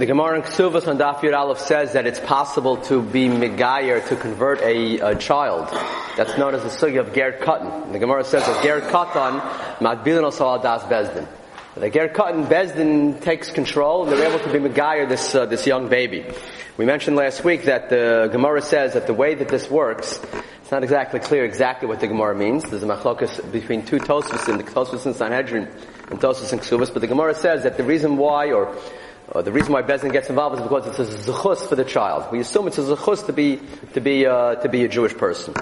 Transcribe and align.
The 0.00 0.06
Gemara 0.06 0.36
in 0.36 0.42
Ksuvas 0.44 0.88
on 0.88 0.96
Daf 0.96 1.16
Yud 1.16 1.38
Aleph 1.38 1.58
says 1.58 1.92
that 1.92 2.06
it's 2.06 2.20
possible 2.20 2.78
to 2.84 3.02
be 3.02 3.28
Megayer, 3.28 4.08
to 4.08 4.16
convert 4.16 4.62
a, 4.62 4.98
a 5.00 5.14
child. 5.14 5.68
That's 6.16 6.38
known 6.38 6.54
as 6.54 6.62
the 6.62 6.70
Sugya 6.70 7.00
of 7.00 7.12
Ger 7.12 7.32
Katan. 7.38 7.92
The 7.92 7.98
Gemara 7.98 8.24
says 8.24 8.46
that 8.46 8.62
Ger 8.62 8.80
Katan, 8.80 9.42
Matbilin 9.76 10.22
also 10.22 10.56
Das 10.62 10.84
Bezdin. 10.84 11.28
The 11.74 11.90
Ger 11.90 12.08
Katan 12.08 12.46
Bezdin 12.46 13.20
takes 13.20 13.50
control 13.50 14.04
and 14.04 14.12
they're 14.12 14.26
able 14.26 14.42
to 14.42 14.50
be 14.50 14.58
Megayer, 14.58 15.06
this, 15.06 15.34
uh, 15.34 15.44
this 15.44 15.66
young 15.66 15.90
baby. 15.90 16.24
We 16.78 16.86
mentioned 16.86 17.16
last 17.16 17.44
week 17.44 17.64
that 17.64 17.90
the 17.90 18.30
Gemara 18.32 18.62
says 18.62 18.94
that 18.94 19.06
the 19.06 19.12
way 19.12 19.34
that 19.34 19.48
this 19.48 19.68
works, 19.68 20.18
it's 20.62 20.70
not 20.70 20.82
exactly 20.82 21.20
clear 21.20 21.44
exactly 21.44 21.88
what 21.88 22.00
the 22.00 22.08
Gemara 22.08 22.34
means. 22.34 22.64
There's 22.64 22.82
a 22.82 22.86
machlokas 22.86 23.52
between 23.52 23.84
two 23.84 23.98
Tosfos 23.98 24.48
in 24.48 24.56
the 24.56 24.64
Tosfos 24.64 25.04
in 25.04 25.12
Sanhedrin 25.12 25.68
and 26.10 26.18
Tosfos 26.18 26.54
in 26.54 26.60
Ksuvas, 26.60 26.90
but 26.90 27.02
the 27.02 27.06
Gemara 27.06 27.34
says 27.34 27.64
that 27.64 27.76
the 27.76 27.84
reason 27.84 28.16
why, 28.16 28.52
or 28.52 28.74
uh, 29.32 29.42
the 29.42 29.52
reason 29.52 29.72
why 29.72 29.82
Bezin 29.82 30.12
gets 30.12 30.28
involved 30.28 30.56
is 30.56 30.62
because 30.62 30.86
it's 30.86 30.98
a 30.98 31.30
zechus 31.30 31.68
for 31.68 31.76
the 31.76 31.84
child. 31.84 32.32
We 32.32 32.40
assume 32.40 32.66
it's 32.66 32.78
a 32.78 32.82
zechus 32.82 33.26
to 33.26 33.32
be 33.32 33.60
to 33.92 34.00
be 34.00 34.26
uh, 34.26 34.56
to 34.56 34.68
be 34.68 34.84
a 34.84 34.88
Jewish 34.88 35.16
person. 35.16 35.54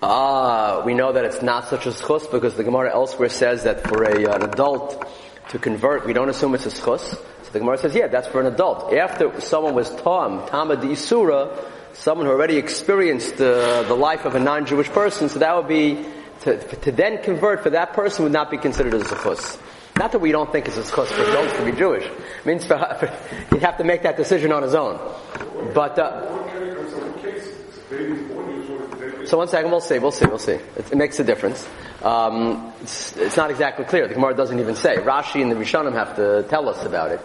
Ah, 0.00 0.82
we 0.84 0.94
know 0.94 1.12
that 1.12 1.24
it's 1.24 1.42
not 1.42 1.66
such 1.66 1.86
a 1.86 1.90
zechus 1.90 2.30
because 2.30 2.54
the 2.54 2.62
Gemara 2.62 2.92
elsewhere 2.92 3.28
says 3.28 3.64
that 3.64 3.82
for 3.82 4.04
a, 4.04 4.32
an 4.32 4.42
adult 4.42 5.04
to 5.48 5.58
convert, 5.58 6.06
we 6.06 6.12
don't 6.12 6.28
assume 6.28 6.54
it's 6.54 6.66
a 6.66 6.70
zechus. 6.70 7.00
So 7.10 7.52
the 7.52 7.58
Gemara 7.58 7.78
says, 7.78 7.96
yeah, 7.96 8.06
that's 8.06 8.28
for 8.28 8.40
an 8.40 8.46
adult. 8.46 8.92
After 8.92 9.40
someone 9.40 9.74
was 9.74 9.90
tam, 9.90 10.42
tamad 10.46 10.82
isura, 10.82 11.58
someone 11.94 12.26
who 12.26 12.32
already 12.32 12.58
experienced 12.58 13.40
uh, 13.40 13.82
the 13.82 13.96
life 13.96 14.24
of 14.24 14.36
a 14.36 14.38
non-Jewish 14.38 14.88
person, 14.90 15.28
so 15.28 15.40
that 15.40 15.56
would 15.56 15.66
be 15.66 16.04
to, 16.42 16.58
to 16.58 16.92
then 16.92 17.20
convert 17.24 17.64
for 17.64 17.70
that 17.70 17.94
person 17.94 18.22
would 18.22 18.32
not 18.32 18.52
be 18.52 18.58
considered 18.58 18.94
a 18.94 19.00
zechus. 19.00 19.58
Not 19.98 20.12
that 20.12 20.20
we 20.20 20.30
don't 20.30 20.52
think 20.52 20.68
it's 20.68 20.76
a 20.76 20.82
zchus 20.82 21.08
for 21.08 21.22
adults 21.22 21.56
to 21.56 21.64
be 21.64 21.72
Jewish. 21.72 22.04
It 22.04 22.46
means 22.46 22.62
he'd 23.50 23.62
have 23.62 23.78
to 23.78 23.84
make 23.84 24.02
that 24.04 24.16
decision 24.16 24.52
on 24.52 24.62
his 24.62 24.74
own. 24.74 24.96
But, 25.74 25.98
uh, 25.98 26.38
so 29.26 29.38
one 29.38 29.48
second, 29.48 29.72
we'll 29.72 29.80
see, 29.80 29.98
we'll 29.98 30.12
see, 30.12 30.26
we'll 30.26 30.38
see. 30.38 30.52
It, 30.52 30.92
it 30.92 30.96
makes 30.96 31.18
a 31.18 31.24
difference. 31.24 31.68
Um, 32.02 32.72
it's, 32.80 33.16
it's, 33.16 33.36
not 33.36 33.50
exactly 33.50 33.84
clear. 33.86 34.06
The 34.06 34.14
Gemara 34.14 34.34
doesn't 34.34 34.60
even 34.60 34.76
say. 34.76 34.98
Rashi 34.98 35.42
and 35.42 35.50
the 35.50 35.56
Rishonim 35.56 35.94
have 35.94 36.14
to 36.14 36.44
tell 36.48 36.68
us 36.68 36.84
about 36.84 37.10
it. 37.10 37.20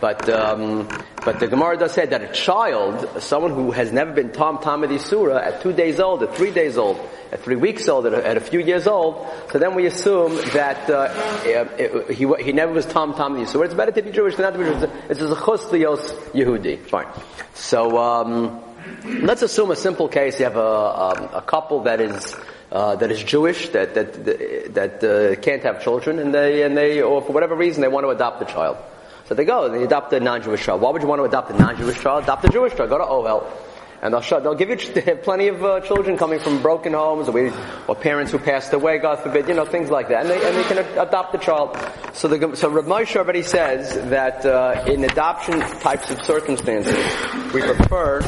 But 0.00 0.28
um, 0.28 0.88
but 1.24 1.40
the 1.40 1.48
Gemara 1.48 1.76
does 1.76 1.92
say 1.92 2.06
that 2.06 2.22
a 2.22 2.32
child, 2.32 3.20
someone 3.20 3.52
who 3.52 3.72
has 3.72 3.92
never 3.92 4.12
been 4.12 4.30
Tom 4.30 4.58
Tamadi 4.58 5.00
Surah, 5.00 5.38
at 5.38 5.60
two 5.60 5.72
days 5.72 5.98
old, 5.98 6.22
at 6.22 6.36
three 6.36 6.52
days 6.52 6.78
old, 6.78 7.00
at 7.32 7.40
three 7.40 7.56
weeks 7.56 7.88
old, 7.88 8.06
at 8.06 8.14
a, 8.14 8.26
at 8.26 8.36
a 8.36 8.40
few 8.40 8.60
years 8.60 8.86
old, 8.86 9.26
so 9.50 9.58
then 9.58 9.74
we 9.74 9.86
assume 9.86 10.36
that 10.52 10.88
uh, 10.88 11.12
it, 11.44 12.10
he 12.10 12.26
he 12.42 12.52
never 12.52 12.72
was 12.72 12.86
Tom 12.86 13.12
Tamadi 13.14 13.46
Surah. 13.46 13.64
It's 13.64 13.74
better 13.74 13.92
to 13.92 14.02
be 14.02 14.10
Jewish 14.10 14.36
than 14.36 14.44
not 14.44 14.52
to 14.52 14.58
be 14.58 14.64
Jewish. 14.64 14.90
It's 15.10 15.20
a 15.20 15.34
chus 15.34 15.64
Yehudi. 15.66 16.78
Fine. 16.86 17.08
So 17.54 17.98
um, 17.98 18.62
let's 19.04 19.42
assume 19.42 19.70
a 19.72 19.76
simple 19.76 20.08
case. 20.08 20.38
You 20.38 20.44
have 20.44 20.56
a, 20.56 20.60
a, 20.60 21.30
a 21.38 21.42
couple 21.42 21.82
that 21.84 22.00
is. 22.00 22.36
Uh, 22.70 22.94
that 22.96 23.10
is 23.10 23.24
Jewish, 23.24 23.70
that 23.70 23.94
that 23.94 24.74
that 24.74 25.02
uh, 25.02 25.40
can't 25.40 25.62
have 25.62 25.82
children, 25.82 26.18
and 26.18 26.34
they 26.34 26.62
and 26.64 26.76
they, 26.76 27.00
or 27.00 27.22
for 27.22 27.32
whatever 27.32 27.54
reason, 27.56 27.80
they 27.80 27.88
want 27.88 28.04
to 28.04 28.10
adopt 28.10 28.42
a 28.42 28.44
child. 28.44 28.76
So 29.28 29.34
they 29.34 29.44
go, 29.44 29.68
they 29.68 29.82
adopt 29.84 30.10
a 30.14 30.20
non-Jewish 30.20 30.64
child. 30.64 30.80
Why 30.80 30.90
would 30.90 31.02
you 31.02 31.08
want 31.08 31.20
to 31.20 31.24
adopt 31.24 31.50
a 31.50 31.52
non-Jewish 31.52 32.00
child? 32.00 32.24
Adopt 32.24 32.46
a 32.46 32.48
Jewish 32.48 32.74
child. 32.74 32.88
Go 32.88 32.96
to 32.96 33.04
Ovel. 33.04 33.46
And 34.00 34.14
they'll, 34.14 34.22
show, 34.22 34.40
they'll 34.40 34.54
give 34.54 34.70
you 34.70 35.16
plenty 35.22 35.48
of 35.48 35.62
uh, 35.62 35.80
children 35.80 36.16
coming 36.16 36.38
from 36.38 36.62
broken 36.62 36.94
homes 36.94 37.28
or, 37.28 37.52
or, 37.88 37.94
parents 37.94 38.32
who 38.32 38.38
passed 38.38 38.72
away, 38.72 38.98
God 38.98 39.18
forbid, 39.18 39.46
you 39.48 39.54
know, 39.54 39.66
things 39.66 39.90
like 39.90 40.08
that. 40.08 40.22
And 40.22 40.30
they, 40.30 40.46
and 40.46 40.56
they 40.56 40.62
can 40.64 40.78
adopt 40.98 41.32
the 41.32 41.38
child. 41.38 41.76
So, 42.14 42.28
the, 42.28 42.56
so 42.56 42.70
Rav 42.70 42.86
Moshe 42.86 43.16
already 43.16 43.42
says 43.42 43.94
that 44.08 44.46
uh, 44.46 44.84
in 44.86 45.04
adoption 45.04 45.60
types 45.60 46.10
of 46.10 46.22
circumstances, 46.22 46.94
we 47.52 47.60
prefer 47.60 48.20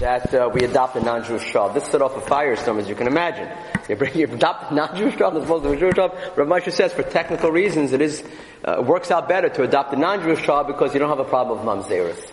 that 0.00 0.32
uh, 0.32 0.50
we 0.52 0.64
adopt 0.64 0.96
a 0.96 1.00
non-Jewish 1.00 1.50
child. 1.50 1.74
This 1.74 1.84
set 1.84 2.02
off 2.02 2.16
a 2.16 2.20
firestorm, 2.20 2.78
as 2.78 2.88
you 2.88 2.94
can 2.94 3.06
imagine. 3.06 3.48
You 3.88 3.96
bring 3.96 4.16
you 4.16 4.26
adopt 4.26 4.70
a 4.70 4.74
non-Jewish 4.74 5.16
child 5.16 5.36
as 5.36 5.44
opposed 5.44 5.64
to 5.64 5.72
a 5.72 5.76
Jewish 5.76 5.96
child. 5.96 6.12
Rav 6.36 6.46
Moshe 6.46 6.72
says, 6.72 6.92
for 6.92 7.02
technical 7.02 7.50
reasons, 7.50 7.92
it 7.92 8.00
is 8.00 8.22
uh, 8.64 8.82
works 8.86 9.10
out 9.10 9.28
better 9.28 9.48
to 9.48 9.62
adopt 9.62 9.92
a 9.92 9.96
non-Jewish 9.96 10.42
child 10.44 10.66
because 10.68 10.94
you 10.94 11.00
don't 11.00 11.08
have 11.08 11.18
a 11.18 11.24
problem 11.24 11.58
of 11.58 11.64
mamzeris. 11.64 12.32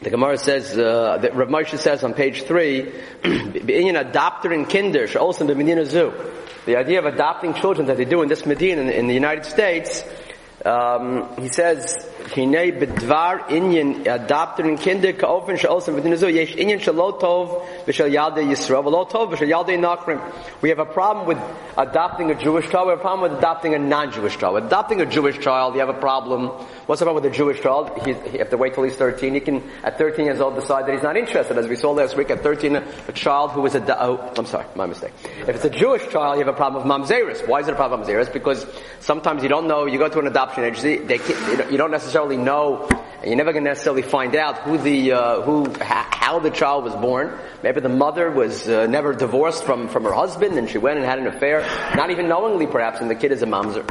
The 0.00 0.10
Gemara 0.10 0.36
says, 0.36 0.76
uh, 0.76 1.18
that 1.18 1.36
Rav 1.36 1.48
Moshe 1.48 1.78
says 1.78 2.02
on 2.02 2.14
page 2.14 2.42
three, 2.42 2.92
in 3.24 3.96
adopting 3.96 4.66
kinder, 4.66 5.06
also 5.18 5.42
in 5.42 5.46
the 5.46 5.54
Medina 5.54 5.84
zu. 5.84 6.12
The 6.64 6.76
idea 6.76 6.98
of 6.98 7.06
adopting 7.06 7.54
children 7.54 7.86
that 7.88 7.96
they 7.96 8.04
do 8.04 8.22
in 8.22 8.28
this 8.28 8.46
Medina 8.46 8.82
in, 8.82 8.88
in 8.88 9.06
the 9.06 9.14
United 9.14 9.44
States 9.44 10.04
um, 10.64 11.28
he 11.40 11.48
says, 11.48 11.96
"Hinei 12.34 12.78
bedvar 12.78 13.48
inyan 13.48 14.06
adopted 14.06 14.78
kinder 14.78 15.12
kaofen 15.12 15.58
she'osim 15.58 15.96
v'dinazu 15.96 16.32
yesh 16.32 16.54
inyan 16.54 16.78
shelo 16.78 17.18
tov 17.20 17.66
v'shel 17.84 18.10
yaldei 18.12 18.46
Yisrael 18.46 18.84
v'lo 18.84 19.10
tov 19.10 19.32
v'shel 19.32 19.48
yaldei 19.48 19.78
nachrim." 19.78 20.20
We 20.60 20.68
have 20.68 20.78
a 20.78 20.84
problem 20.84 21.26
with 21.26 21.38
adopting 21.76 22.30
a 22.30 22.36
Jewish 22.36 22.70
child. 22.70 22.86
We 22.86 22.90
have 22.90 23.00
a 23.00 23.02
problem 23.02 23.30
with 23.30 23.38
adopting 23.38 23.74
a 23.74 23.78
non-Jewish 23.78 24.38
child. 24.38 24.64
Adopting 24.64 25.00
a 25.00 25.06
Jewish 25.06 25.40
child, 25.40 25.74
you 25.74 25.80
have 25.80 25.88
a 25.88 25.94
problem. 25.98 26.46
What's 26.86 27.00
the 27.00 27.06
problem 27.06 27.24
with 27.24 27.32
a 27.32 27.36
Jewish 27.36 27.60
child? 27.60 27.90
He, 28.04 28.12
he 28.30 28.38
have 28.38 28.50
to 28.50 28.56
wait 28.56 28.74
till 28.74 28.84
he's 28.84 28.94
13. 28.94 29.34
He 29.34 29.40
can, 29.40 29.62
at 29.82 29.98
13 29.98 30.26
years 30.26 30.40
old, 30.40 30.54
decide 30.54 30.86
that 30.86 30.92
he's 30.92 31.02
not 31.02 31.16
interested. 31.16 31.58
As 31.58 31.66
we 31.66 31.76
saw 31.76 31.90
last 31.90 32.16
week, 32.16 32.30
at 32.30 32.42
13, 32.42 32.76
a, 32.76 33.12
child 33.12 33.50
who 33.50 33.66
is 33.66 33.74
a, 33.74 34.02
oh, 34.02 34.32
I'm 34.36 34.46
sorry, 34.46 34.66
my 34.76 34.86
mistake. 34.86 35.12
If 35.40 35.48
it's 35.48 35.64
a 35.64 35.70
Jewish 35.70 36.08
child, 36.10 36.38
you 36.38 36.44
have 36.44 36.54
a 36.54 36.56
problem 36.56 36.86
with 36.86 36.92
mamzeris. 36.92 37.48
Why 37.48 37.60
is 37.60 37.68
it 37.68 37.72
a 37.72 37.76
problem 37.76 38.00
with 38.00 38.08
mamzeris? 38.08 38.32
Because 38.32 38.66
sometimes 39.00 39.42
you 39.42 39.48
don't 39.48 39.66
know, 39.66 39.86
you 39.86 39.98
go 39.98 40.08
to 40.08 40.18
an 40.18 40.26
adoption 40.26 40.51
adoption 40.58 41.06
they, 41.06 41.18
you 41.70 41.76
don't 41.76 41.90
necessarily 41.90 42.36
know, 42.36 42.88
you're 43.24 43.36
never 43.36 43.52
going 43.52 43.64
to 43.64 43.70
necessarily 43.70 44.02
find 44.02 44.34
out 44.34 44.58
who 44.58 44.78
the, 44.78 45.12
uh, 45.12 45.42
who, 45.42 45.72
how 45.80 46.38
the 46.38 46.50
child 46.50 46.84
was 46.84 46.94
born. 46.94 47.36
Maybe 47.62 47.80
the 47.80 47.88
mother 47.88 48.30
was 48.30 48.68
uh, 48.68 48.86
never 48.86 49.14
divorced 49.14 49.64
from, 49.64 49.88
from 49.88 50.04
her 50.04 50.12
husband 50.12 50.58
and 50.58 50.68
she 50.68 50.78
went 50.78 50.98
and 50.98 51.06
had 51.06 51.18
an 51.18 51.26
affair, 51.26 51.66
not 51.96 52.10
even 52.10 52.28
knowingly 52.28 52.66
perhaps, 52.66 53.00
and 53.00 53.10
the 53.10 53.14
kid 53.14 53.32
is 53.32 53.42
a 53.42 53.46
mamzer. 53.46 53.88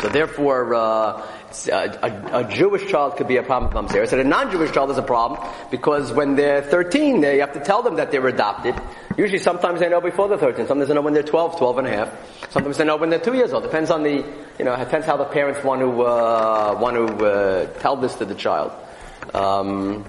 So 0.00 0.08
therefore, 0.08 0.74
uh, 0.74 1.26
a, 1.68 2.30
a, 2.32 2.44
Jewish 2.44 2.88
child 2.90 3.16
could 3.16 3.28
be 3.28 3.36
a 3.36 3.42
problem 3.42 3.72
with 3.72 3.92
mamzer. 3.92 4.06
So 4.08 4.18
a 4.18 4.24
non-Jewish 4.24 4.72
child 4.72 4.90
is 4.90 4.98
a 4.98 5.02
problem 5.02 5.40
because 5.70 6.12
when 6.12 6.36
they're 6.36 6.62
13, 6.62 7.20
they 7.20 7.38
have 7.38 7.52
to 7.54 7.60
tell 7.60 7.82
them 7.82 7.96
that 7.96 8.10
they're 8.10 8.26
adopted. 8.26 8.74
Usually 9.16 9.38
sometimes 9.38 9.80
they 9.80 9.88
know 9.88 10.00
before 10.00 10.28
they're 10.28 10.36
13. 10.36 10.66
Sometimes 10.66 10.88
they 10.88 10.94
know 10.94 11.00
when 11.00 11.14
they're 11.14 11.22
12, 11.22 11.58
12 11.58 11.78
and 11.78 11.86
a 11.86 11.90
half. 11.90 12.50
Sometimes 12.50 12.76
they 12.76 12.84
know 12.84 12.96
when 12.96 13.08
they're 13.08 13.18
two 13.18 13.34
years 13.34 13.52
old. 13.52 13.62
Depends 13.62 13.90
on 13.90 14.02
the, 14.02 14.24
you 14.58 14.64
know, 14.64 14.76
depends 14.76 15.06
how 15.06 15.16
the 15.16 15.24
parents 15.24 15.64
want 15.64 15.80
to, 15.80 16.02
uh, 16.02 16.78
want 16.78 16.96
to, 16.96 17.26
uh, 17.26 17.66
tell 17.80 17.96
this 17.96 18.14
to 18.16 18.26
the 18.26 18.34
child. 18.34 18.72
Um, 19.32 20.04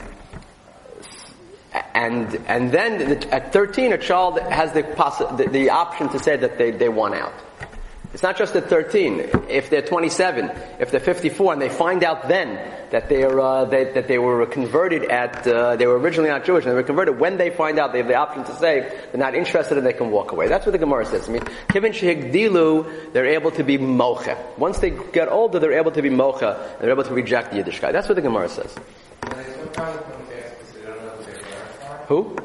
and, 1.94 2.36
and 2.48 2.72
then 2.72 3.24
at 3.32 3.54
13, 3.54 3.94
a 3.94 3.98
child 3.98 4.40
has 4.40 4.74
the, 4.74 4.84
possi- 4.84 5.38
the, 5.38 5.48
the 5.48 5.70
option 5.70 6.10
to 6.10 6.20
say 6.20 6.36
that 6.36 6.58
they, 6.58 6.72
they 6.72 6.90
want 6.90 7.16
out. 7.16 7.34
It's 8.14 8.24
not 8.24 8.38
just 8.38 8.56
at 8.56 8.70
13. 8.70 9.30
If 9.50 9.70
they're 9.70 9.82
27, 9.82 10.52
if 10.80 10.92
they're 10.92 11.00
54, 11.00 11.54
and 11.54 11.62
they 11.62 11.70
find 11.70 12.04
out 12.04 12.28
then 12.28 12.74
that 12.90 13.10
they're 13.10 13.40
uh, 13.40 13.66
they, 13.66 13.84
that 13.84 14.08
they 14.08 14.18
were 14.18 14.46
converted 14.46 15.04
at 15.12 15.46
uh, 15.46 15.76
they 15.76 15.86
were 15.86 16.00
originally 16.00 16.30
not 16.30 16.46
Jewish 16.46 16.64
and 16.64 16.72
they 16.72 16.76
were 16.76 16.84
converted. 16.84 17.20
When 17.20 17.38
they 17.38 17.50
find 17.50 17.78
out, 17.78 17.92
they 17.92 18.00
have 18.00 18.08
the 18.08 18.16
option 18.16 18.46
to 18.46 18.56
say 18.56 18.80
they're 19.12 19.20
not 19.20 19.36
interested 19.36 19.78
and 19.78 19.86
they 19.86 19.94
can 19.94 20.10
walk 20.10 20.32
away. 20.32 20.48
That's 20.48 20.66
what 20.66 20.72
the 20.72 20.78
Gemara 20.78 21.06
says. 21.06 21.28
I 21.28 21.34
mean, 21.34 21.42
kivin 21.68 21.92
shehigdilu, 21.92 23.14
they're 23.14 23.26
able 23.26 23.52
to 23.52 23.64
be 23.64 23.78
mocha. 23.78 24.38
Once 24.58 24.80
they 24.80 24.92
get 24.92 25.28
older, 25.28 25.60
they're 25.60 25.74
able 25.74 25.92
to 25.92 26.02
be 26.02 26.10
mocha. 26.10 26.72
And 26.74 26.82
they're 26.82 26.92
able 26.92 27.04
to 27.04 27.14
reject 27.14 27.52
the 27.52 27.58
Yiddish 27.58 27.82
Yiddishkeit. 27.82 27.92
That's 27.92 28.08
what 28.08 28.16
the 28.16 28.22
Gemara 28.22 28.48
says. 28.48 28.74
Who? 32.08 32.36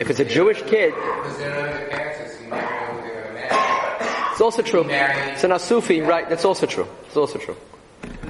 If 0.00 0.08
it's 0.08 0.18
a 0.18 0.24
Jewish 0.24 0.62
kid, 0.62 0.94
it's 4.30 4.40
also 4.40 4.62
true. 4.62 4.86
It's 4.88 5.44
an 5.44 5.50
Asufi, 5.50 6.06
right? 6.06 6.26
That's 6.26 6.46
also 6.46 6.64
true. 6.64 6.88
It's 7.04 7.18
also 7.18 7.38
true. 7.38 7.56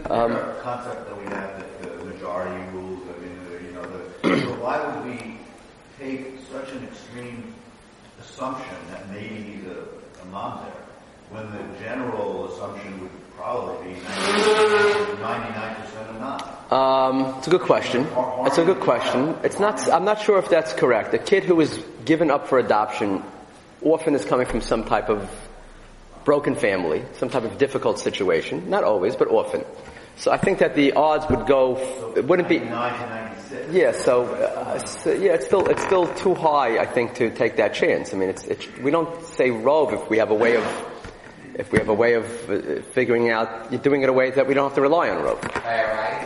Um, 0.06 0.37
concept 0.62 1.06
that 1.06 1.17
we 1.17 1.25
have 1.27 1.61
that 1.61 1.81
the 1.83 2.05
majority 2.06 2.61
rules. 2.73 2.99
I 3.06 3.12
mean, 3.23 3.39
you 3.65 3.73
know, 3.73 3.87
the, 3.87 4.41
so 4.43 4.55
why 4.55 4.85
would 4.85 5.05
we 5.12 5.39
take 5.97 6.41
such 6.50 6.73
an 6.73 6.83
extreme 6.89 7.55
assumption 8.21 8.77
that 8.91 9.09
maybe 9.09 9.37
he's 9.37 9.67
a, 9.67 9.87
a 10.23 10.27
mamzer, 10.33 10.73
when 11.31 11.49
the 11.53 11.62
general 11.79 12.53
assumption 12.53 13.00
would 13.00 13.30
probably 13.41 13.95
99% 13.95 16.11
of 16.11 16.21
not? 16.21 16.73
Um, 16.73 17.39
it's 17.39 17.47
a 17.47 17.51
good 17.51 17.63
question. 17.63 18.07
It's 18.47 18.59
a 18.59 18.65
good 18.65 18.81
question. 18.81 19.37
It's 19.43 19.59
not. 19.59 19.91
I'm 19.91 20.05
not 20.05 20.21
sure 20.21 20.39
if 20.39 20.51
that's 20.51 20.75
correct. 20.75 21.15
A 21.15 21.19
kid 21.19 21.45
who 21.45 21.61
is 21.61 21.83
given 22.05 22.31
up 22.31 22.49
for 22.49 22.59
adoption 22.59 23.23
often 23.83 24.15
is 24.15 24.25
coming 24.25 24.47
from 24.47 24.61
some 24.61 24.85
type 24.85 25.09
of 25.09 25.29
broken 26.25 26.55
family, 26.55 27.03
some 27.15 27.31
type 27.31 27.45
of 27.45 27.57
difficult 27.57 27.99
situation. 27.99 28.69
Not 28.69 28.85
always, 28.85 29.17
but 29.17 29.29
often. 29.29 29.65
So 30.17 30.31
I 30.31 30.37
think 30.37 30.59
that 30.59 30.75
the 30.75 30.93
odds 30.93 31.27
would 31.31 31.47
go, 31.47 31.79
it 32.15 32.27
wouldn't 32.27 32.49
be, 32.49 32.57
yeah, 32.57 33.93
so, 33.93 34.27
uh, 34.27 34.79
so, 34.85 35.13
yeah, 35.13 35.33
it's 35.33 35.47
still, 35.47 35.67
it's 35.67 35.83
still 35.83 36.13
too 36.15 36.35
high, 36.35 36.79
I 36.79 36.85
think, 36.85 37.15
to 37.15 37.31
take 37.31 37.57
that 37.57 37.73
chance. 37.73 38.13
I 38.13 38.19
mean, 38.19 38.29
it's, 38.29 38.45
it's 38.45 38.67
we 38.83 38.91
don't 38.91 39.25
say 39.25 39.51
rove 39.51 39.95
if 39.95 40.11
we 40.11 40.19
have 40.19 40.31
a 40.31 40.35
way 40.35 40.57
of, 40.57 40.90
if 41.61 41.71
we 41.73 41.79
have 41.79 41.89
a 41.89 41.95
way 41.95 42.15
of 42.15 42.25
uh, 42.51 42.81
figuring 42.93 43.31
out, 43.31 43.71
doing 43.83 44.03
it 44.03 44.09
a 44.09 44.12
way 44.12 44.31
that 44.31 44.47
we 44.47 44.55
don't 44.55 44.65
have 44.65 44.75
to 44.75 44.81
rely 44.81 45.11
on 45.11 45.23
rov. 45.23 45.39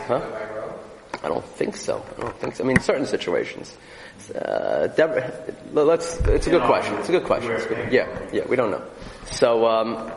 Huh? 0.07 0.21
I 1.23 1.27
don't 1.27 1.45
think 1.45 1.75
so. 1.75 2.03
I 2.17 2.21
don't 2.21 2.39
think 2.39 2.55
so. 2.55 2.63
I 2.63 2.67
mean, 2.67 2.79
certain 2.79 3.05
situations. 3.05 3.77
Uh, 4.33 4.87
Deborah, 4.87 5.33
let's, 5.73 6.17
it's 6.21 6.47
a 6.47 6.49
good 6.49 6.63
question. 6.63 6.95
It's 6.95 7.09
a 7.09 7.11
good 7.11 7.25
question. 7.25 7.49
Good. 7.49 7.91
Yeah, 7.91 8.07
yeah, 8.31 8.45
we 8.47 8.55
don't 8.55 8.71
know. 8.71 8.83
So, 9.31 9.67
um, 9.67 10.11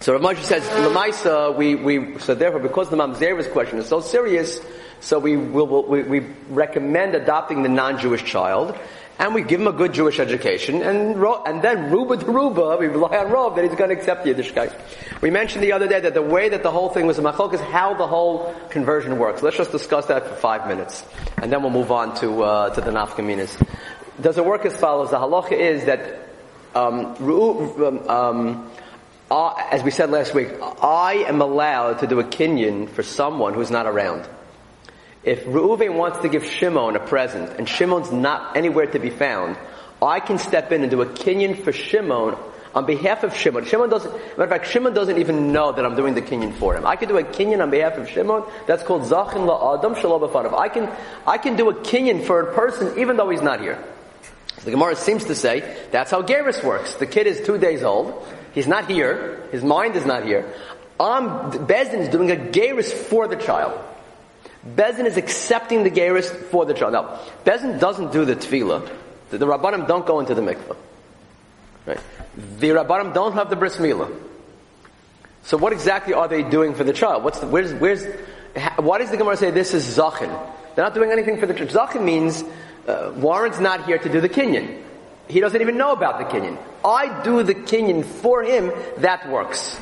so 0.00 0.12
Rav 0.12 0.22
Moshe 0.22 0.42
says, 0.42 0.64
Lamaisa, 0.64 1.56
we, 1.56 1.74
we, 1.74 2.18
so 2.18 2.34
therefore, 2.34 2.60
because 2.60 2.90
the 2.90 2.96
Mamzera's 2.96 3.46
question 3.46 3.78
is 3.78 3.88
so 3.88 4.00
serious, 4.00 4.60
so 5.00 5.18
we 5.18 5.36
will, 5.36 5.84
we, 5.86 6.02
we 6.02 6.20
recommend 6.50 7.14
adopting 7.14 7.62
the 7.62 7.68
non-Jewish 7.70 8.24
child, 8.24 8.76
and 9.20 9.34
we 9.34 9.42
give 9.42 9.60
him 9.60 9.66
a 9.66 9.72
good 9.72 9.92
Jewish 9.92 10.18
education, 10.18 10.80
and 10.82 11.22
and 11.46 11.62
then 11.62 11.90
Ruba 11.90 12.16
to 12.16 12.24
Ruba, 12.40 12.78
we 12.80 12.86
rely 12.86 13.18
on 13.18 13.26
rov 13.26 13.54
that 13.54 13.64
he's 13.64 13.74
going 13.76 13.90
to 13.90 13.96
accept 13.96 14.24
the 14.24 14.32
Yiddishkeit. 14.32 14.74
We 15.20 15.30
mentioned 15.30 15.62
the 15.62 15.72
other 15.72 15.86
day 15.86 16.00
that 16.00 16.14
the 16.14 16.22
way 16.22 16.48
that 16.48 16.62
the 16.62 16.70
whole 16.70 16.88
thing 16.88 17.06
was 17.06 17.18
a 17.18 17.22
machlokas 17.22 17.60
how 17.60 17.92
the 17.92 18.06
whole 18.06 18.54
conversion 18.70 19.18
works. 19.18 19.42
Let's 19.42 19.58
just 19.58 19.72
discuss 19.72 20.06
that 20.06 20.26
for 20.26 20.34
five 20.34 20.66
minutes, 20.66 21.04
and 21.36 21.52
then 21.52 21.62
we'll 21.62 21.70
move 21.70 21.92
on 21.92 22.16
to 22.16 22.42
uh, 22.42 22.74
to 22.74 22.80
the 22.80 22.90
nafkaminas. 22.90 23.62
Does 24.22 24.38
it 24.38 24.44
work 24.44 24.64
as 24.64 24.74
follows? 24.74 25.10
The 25.10 25.18
halacha 25.18 25.52
is 25.52 25.84
that 25.84 26.30
um, 26.74 27.14
um, 28.08 28.70
uh, 29.30 29.54
as 29.70 29.82
we 29.82 29.90
said 29.90 30.10
last 30.10 30.34
week, 30.34 30.48
I 30.82 31.24
am 31.28 31.42
allowed 31.42 31.98
to 31.98 32.06
do 32.06 32.20
a 32.20 32.24
kinyan 32.24 32.88
for 32.88 33.02
someone 33.02 33.52
who's 33.52 33.70
not 33.70 33.84
around. 33.84 34.26
If 35.22 35.44
Reuven 35.44 35.96
wants 35.96 36.20
to 36.20 36.28
give 36.28 36.46
Shimon 36.46 36.96
a 36.96 37.00
present 37.00 37.58
and 37.58 37.68
Shimon's 37.68 38.10
not 38.10 38.56
anywhere 38.56 38.86
to 38.86 38.98
be 38.98 39.10
found, 39.10 39.58
I 40.00 40.20
can 40.20 40.38
step 40.38 40.72
in 40.72 40.80
and 40.80 40.90
do 40.90 41.02
a 41.02 41.06
kinyan 41.06 41.62
for 41.62 41.72
Shimon 41.72 42.36
on 42.74 42.86
behalf 42.86 43.22
of 43.22 43.36
Shimon. 43.36 43.66
Shimon 43.66 43.90
doesn't, 43.90 44.12
matter 44.12 44.44
of 44.44 44.48
fact, 44.48 44.68
Shimon 44.68 44.94
doesn't 44.94 45.18
even 45.18 45.52
know 45.52 45.72
that 45.72 45.84
I'm 45.84 45.94
doing 45.94 46.14
the 46.14 46.22
kinyan 46.22 46.54
for 46.54 46.74
him. 46.74 46.86
I 46.86 46.96
can 46.96 47.08
do 47.08 47.18
a 47.18 47.22
kinyan 47.22 47.62
on 47.62 47.70
behalf 47.70 47.98
of 47.98 48.08
Shimon. 48.08 48.44
That's 48.66 48.82
called 48.82 49.02
Zachin 49.02 49.46
La'adam 49.46 50.00
Shalom 50.00 50.54
I 50.54 50.68
can, 50.70 50.90
I 51.26 51.36
can 51.36 51.56
do 51.56 51.68
a 51.68 51.74
kinyan 51.74 52.24
for 52.24 52.40
a 52.40 52.54
person 52.54 52.98
even 52.98 53.18
though 53.18 53.28
he's 53.28 53.42
not 53.42 53.60
here. 53.60 53.82
The 54.64 54.70
Gemara 54.70 54.96
seems 54.96 55.24
to 55.24 55.34
say 55.34 55.76
that's 55.90 56.10
how 56.10 56.22
Geras 56.22 56.64
works. 56.64 56.94
The 56.94 57.06
kid 57.06 57.26
is 57.26 57.46
two 57.46 57.58
days 57.58 57.82
old. 57.82 58.26
He's 58.54 58.66
not 58.66 58.90
here. 58.90 59.48
His 59.52 59.62
mind 59.62 59.96
is 59.96 60.06
not 60.06 60.24
here. 60.24 60.50
I'm, 60.98 61.50
Bezdin 61.66 62.00
is 62.00 62.08
doing 62.08 62.30
a 62.30 62.36
Geras 62.36 62.90
for 62.90 63.28
the 63.28 63.36
child. 63.36 63.78
Bezin 64.66 65.06
is 65.06 65.16
accepting 65.16 65.84
the 65.84 65.90
Geras 65.90 66.30
for 66.46 66.66
the 66.66 66.74
child. 66.74 66.92
Now, 66.92 67.20
Bezin 67.44 67.80
doesn't 67.80 68.12
do 68.12 68.24
the 68.24 68.36
tvila. 68.36 68.88
The, 69.30 69.38
the 69.38 69.46
Rabbanim 69.46 69.86
don't 69.86 70.06
go 70.06 70.20
into 70.20 70.34
the 70.34 70.42
mikveh. 70.42 70.76
Right? 71.86 72.00
The 72.58 72.68
Rabbanim 72.70 73.14
don't 73.14 73.32
have 73.32 73.48
the 73.48 73.56
bris 73.56 73.76
milah. 73.76 74.14
So 75.42 75.56
what 75.56 75.72
exactly 75.72 76.12
are 76.14 76.28
they 76.28 76.42
doing 76.42 76.74
for 76.74 76.84
the 76.84 76.92
child? 76.92 77.24
What's 77.24 77.40
the, 77.40 77.46
where's, 77.46 77.72
where's, 77.74 78.04
why 78.76 78.98
does 78.98 79.10
the 79.10 79.16
Gemara 79.16 79.36
say 79.36 79.50
this 79.50 79.72
is 79.72 79.96
Zachin? 79.96 80.28
They're 80.74 80.84
not 80.84 80.94
doing 80.94 81.10
anything 81.10 81.38
for 81.38 81.46
the 81.46 81.54
child. 81.54 81.70
Zachin 81.70 82.04
means, 82.04 82.44
uh, 82.86 83.12
Warren's 83.16 83.60
not 83.60 83.86
here 83.86 83.98
to 83.98 84.08
do 84.08 84.20
the 84.20 84.28
kinyan. 84.28 84.82
He 85.28 85.40
doesn't 85.40 85.60
even 85.60 85.78
know 85.78 85.92
about 85.92 86.18
the 86.18 86.24
kinyan. 86.24 86.58
I 86.84 87.22
do 87.22 87.42
the 87.42 87.54
kinyan 87.54 88.04
for 88.04 88.42
him, 88.42 88.72
that 88.98 89.28
works. 89.30 89.78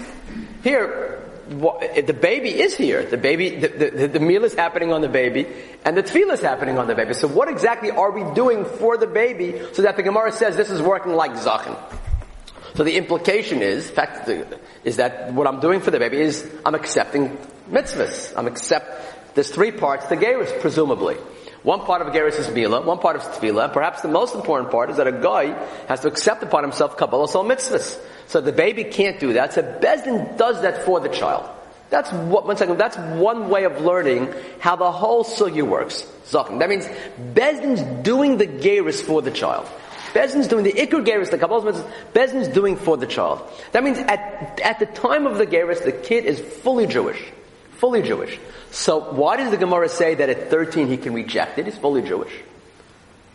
Here, 0.62 1.07
the 1.48 2.16
baby 2.20 2.60
is 2.60 2.76
here. 2.76 3.04
The 3.04 3.16
baby, 3.16 3.56
the, 3.56 3.68
the, 3.68 4.08
the, 4.08 4.20
meal 4.20 4.44
is 4.44 4.54
happening 4.54 4.92
on 4.92 5.00
the 5.00 5.08
baby, 5.08 5.46
and 5.84 5.96
the 5.96 6.02
tvila 6.02 6.34
is 6.34 6.40
happening 6.40 6.78
on 6.78 6.86
the 6.86 6.94
baby. 6.94 7.14
So 7.14 7.26
what 7.26 7.48
exactly 7.48 7.90
are 7.90 8.10
we 8.10 8.22
doing 8.34 8.64
for 8.64 8.96
the 8.96 9.06
baby 9.06 9.60
so 9.72 9.82
that 9.82 9.96
the 9.96 10.02
Gemara 10.02 10.32
says 10.32 10.56
this 10.56 10.70
is 10.70 10.82
working 10.82 11.12
like 11.12 11.32
zachin? 11.32 11.76
So 12.74 12.84
the 12.84 12.96
implication 12.96 13.62
is, 13.62 13.88
fact, 13.90 14.28
is 14.84 14.96
that 14.96 15.32
what 15.32 15.46
I'm 15.46 15.60
doing 15.60 15.80
for 15.80 15.90
the 15.90 15.98
baby 15.98 16.18
is 16.18 16.48
I'm 16.64 16.74
accepting 16.74 17.36
mitzvahs. 17.70 18.34
I'm 18.36 18.46
accept, 18.46 19.34
there's 19.34 19.50
three 19.50 19.72
parts 19.72 20.06
to 20.06 20.16
Geras, 20.16 20.60
presumably. 20.60 21.16
One 21.62 21.80
part 21.80 22.02
of 22.02 22.08
Geras 22.08 22.38
is 22.38 22.48
Mila, 22.50 22.82
one 22.82 22.98
part 22.98 23.16
is 23.16 23.22
Tvila. 23.22 23.72
Perhaps 23.72 24.02
the 24.02 24.08
most 24.08 24.34
important 24.34 24.70
part 24.70 24.90
is 24.90 24.96
that 24.98 25.08
a 25.08 25.12
guy 25.12 25.46
has 25.88 26.00
to 26.00 26.08
accept 26.08 26.42
upon 26.42 26.62
himself 26.62 26.96
Kabbalas 26.96 27.34
ol 27.34 27.44
mitzvahs. 27.44 27.98
So 28.28 28.40
the 28.40 28.52
baby 28.52 28.84
can't 28.84 29.18
do 29.18 29.32
that. 29.32 29.54
So 29.54 29.62
Bezdin 29.62 30.36
does 30.36 30.62
that 30.62 30.84
for 30.84 31.00
the 31.00 31.08
child. 31.08 31.48
That's 31.90 32.12
what, 32.12 32.46
one 32.46 32.56
second, 32.56 32.78
that's 32.78 32.96
one 32.96 33.48
way 33.48 33.64
of 33.64 33.80
learning 33.80 34.32
how 34.60 34.76
the 34.76 34.92
whole 34.92 35.24
sugya 35.24 35.66
works. 35.66 36.06
Zakim. 36.26 36.58
That 36.58 36.68
means 36.68 36.86
Bezdin's 37.32 37.82
doing 38.04 38.36
the 38.36 38.46
Geras 38.46 39.00
for 39.00 39.22
the 39.22 39.30
child. 39.30 39.66
Bezdin's 40.12 40.48
doing 40.48 40.64
the 40.64 40.72
Ikur 40.72 41.04
Geras, 41.04 41.30
the 41.30 41.38
Kabbalah's 41.38 41.64
mitzvahs, 41.64 41.90
Bezdin's 42.12 42.48
doing 42.48 42.76
for 42.76 42.96
the 42.96 43.06
child. 43.06 43.42
That 43.72 43.82
means 43.82 43.98
at, 43.98 44.60
at 44.62 44.78
the 44.78 44.86
time 44.86 45.26
of 45.26 45.38
the 45.38 45.46
Geras, 45.46 45.82
the 45.82 45.92
kid 45.92 46.24
is 46.24 46.38
fully 46.38 46.86
Jewish. 46.86 47.20
Fully 47.78 48.02
Jewish. 48.02 48.38
So 48.72 48.98
why 48.98 49.36
does 49.36 49.52
the 49.52 49.56
Gemara 49.56 49.88
say 49.88 50.16
that 50.16 50.28
at 50.28 50.50
13 50.50 50.88
he 50.88 50.96
can 50.96 51.14
reject 51.14 51.58
it? 51.58 51.66
He's 51.66 51.78
fully 51.78 52.02
Jewish. 52.02 52.32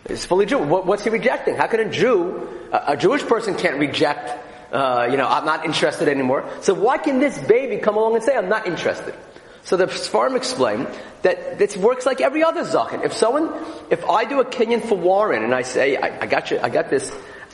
He's 0.07 0.25
fully 0.25 0.45
Jewish. 0.45 0.67
What, 0.67 0.85
what's 0.85 1.05
he 1.05 1.09
rejecting? 1.09 1.55
How 1.55 1.67
can 1.67 1.79
a 1.79 1.89
Jew, 1.89 2.49
a, 2.71 2.97
Jewish 2.97 3.23
person 3.23 3.55
can't 3.55 3.79
reject, 3.79 4.31
uh, 4.73 5.07
you 5.09 5.15
know, 5.15 5.27
I'm 5.27 5.45
not 5.45 5.65
interested 5.65 6.09
anymore. 6.09 6.49
So 6.59 6.73
why 6.73 6.97
can 6.97 7.19
this 7.19 7.37
baby 7.39 7.77
come 7.77 7.95
along 7.95 8.15
and 8.15 8.23
say, 8.23 8.35
I'm 8.35 8.49
not 8.49 8.67
interested? 8.67 9.15
So 9.63 9.77
the 9.77 9.85
Sfarim 9.85 10.35
explain 10.35 10.87
that 11.21 11.57
this 11.57 11.77
works 11.77 12.05
like 12.05 12.19
every 12.19 12.43
other 12.43 12.63
zachin. 12.63 13.05
If 13.05 13.13
someone, 13.13 13.49
if 13.89 14.03
I 14.03 14.25
do 14.25 14.41
a 14.41 14.45
kinyan 14.45 14.85
for 14.85 14.95
Warren 14.95 15.43
and 15.43 15.55
I 15.55 15.61
say, 15.61 15.95
I, 15.95 16.23
I 16.23 16.25
got 16.25 16.51
you, 16.51 16.59
I 16.61 16.67
got 16.67 16.89
this, 16.89 17.09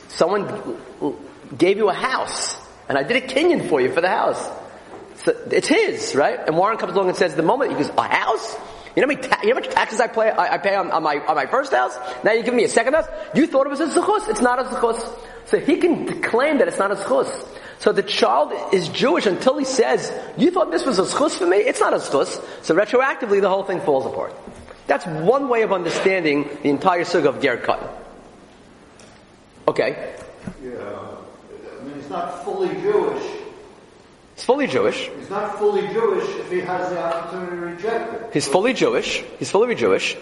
someone 0.08 0.76
gave 1.56 1.76
you 1.76 1.88
a 1.88 1.94
house 1.94 2.56
and 2.88 2.98
I 2.98 3.04
did 3.04 3.22
a 3.22 3.26
kinyan 3.28 3.68
for 3.68 3.80
you 3.80 3.92
for 3.92 4.00
the 4.00 4.08
house. 4.08 4.44
So 5.24 5.36
it's 5.50 5.68
his, 5.68 6.14
right? 6.14 6.38
And 6.46 6.56
Warren 6.56 6.78
comes 6.78 6.94
along 6.94 7.08
and 7.08 7.16
says, 7.16 7.34
the 7.34 7.42
moment 7.42 7.72
he 7.72 7.76
goes, 7.76 7.90
a 7.90 8.02
house? 8.02 8.56
You 8.96 9.06
know 9.06 9.12
how, 9.12 9.14
many 9.14 9.28
ta- 9.28 9.40
you 9.42 9.48
know 9.50 9.54
how 9.54 9.60
much 9.60 9.70
taxes 9.70 10.00
I 10.00 10.06
pay, 10.08 10.30
I, 10.30 10.54
I 10.54 10.58
pay 10.58 10.74
on, 10.74 10.90
on, 10.90 11.02
my, 11.02 11.18
on 11.18 11.36
my 11.36 11.46
first 11.46 11.72
house? 11.72 11.96
Now 12.24 12.32
you're 12.32 12.42
giving 12.42 12.56
me 12.56 12.64
a 12.64 12.68
second 12.68 12.94
house? 12.94 13.06
You 13.34 13.46
thought 13.46 13.66
it 13.66 13.70
was 13.70 13.80
a 13.80 13.86
zechus. 13.86 14.28
It's 14.28 14.40
not 14.40 14.58
a 14.58 14.64
zechus. 14.64 15.18
So 15.46 15.58
he 15.58 15.76
can 15.76 16.22
claim 16.22 16.58
that 16.58 16.68
it's 16.68 16.78
not 16.78 16.90
a 16.90 16.96
zechus. 16.96 17.46
So 17.78 17.92
the 17.92 18.02
child 18.02 18.52
is 18.74 18.88
Jewish 18.88 19.26
until 19.26 19.58
he 19.58 19.64
says, 19.64 20.12
you 20.36 20.50
thought 20.50 20.70
this 20.70 20.84
was 20.84 20.98
a 20.98 21.02
zechus 21.02 21.36
for 21.38 21.46
me? 21.46 21.58
It's 21.58 21.80
not 21.80 21.92
a 21.92 21.98
zechus. 21.98 22.42
So 22.64 22.74
retroactively 22.74 23.40
the 23.40 23.48
whole 23.48 23.64
thing 23.64 23.80
falls 23.80 24.06
apart. 24.06 24.34
That's 24.86 25.06
one 25.06 25.48
way 25.48 25.62
of 25.62 25.72
understanding 25.72 26.48
the 26.62 26.70
entire 26.70 27.04
sugya 27.04 27.26
of 27.26 27.40
Ger. 27.40 27.62
Okay. 29.68 30.14
Yeah. 30.64 30.70
I 30.72 31.84
mean, 31.84 31.98
it's 31.98 32.10
not 32.10 32.44
fully 32.44 32.68
Jewish 32.80 33.39
He's 34.40 34.46
fully 34.46 34.68
Jewish. 34.68 35.10
He's 35.18 35.28
not 35.28 35.58
fully 35.58 35.86
Jewish 35.88 36.24
if 36.36 36.50
he 36.50 36.60
has 36.60 36.88
the 36.88 36.98
opportunity 36.98 37.56
to 37.56 37.56
reject 37.56 38.14
it. 38.14 38.30
He's 38.32 38.48
fully 38.48 38.72
Jewish. 38.72 39.22
He's 39.38 39.50
fully 39.50 39.74
Jewish. 39.74 40.16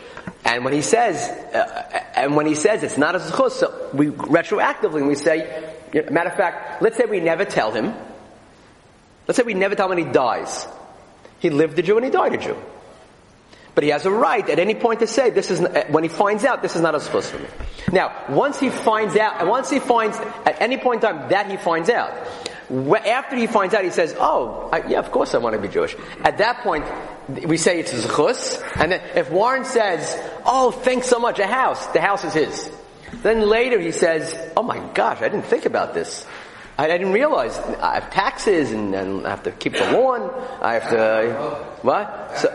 And 0.44 0.64
when 0.64 0.74
he 0.74 0.82
says, 0.82 1.28
uh, 1.54 2.02
and 2.16 2.34
when 2.34 2.44
he 2.46 2.56
says 2.56 2.82
it's 2.82 2.98
not 2.98 3.14
a 3.14 3.20
zechus, 3.20 3.52
so 3.52 3.90
we 3.94 4.06
retroactively 4.06 5.06
we 5.06 5.14
say, 5.14 5.72
you 5.92 6.02
know, 6.02 6.10
matter 6.10 6.30
of 6.30 6.36
fact, 6.36 6.82
let's 6.82 6.96
say 6.96 7.04
we 7.04 7.20
never 7.20 7.44
tell 7.44 7.70
him. 7.70 7.94
Let's 9.28 9.36
say 9.36 9.44
we 9.44 9.54
never 9.54 9.76
tell 9.76 9.86
him 9.86 9.96
when 9.96 10.08
he 10.08 10.12
dies. 10.12 10.66
He 11.38 11.50
lived 11.50 11.78
a 11.78 11.82
Jew 11.82 11.94
and 11.94 12.04
he 12.04 12.10
died 12.10 12.34
a 12.34 12.38
Jew. 12.38 12.56
But 13.76 13.84
he 13.84 13.90
has 13.90 14.04
a 14.04 14.10
right 14.10 14.50
at 14.50 14.58
any 14.58 14.74
point 14.74 14.98
to 14.98 15.06
say 15.06 15.30
this 15.30 15.52
is, 15.52 15.60
when 15.90 16.02
he 16.02 16.08
finds 16.08 16.44
out, 16.44 16.60
this 16.60 16.74
is 16.74 16.82
not 16.82 16.96
a 16.96 16.98
zechus 16.98 17.30
for 17.30 17.38
me. 17.38 17.46
Now, 17.92 18.24
once 18.28 18.58
he 18.58 18.68
finds 18.68 19.14
out, 19.14 19.40
and 19.40 19.48
once 19.48 19.70
he 19.70 19.78
finds, 19.78 20.18
at 20.18 20.60
any 20.60 20.76
point 20.76 21.04
in 21.04 21.08
time 21.08 21.28
that 21.28 21.48
he 21.48 21.56
finds 21.56 21.88
out, 21.88 22.10
after 22.70 23.36
he 23.36 23.46
finds 23.46 23.74
out, 23.74 23.84
he 23.84 23.90
says, 23.90 24.14
"Oh, 24.18 24.68
I, 24.72 24.86
yeah, 24.86 24.98
of 24.98 25.10
course 25.10 25.34
I 25.34 25.38
want 25.38 25.56
to 25.56 25.62
be 25.62 25.68
Jewish." 25.68 25.96
At 26.22 26.38
that 26.38 26.60
point, 26.60 26.84
we 27.46 27.56
say 27.56 27.80
it's 27.80 27.92
a 27.92 27.96
zechus, 27.96 28.62
and 28.76 28.92
then 28.92 29.02
if 29.14 29.30
Warren 29.30 29.64
says, 29.64 30.16
"Oh, 30.44 30.70
thanks 30.70 31.08
so 31.08 31.18
much, 31.18 31.38
a 31.38 31.46
house," 31.46 31.86
the 31.88 32.00
house 32.00 32.24
is 32.24 32.34
his. 32.34 32.70
Then 33.22 33.48
later 33.48 33.80
he 33.80 33.92
says, 33.92 34.34
"Oh 34.56 34.62
my 34.62 34.78
gosh, 34.92 35.22
I 35.22 35.28
didn't 35.28 35.46
think 35.46 35.64
about 35.64 35.94
this. 35.94 36.26
I, 36.76 36.84
I 36.84 36.98
didn't 36.98 37.12
realize 37.12 37.58
I 37.58 37.94
have 37.94 38.10
taxes 38.10 38.70
and, 38.70 38.94
and, 38.94 39.26
I 39.26 39.30
have 39.30 39.44
to 39.44 39.50
keep 39.50 39.72
the 39.72 39.90
lawn. 39.92 40.30
I 40.60 40.74
have 40.74 40.90
to 40.90 41.78
what?" 41.82 42.38
So, 42.38 42.48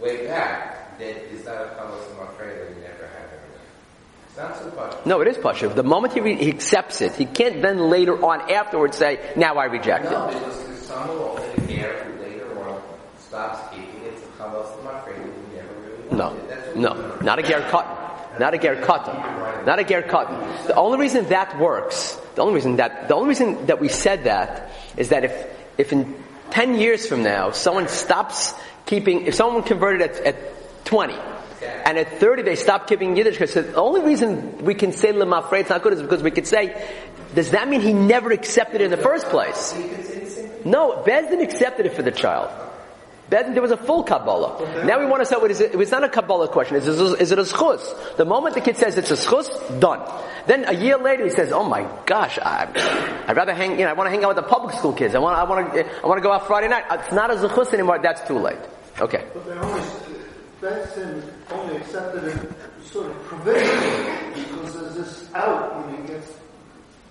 way 0.00 0.26
back 0.28 0.98
that 0.98 1.32
is 1.32 1.44
not 1.44 1.62
a 1.62 1.76
no, 5.06 5.20
it 5.22 5.28
is 5.28 5.38
pasha. 5.38 5.68
The 5.68 5.82
moment 5.82 6.12
he, 6.12 6.20
re- 6.20 6.36
he 6.36 6.50
accepts 6.50 7.00
it, 7.00 7.14
he 7.14 7.24
can't 7.24 7.62
then 7.62 7.78
later 7.78 8.22
on 8.22 8.50
afterwards 8.50 8.96
say, 8.96 9.18
"Now 9.36 9.56
I 9.56 9.64
reject 9.64 10.04
it." 10.06 10.10
No, 10.10 10.28
because 10.28 10.86
someone 10.86 11.18
will 11.18 11.36
care 11.66 12.14
later 12.20 12.58
on 12.68 12.82
stops 13.18 13.74
keeping 13.74 14.02
it. 14.04 14.16
To 14.16 14.28
come 14.36 14.54
us 14.54 14.70
to 14.76 14.88
afraid 14.88 15.20
we 15.20 15.56
never 15.56 15.72
really 15.80 16.16
No, 16.16 16.36
no, 16.74 17.16
not 17.22 17.38
a 17.38 17.42
ger 17.42 17.60
cut, 17.70 18.38
not 18.38 18.52
a 18.52 18.58
ger 18.58 18.76
cut, 18.76 19.06
not 19.64 19.78
a 19.78 19.84
ger 19.84 20.02
cut. 20.02 20.28
The 20.66 20.74
only 20.74 20.98
reason 20.98 21.24
that 21.28 21.58
works, 21.58 22.20
the 22.34 22.42
only 22.42 22.54
reason 22.54 22.76
that, 22.76 23.08
the 23.08 23.14
only 23.14 23.28
reason 23.28 23.66
that 23.66 23.80
we 23.80 23.88
said 23.88 24.24
that 24.24 24.70
is 24.98 25.08
that 25.10 25.24
if 25.24 25.32
if 25.78 25.92
in 25.92 26.14
ten 26.50 26.74
years 26.74 27.06
from 27.06 27.22
now 27.22 27.52
someone 27.52 27.88
stops 27.88 28.52
keeping, 28.84 29.26
if 29.26 29.34
someone 29.34 29.62
converted 29.62 30.02
at, 30.02 30.20
at 30.26 30.84
twenty 30.84 31.16
And 31.62 31.98
at 31.98 32.18
30 32.18 32.42
they 32.42 32.56
stopped 32.56 32.88
keeping 32.88 33.16
Yiddish 33.16 33.38
because 33.38 33.54
the 33.54 33.74
only 33.74 34.02
reason 34.02 34.64
we 34.64 34.74
can 34.74 34.92
say 34.92 35.12
Lemafrei 35.12 35.60
it's 35.60 35.70
not 35.70 35.82
good 35.82 35.94
is 35.94 36.02
because 36.02 36.22
we 36.22 36.30
could 36.30 36.46
say, 36.46 36.90
does 37.34 37.50
that 37.50 37.68
mean 37.68 37.80
he 37.80 37.92
never 37.92 38.30
accepted 38.32 38.80
it 38.80 38.84
in 38.84 38.90
the 38.90 38.96
first 38.96 39.26
place? 39.26 39.74
No, 40.64 41.02
Bezdin 41.06 41.42
accepted 41.42 41.86
it 41.86 41.94
for 41.94 42.02
the 42.02 42.10
child. 42.10 42.50
Bezdin, 43.30 43.54
there 43.54 43.62
was 43.62 43.72
a 43.72 43.76
full 43.76 44.04
Kabbalah. 44.04 44.84
Now 44.84 45.00
we 45.00 45.06
want 45.06 45.20
to 45.20 45.26
say, 45.26 45.36
what 45.36 45.50
is 45.50 45.60
it? 45.60 45.74
It's 45.74 45.90
not 45.90 46.04
a 46.04 46.08
Kabbalah 46.08 46.48
question. 46.48 46.76
Is 46.76 46.86
it, 46.86 47.20
is 47.20 47.32
it 47.32 47.38
a 47.38 47.42
schus? 47.42 48.16
The 48.16 48.24
moment 48.24 48.54
the 48.54 48.60
kid 48.60 48.76
says 48.76 48.96
it's 48.96 49.10
a 49.10 49.16
schus, 49.16 49.48
done. 49.80 50.00
Then 50.46 50.64
a 50.68 50.72
year 50.72 50.96
later 50.96 51.24
he 51.24 51.30
says, 51.30 51.50
oh 51.50 51.64
my 51.64 51.88
gosh, 52.06 52.38
I, 52.38 52.68
I'd 53.26 53.36
rather 53.36 53.52
hang, 53.52 53.72
you 53.72 53.84
know, 53.84 53.90
I 53.90 53.94
want 53.94 54.06
to 54.06 54.10
hang 54.12 54.22
out 54.24 54.36
with 54.36 54.44
the 54.44 54.48
public 54.48 54.76
school 54.76 54.92
kids. 54.92 55.16
I 55.16 55.18
want, 55.18 55.36
I 55.36 55.42
want 55.42 55.74
to, 55.74 56.02
I 56.02 56.06
want 56.06 56.18
to 56.18 56.22
go 56.22 56.30
out 56.30 56.46
Friday 56.46 56.68
night. 56.68 56.84
It's 56.90 57.12
not 57.12 57.30
a 57.30 57.34
zechus 57.34 57.72
anymore. 57.74 57.98
That's 58.00 58.26
too 58.28 58.38
late. 58.38 58.58
Okay. 59.00 59.24
But 60.66 60.96
they 60.96 61.02
only, 61.54 61.76
accepted 61.76 62.24
it 62.24 62.38
sort 62.86 63.06
of 63.06 63.22
provisionally 63.22 64.34
because 64.34 64.74
there's 64.74 64.94
this 64.96 65.32
out 65.32 65.86
when 65.86 65.96
he 65.96 66.08
gets 66.08 66.32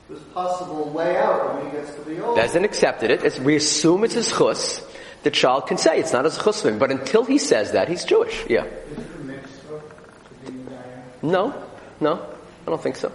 this 0.09 0.19
possible 0.33 0.89
way 0.89 1.15
out 1.15 1.55
when 1.55 1.65
he 1.65 1.71
gets 1.71 1.95
to 1.95 2.01
be 2.01 2.19
old. 2.19 2.37
Bezdin 2.37 2.65
accepted 2.65 3.11
it. 3.11 3.23
It's, 3.23 3.39
we 3.39 3.55
assume 3.55 4.03
it's 4.03 4.15
his 4.15 4.29
chus. 4.29 4.85
The 5.23 5.31
child 5.31 5.67
can 5.67 5.77
say 5.77 5.99
it's 5.99 6.11
not 6.11 6.25
his 6.25 6.37
chus 6.37 6.63
but 6.63 6.91
until 6.91 7.23
he 7.23 7.37
says 7.37 7.71
that, 7.71 7.87
he's 7.87 8.03
Jewish. 8.03 8.45
Yeah. 8.49 8.65
Is 8.65 8.97
it 8.97 9.05
a 9.21 9.23
mitzvah 9.23 9.81
to 10.45 10.51
be 10.51 10.57
Dayan? 10.57 11.23
No, 11.23 11.63
no, 12.01 12.25
I 12.67 12.69
don't 12.69 12.83
think 12.83 12.97
so. 12.97 13.09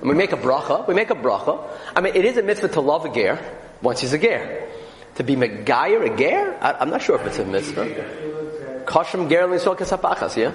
We 0.00 0.14
make 0.14 0.30
a 0.30 0.36
bracha. 0.36 0.86
We 0.86 0.94
make 0.94 1.10
a 1.10 1.16
bracha. 1.16 1.60
I 1.96 2.00
mean, 2.00 2.14
it 2.14 2.24
is 2.24 2.36
a 2.36 2.42
mitzvah 2.44 2.68
to 2.68 2.80
love 2.80 3.04
a 3.04 3.12
ger 3.12 3.40
once 3.82 4.00
he's 4.00 4.12
a 4.12 4.18
ger. 4.18 4.68
To 5.16 5.24
be 5.24 5.36
megayer 5.36 6.12
a 6.12 6.16
ger, 6.16 6.56
I, 6.60 6.72
I'm 6.72 6.90
not 6.90 7.02
sure 7.02 7.20
if 7.20 7.26
it's 7.26 7.38
a 7.38 7.44
mitzvah. 7.44 8.84
Koshem 8.86 9.28
ger 9.28 9.46
l'isol 9.46 9.76
kasapachas. 9.76 10.36
Yeah. 10.36 10.52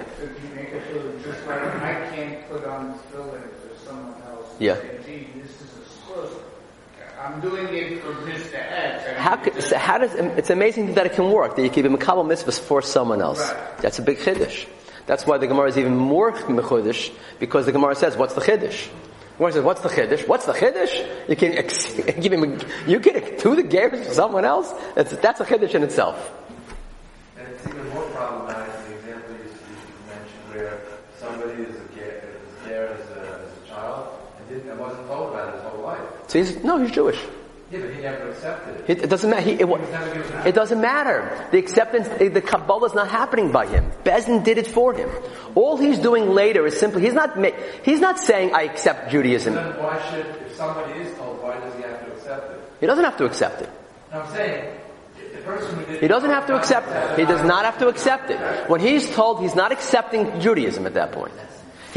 Yeah. 4.58 4.74
This 4.74 5.60
is 5.60 5.78
a 5.78 5.84
split. 5.88 6.30
I'm 7.20 7.40
doing 7.40 7.68
it 7.72 8.02
for 8.02 8.12
Mr. 8.12 8.54
X. 8.54 9.70
How, 9.70 9.78
how 9.78 9.98
does 9.98 10.14
it's 10.14 10.50
amazing 10.50 10.94
that 10.94 11.06
it 11.06 11.12
can 11.12 11.30
work 11.30 11.54
that 11.56 11.62
you 11.62 11.70
can 11.70 11.82
be 11.84 11.88
makabel 11.88 12.26
mitzvahs 12.26 12.58
for 12.58 12.82
someone 12.82 13.22
else. 13.22 13.40
Right. 13.40 13.78
That's 13.78 13.98
a 13.98 14.02
big 14.02 14.18
chiddush. 14.18 14.66
That's 15.06 15.26
why 15.26 15.38
the 15.38 15.46
Gemara 15.46 15.68
is 15.68 15.78
even 15.78 15.96
more 15.96 16.32
mechudish 16.32 17.12
because 17.38 17.66
the 17.66 17.72
Gemara 17.72 17.94
says, 17.94 18.16
"What's 18.16 18.34
the 18.34 18.40
chiddush?" 18.40 18.88
Gemara 19.38 19.52
says, 19.52 19.64
"What's 19.64 19.80
the 19.82 19.88
chiddush? 19.88 20.26
What's 20.26 20.46
the 20.46 20.52
chiddush?" 20.52 21.28
You 21.28 21.36
can 21.36 21.52
ex- 21.54 21.94
give 22.20 22.32
him, 22.32 22.60
you 22.86 22.98
can 22.98 23.36
do 23.38 23.54
the 23.54 23.62
gears 23.62 24.06
for 24.06 24.12
someone 24.12 24.44
else. 24.44 24.74
That's 24.96 25.16
that's 25.16 25.40
a 25.40 25.44
chiddush 25.44 25.74
in 25.74 25.84
itself. 25.84 26.32
And 27.38 27.46
it's 27.46 27.66
even 27.66 27.88
more 27.90 28.02
problematic, 28.10 28.74
the 28.88 28.94
example 28.96 29.34
you, 29.36 29.44
you 29.44 29.76
mentioned 30.08 30.44
where 30.52 30.80
somebody 31.20 31.62
is 31.62 31.76
a 31.76 31.94
ger, 31.94 32.24
is 32.34 32.66
there 32.66 32.88
as 32.88 33.10
a, 33.10 33.20
as 33.20 33.64
a 33.64 33.68
child 33.68 34.08
and 34.38 34.48
didn't, 34.48 34.70
and 34.70 34.80
wasn't 34.80 35.06
told 35.06 35.32
about 35.32 35.54
his 35.54 35.62
whole 35.62 35.82
life. 35.82 36.00
So 36.26 36.38
he's 36.38 36.64
no, 36.64 36.78
he's 36.78 36.90
Jewish. 36.90 37.20
Yeah, 37.70 37.80
but 37.80 37.90
he 37.94 38.00
never 38.00 38.30
accepted 38.30 38.88
it. 38.88 39.04
It, 39.04 39.10
doesn't 39.10 39.28
matter. 39.28 39.42
He, 39.42 39.52
it, 39.52 39.68
it 40.46 40.54
doesn't 40.54 40.80
matter. 40.80 41.48
The 41.52 41.58
acceptance, 41.58 42.08
the 42.08 42.40
Kabbalah 42.40 42.86
is 42.86 42.94
not 42.94 43.08
happening 43.08 43.52
by 43.52 43.66
him. 43.66 43.92
Bezin 44.04 44.42
did 44.42 44.56
it 44.56 44.66
for 44.66 44.94
him. 44.94 45.10
All 45.54 45.76
he's 45.76 45.98
doing 45.98 46.30
later 46.30 46.66
is 46.66 46.78
simply, 46.80 47.02
he's 47.02 47.12
not, 47.12 47.36
he's 47.84 48.00
not 48.00 48.18
saying, 48.18 48.54
I 48.54 48.62
accept 48.62 49.10
Judaism. 49.10 49.54
Then 49.54 49.76
why 49.82 50.00
should, 50.10 50.24
if 50.46 50.56
somebody 50.56 50.98
is 51.00 51.14
told, 51.18 51.42
why 51.42 51.60
does 51.60 51.74
he 51.74 51.82
have 51.82 52.06
to 52.06 52.12
accept 52.12 52.52
it? 52.52 52.60
He 52.80 52.86
doesn't 52.86 53.04
have 53.04 53.18
to 53.18 53.26
accept 53.26 53.60
it. 53.60 53.70
No, 54.12 54.20
I'm 54.20 54.32
saying, 54.32 54.80
the 55.34 55.38
person 55.42 56.00
He 56.00 56.08
doesn't 56.08 56.30
have 56.30 56.46
to 56.46 56.56
accept 56.56 56.88
it. 56.88 57.18
He 57.18 57.26
does 57.26 57.44
not 57.44 57.66
have 57.66 57.76
to 57.78 57.88
accept 57.88 58.30
it. 58.30 58.38
When 58.70 58.80
he's 58.80 59.10
told, 59.10 59.42
he's 59.42 59.54
not 59.54 59.72
accepting 59.72 60.40
Judaism 60.40 60.86
at 60.86 60.94
that 60.94 61.12
point. 61.12 61.34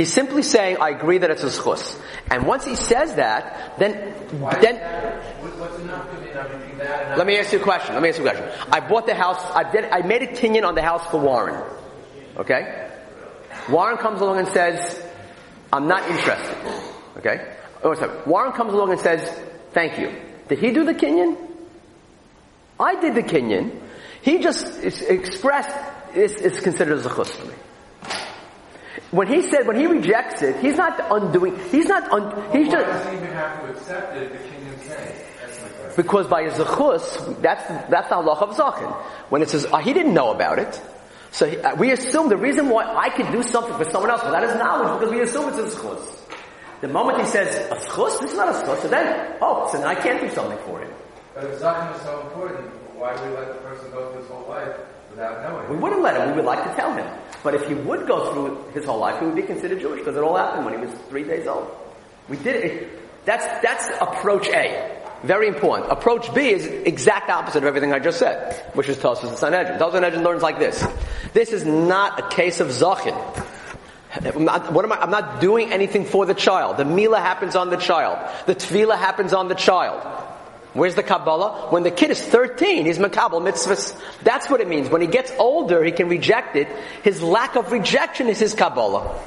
He's 0.02 0.12
simply 0.12 0.42
saying, 0.42 0.78
I 0.82 0.90
agree 0.90 1.20
that 1.20 1.30
it's 1.30 1.44
a 1.44 1.52
schus. 1.52 1.96
And 2.32 2.48
once 2.48 2.66
he 2.66 2.74
says 2.74 3.14
that, 3.18 3.78
then, 3.78 3.92
then, 3.92 4.42
What- 4.42 5.60
What's 5.60 5.78
enough 5.78 6.10
to 6.10 6.20
me, 6.20 6.32
I 6.34 6.58
mean, 6.58 6.78
that 6.80 7.20
let 7.20 7.28
me 7.28 7.38
ask 7.38 7.54
you 7.54 7.60
a 7.60 7.62
question. 7.62 7.94
Let 7.94 8.02
me 8.02 8.10
ask 8.10 8.18
you 8.18 8.28
a 8.28 8.32
question. 8.32 8.50
I 8.72 8.80
bought 8.80 9.06
the 9.06 9.14
house, 9.14 9.40
I 9.54 9.72
did, 9.72 9.86
I 9.86 10.02
made 10.02 10.24
a 10.24 10.28
kinyan 10.34 10.66
on 10.66 10.74
the 10.74 10.82
house 10.82 11.06
for 11.12 11.20
Warren. 11.20 11.62
Okay? 12.36 12.90
Warren 13.70 13.98
comes 13.98 14.22
along 14.22 14.40
and 14.40 14.48
says, 14.48 15.06
I'm 15.72 15.88
not 15.88 16.10
interested. 16.10 16.58
Okay? 17.18 17.54
Oh, 17.84 17.94
sorry. 17.94 18.24
Warren 18.26 18.54
comes 18.54 18.74
along 18.74 18.94
and 18.94 19.00
says, 19.00 19.22
thank 19.74 20.00
you. 20.00 20.20
Did 20.48 20.58
he 20.58 20.72
do 20.72 20.84
the 20.84 20.96
kinyan? 20.96 21.38
I 22.80 23.00
did 23.00 23.14
the 23.14 23.22
kinyan. 23.22 23.80
He 24.24 24.40
just 24.40 24.66
expressed, 24.84 25.78
it's, 26.16 26.42
is 26.42 26.60
considered 26.60 26.98
as 26.98 27.06
a 27.06 27.10
chus 27.16 27.30
for 27.30 27.46
me. 27.46 27.54
When 29.12 29.28
he 29.28 29.42
said, 29.50 29.68
when 29.68 29.76
he 29.78 29.88
rejects 29.88 30.42
it, 30.42 30.58
he's 30.62 30.78
not 30.78 31.00
undoing, 31.12 31.60
he's 31.70 31.86
not 31.86 32.10
un, 32.12 32.32
he's 32.52 32.68
Why 32.68 32.74
just, 32.74 32.86
does 32.88 33.10
he 33.10 33.18
even 33.18 33.32
have 33.34 33.62
to 33.62 33.72
accept 33.72 34.16
it 34.16 34.32
if 34.32 34.32
the 34.32 34.50
king 34.50 34.68
is 34.68 34.82
saying? 34.88 35.16
That's 35.42 35.96
because 35.98 36.28
by 36.28 36.44
his 36.44 36.54
zechus, 36.54 37.42
that's, 37.42 37.68
that's 37.90 38.08
the 38.08 38.16
halacha 38.16 38.44
of 38.44 38.56
zachin. 38.56 38.94
When 39.30 39.42
it 39.42 39.50
says, 39.50 39.66
uh, 39.66 39.78
he 39.80 39.92
didn't 39.92 40.14
know 40.14 40.32
about 40.32 40.60
it, 40.60 40.82
so 41.32 41.46
he, 41.46 41.58
uh, 41.58 41.76
we 41.76 41.92
assume 41.92 42.30
the 42.30 42.38
reason 42.38 42.70
why 42.70 42.86
I 42.86 43.10
could 43.10 43.32
do 43.32 43.44
something 43.44 43.76
for 43.78 43.90
someone 43.92 44.12
else 44.12 44.24
without 44.24 44.44
his 44.44 44.56
knowledge, 44.56 45.00
because 45.00 45.14
we 45.14 45.22
assume 45.22 45.50
it's 45.50 45.58
a 45.58 45.78
zechus. 45.78 46.18
The 46.80 46.88
moment 46.88 47.20
he 47.20 47.26
says, 47.26 47.70
a 47.70 47.76
zechus, 47.76 48.22
this 48.22 48.32
is 48.32 48.38
not 48.38 48.48
a 48.48 48.54
zechus, 48.54 48.82
so 48.82 48.88
then, 48.88 49.38
oh, 49.42 49.70
so 49.72 49.78
then 49.78 49.88
I 49.88 49.96
can't 49.96 50.22
do 50.22 50.30
something 50.30 50.58
for 50.66 50.80
him. 50.80 50.92
But 51.34 51.46
if 51.46 51.60
Zachin 51.60 51.96
is 51.96 52.02
so 52.02 52.22
important, 52.22 52.68
why 52.96 53.16
do 53.16 53.24
we 53.24 53.30
let 53.36 53.48
the 53.48 53.60
person 53.62 53.90
go 53.92 54.12
through 54.12 54.22
his 54.22 54.30
whole 54.30 54.48
life 54.50 54.76
without 55.10 55.44
knowing? 55.44 55.70
We 55.70 55.78
wouldn't 55.78 56.02
let 56.02 56.16
him, 56.20 56.30
we 56.32 56.36
would 56.36 56.46
like 56.46 56.64
to 56.64 56.76
tell 56.76 56.94
him. 56.94 57.08
But 57.44 57.56
if 57.56 57.68
he 57.68 57.74
would 57.74 58.08
go 58.08 58.32
through 58.34 58.72
his 58.74 58.86
whole 58.86 59.00
life, 59.00 59.20
he 59.20 59.26
would 59.26 59.36
be 59.36 59.42
considered 59.42 59.80
Jewish, 59.80 60.00
because 60.00 60.16
it 60.16 60.24
all 60.24 60.36
happened 60.36 60.66
when 60.66 60.80
he 60.80 60.86
was 60.86 60.94
three 61.10 61.24
days 61.24 61.48
old. 61.48 61.70
We 62.30 62.38
did 62.38 62.64
it. 62.64 63.26
That's, 63.26 63.46
that's 63.62 63.90
approach 64.00 64.48
A. 64.50 65.00
Very 65.24 65.48
important. 65.48 65.92
Approach 65.92 66.34
B 66.34 66.50
is 66.50 66.66
exact 66.66 67.30
opposite 67.30 67.60
of 67.60 67.66
everything 67.66 67.94
I 67.94 68.00
just 68.00 68.18
said, 68.18 68.56
which 68.74 68.90
is 68.90 68.98
Tosfos 68.98 69.30
and 69.30 69.38
Sanhedrin. 69.38 69.78
Tosfos 69.78 69.94
and 69.96 70.04
Sanhedrin 70.04 70.24
learns 70.24 70.42
like 70.42 70.58
this. 70.58 70.86
This 71.34 71.52
is 71.54 71.64
not 71.64 72.20
a 72.20 72.28
case 72.36 72.60
of 72.60 72.70
Zachin. 72.70 73.16
I'm 74.14 74.44
not, 74.44 74.74
what 74.74 74.84
am 74.84 74.92
I, 74.92 74.98
I'm 74.98 75.12
not 75.12 75.40
doing 75.40 75.72
anything 75.72 76.06
for 76.06 76.26
the 76.26 76.34
child. 76.34 76.78
The 76.78 76.86
Mila 76.86 77.20
happens 77.20 77.56
on 77.56 77.70
the 77.70 77.78
child. 77.78 78.18
The 78.46 78.56
Tvila 78.56 78.98
happens 78.98 79.32
on 79.32 79.48
the 79.48 79.56
child. 79.56 80.02
Where's 80.74 80.96
the 80.96 81.04
Kabbalah? 81.04 81.68
When 81.70 81.84
the 81.84 81.92
kid 81.92 82.12
is 82.12 82.22
13, 82.22 82.86
he's 82.86 82.98
Makabal 82.98 83.42
mitzvahs. 83.42 84.00
That's 84.24 84.50
what 84.50 84.62
it 84.62 84.70
means. 84.70 84.90
When 84.90 85.02
he 85.02 85.08
gets 85.08 85.32
older, 85.38 85.84
he 85.84 85.92
can 85.92 86.08
reject 86.08 86.56
it. 86.56 86.70
His 87.04 87.22
lack 87.22 87.56
of 87.56 87.72
rejection 87.72 88.28
is 88.28 88.40
his 88.40 88.54
Kabbalah. 88.54 89.20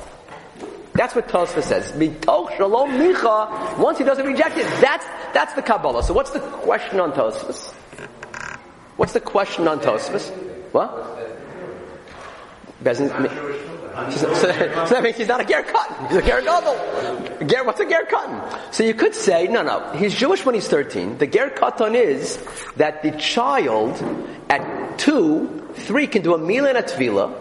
That's 0.95 1.15
what 1.15 1.29
Tosfos 1.29 1.65
says. 1.65 1.91
Shalom 1.91 2.91
micha. 2.93 3.79
Once 3.79 3.99
he 3.99 4.05
doesn't 4.05 4.27
reject 4.27 4.57
it, 4.57 4.67
that's, 4.81 5.05
that's 5.35 5.53
the 5.55 5.63
Kabbalah. 5.63 6.03
So 6.03 6.15
what's 6.15 6.31
the 6.31 6.41
question 6.41 7.01
on 7.01 7.13
Tosfos? 7.13 7.73
What's 8.97 9.13
the 9.13 9.21
question 9.21 9.69
on 9.69 9.81
Tosfos? 9.81 10.31
What? 10.73 11.15
So, 14.11 14.35
so 14.35 14.47
that 14.53 15.03
means 15.05 15.17
he's 15.17 15.29
not 15.29 15.41
a 15.41 15.45
ger 15.45 15.63
katan. 15.63 16.09
He's 16.09 16.17
a 16.19 16.23
ger 16.23 16.43
gadol. 16.43 17.47
Ger, 17.47 17.65
what's 17.65 17.81
a 17.81 17.89
ger 17.89 18.05
katan? 18.11 18.75
So 18.75 18.83
you 18.85 18.95
could 18.95 19.15
say, 19.15 19.47
no, 19.47 19.63
no, 19.63 19.93
he's 19.93 20.15
Jewish 20.15 20.45
when 20.45 20.55
he's 20.55 20.69
13. 20.69 21.19
The 21.19 21.27
ger 21.27 21.51
katan 21.51 21.95
is 21.95 22.43
that 22.77 23.03
the 23.03 23.13
child 23.13 24.03
at 24.51 24.99
two, 24.99 25.71
three 25.75 26.07
can 26.07 26.23
do 26.23 26.35
a 26.35 26.39
mila 26.39 26.71
and 26.71 26.79
a 26.79 26.83
tvila, 26.83 27.33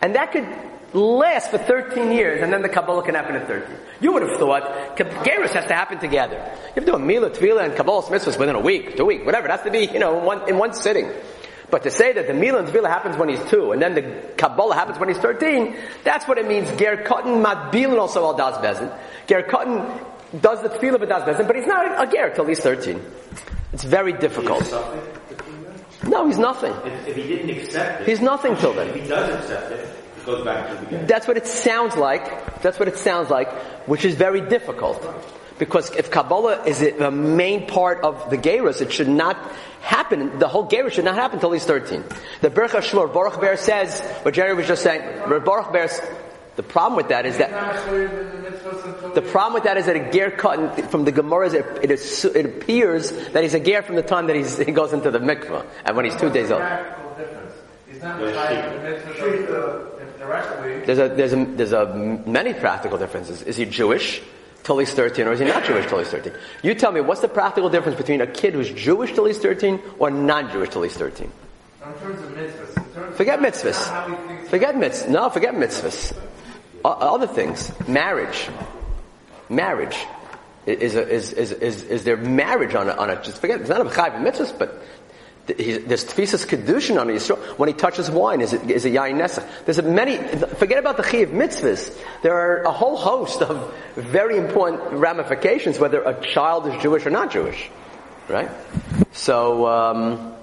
and 0.00 0.14
that 0.14 0.32
could 0.32 0.46
last 0.94 1.50
for 1.50 1.58
13 1.58 2.12
years, 2.12 2.42
and 2.42 2.52
then 2.52 2.62
the 2.62 2.68
Kabbalah 2.68 3.02
can 3.02 3.14
happen 3.14 3.36
at 3.36 3.46
13. 3.46 3.76
You 4.00 4.12
would 4.12 4.22
have 4.22 4.38
thought, 4.38 4.96
Gerus 4.96 5.50
has 5.50 5.66
to 5.66 5.74
happen 5.74 5.98
together. 5.98 6.36
You 6.36 6.74
have 6.74 6.84
to 6.84 6.92
do 6.92 6.94
a 6.94 6.98
meal, 6.98 7.22
mila, 7.22 7.30
tvila, 7.30 7.64
and 7.64 7.76
Kabbalah 7.76 8.04
mitzvahs 8.04 8.38
within 8.38 8.54
a 8.54 8.60
week, 8.60 8.96
two 8.96 9.04
week, 9.04 9.26
whatever. 9.26 9.48
It 9.48 9.50
has 9.50 9.62
to 9.62 9.70
be, 9.70 9.86
you 9.86 9.98
know, 9.98 10.18
in 10.18 10.24
one, 10.24 10.48
in 10.48 10.58
one 10.58 10.72
sitting. 10.72 11.10
But 11.70 11.82
to 11.82 11.90
say 11.90 12.12
that 12.14 12.26
the 12.26 12.34
Mila 12.34 12.64
and 12.64 12.86
happens 12.86 13.16
when 13.16 13.28
he's 13.28 13.42
two, 13.50 13.72
and 13.72 13.82
then 13.82 13.94
the 13.94 14.02
Kabbalah 14.36 14.74
happens 14.74 14.98
when 14.98 15.08
he's 15.10 15.18
13, 15.18 15.76
that's 16.02 16.26
what 16.26 16.38
it 16.38 16.48
means. 16.48 16.68
Ger 16.78 17.04
Katan 17.04 17.44
Matbilin 17.44 17.98
also 17.98 18.24
al 18.24 18.36
Das 18.36 18.56
Bezin. 18.58 18.90
Ger 19.26 19.42
Katan 19.42 20.40
does 20.40 20.62
the 20.62 20.70
Tvila 20.70 20.98
but 20.98 21.08
Das 21.10 21.28
Bezin, 21.28 21.46
but 21.46 21.56
he's 21.56 21.66
not 21.66 22.08
a 22.08 22.10
Ger 22.10 22.30
till 22.34 22.46
he's 22.46 22.60
13. 22.60 23.00
It's 23.74 23.84
very 23.84 24.14
difficult. 24.14 24.64
No, 26.06 26.26
he's 26.26 26.38
nothing. 26.38 26.72
If, 26.86 27.08
if 27.08 27.16
he 27.16 27.22
didn't 27.24 27.50
accept 27.50 28.00
it, 28.02 28.08
He's 28.08 28.20
nothing 28.20 28.56
till 28.56 28.72
then. 28.72 28.88
if 28.88 28.94
he 28.94 29.08
does 29.08 29.28
accept 29.42 29.72
it, 29.72 29.80
it 29.80 30.24
goes 30.24 30.44
back 30.44 30.68
to 30.68 30.74
the 30.74 30.80
beginning. 30.82 31.06
That's 31.06 31.28
what 31.28 31.36
it 31.36 31.46
sounds 31.46 31.96
like. 31.96 32.62
That's 32.62 32.78
what 32.78 32.88
it 32.88 32.96
sounds 32.96 33.28
like, 33.30 33.52
which 33.86 34.04
is 34.06 34.14
very 34.14 34.40
difficult. 34.40 35.02
Because 35.58 35.90
if 35.96 36.10
Kabbalah 36.10 36.64
is 36.64 36.82
a 36.82 37.10
main 37.10 37.66
part 37.66 38.00
of 38.02 38.30
the 38.30 38.36
Gerus, 38.36 38.80
it 38.80 38.92
should 38.92 39.08
not 39.08 39.36
happen, 39.80 40.38
the 40.38 40.48
whole 40.48 40.68
Gerus 40.68 40.92
should 40.92 41.04
not 41.04 41.16
happen 41.16 41.36
until 41.36 41.52
he's 41.52 41.64
13. 41.64 42.04
The 42.40 42.50
Birkas 42.50 42.90
Shmuel, 42.90 43.12
Baruch 43.12 43.40
Ber 43.40 43.56
says, 43.56 44.00
what 44.22 44.34
Jerry 44.34 44.54
was 44.54 44.66
just 44.66 44.82
saying, 44.82 45.02
Baruch 45.28 45.72
Ber, 45.72 45.88
the 46.56 46.62
problem 46.64 46.96
with 46.96 47.08
that 47.08 47.24
is 47.24 47.38
that, 47.38 47.50
the 49.14 49.22
problem 49.22 49.54
with 49.54 49.62
that 49.62 49.76
is 49.76 49.86
that 49.86 49.94
a 49.94 50.10
ger 50.10 50.32
cut 50.32 50.90
from 50.90 51.04
the 51.04 51.12
Gemara 51.12 51.52
it, 51.52 51.88
it, 51.88 52.24
it 52.34 52.46
appears 52.46 53.12
that 53.28 53.44
he's 53.44 53.54
a 53.54 53.60
ger 53.60 53.80
from 53.82 53.94
the 53.94 54.02
time 54.02 54.26
that 54.26 54.34
he 54.34 54.72
goes 54.72 54.92
into 54.92 55.12
the 55.12 55.20
mikveh 55.20 55.64
and 55.84 55.96
when 55.96 56.04
he's 56.04 56.16
two 56.16 56.30
days 56.30 56.50
old. 56.50 56.62
The. 56.62 56.94
There's 60.84 60.98
a, 60.98 61.08
there's 61.08 61.32
a, 61.32 61.44
there's 61.44 61.72
a 61.72 61.86
many 62.26 62.54
practical 62.54 62.98
differences. 62.98 63.42
Is 63.42 63.56
he 63.56 63.64
Jewish 63.64 64.20
till 64.68 64.76
he's 64.76 64.92
13 64.92 65.26
or 65.26 65.32
is 65.32 65.38
he 65.38 65.46
not 65.46 65.64
Jewish 65.64 65.86
till 65.86 65.98
he's 65.98 66.08
13? 66.08 66.30
You 66.62 66.74
tell 66.74 66.92
me, 66.92 67.00
what's 67.00 67.22
the 67.22 67.28
practical 67.28 67.70
difference 67.70 67.96
between 67.96 68.20
a 68.20 68.26
kid 68.26 68.52
who's 68.52 68.70
Jewish 68.70 69.14
till 69.14 69.24
he's 69.24 69.38
13 69.38 69.80
or 69.98 70.10
non-Jewish 70.10 70.68
till 70.68 70.82
he's 70.82 70.94
13? 70.94 71.32
In 71.86 71.92
terms 71.94 72.20
of 72.20 72.28
mitzvahs. 72.32 72.94
Terms 72.94 73.16
Forget 73.16 73.38
of 73.38 73.44
mitzvahs. 73.46 73.88
How 73.88 74.08
he 74.08 74.28
thinks 74.28 74.50
Forget 74.50 74.74
mitzvahs. 74.74 75.08
No, 75.08 75.30
forget 75.30 75.54
mitzvahs. 75.54 76.14
Other 76.84 77.26
things. 77.26 77.72
Marriage. 77.88 78.50
Marriage. 79.48 79.96
Is, 80.66 80.96
a, 80.96 81.08
is, 81.08 81.32
is, 81.32 81.52
is, 81.52 81.82
is 81.84 82.04
there 82.04 82.18
marriage 82.18 82.74
on 82.74 82.90
a, 82.90 82.92
on 82.92 83.08
a, 83.08 83.22
just 83.22 83.40
forget, 83.40 83.62
it's 83.62 83.70
not 83.70 83.80
a 83.80 83.84
chayv 83.84 84.20
mitzvahs, 84.20 84.58
but 84.58 84.82
there's 85.56 86.04
tfisas 86.04 86.46
kedushin 86.46 87.00
on 87.00 87.08
Yisrael. 87.08 87.38
When 87.58 87.68
he 87.68 87.74
touches 87.74 88.10
wine, 88.10 88.40
is 88.40 88.52
it, 88.52 88.70
is 88.70 88.84
it 88.84 88.92
yain 88.92 89.14
nesach? 89.14 89.46
There's 89.64 89.78
a 89.78 89.82
many, 89.82 90.18
forget 90.18 90.78
about 90.78 90.96
the 90.98 91.02
chayv 91.02 91.32
mitzvahs. 91.32 91.96
There 92.22 92.34
are 92.34 92.62
a 92.62 92.72
whole 92.72 92.96
host 92.96 93.40
of 93.40 93.74
very 93.96 94.36
important 94.36 94.92
ramifications 94.92 95.78
whether 95.78 96.02
a 96.02 96.20
child 96.34 96.66
is 96.66 96.82
Jewish 96.82 97.06
or 97.06 97.10
not 97.10 97.30
Jewish. 97.32 97.70
Right? 98.28 98.50
So, 99.12 99.66
um, 99.66 100.34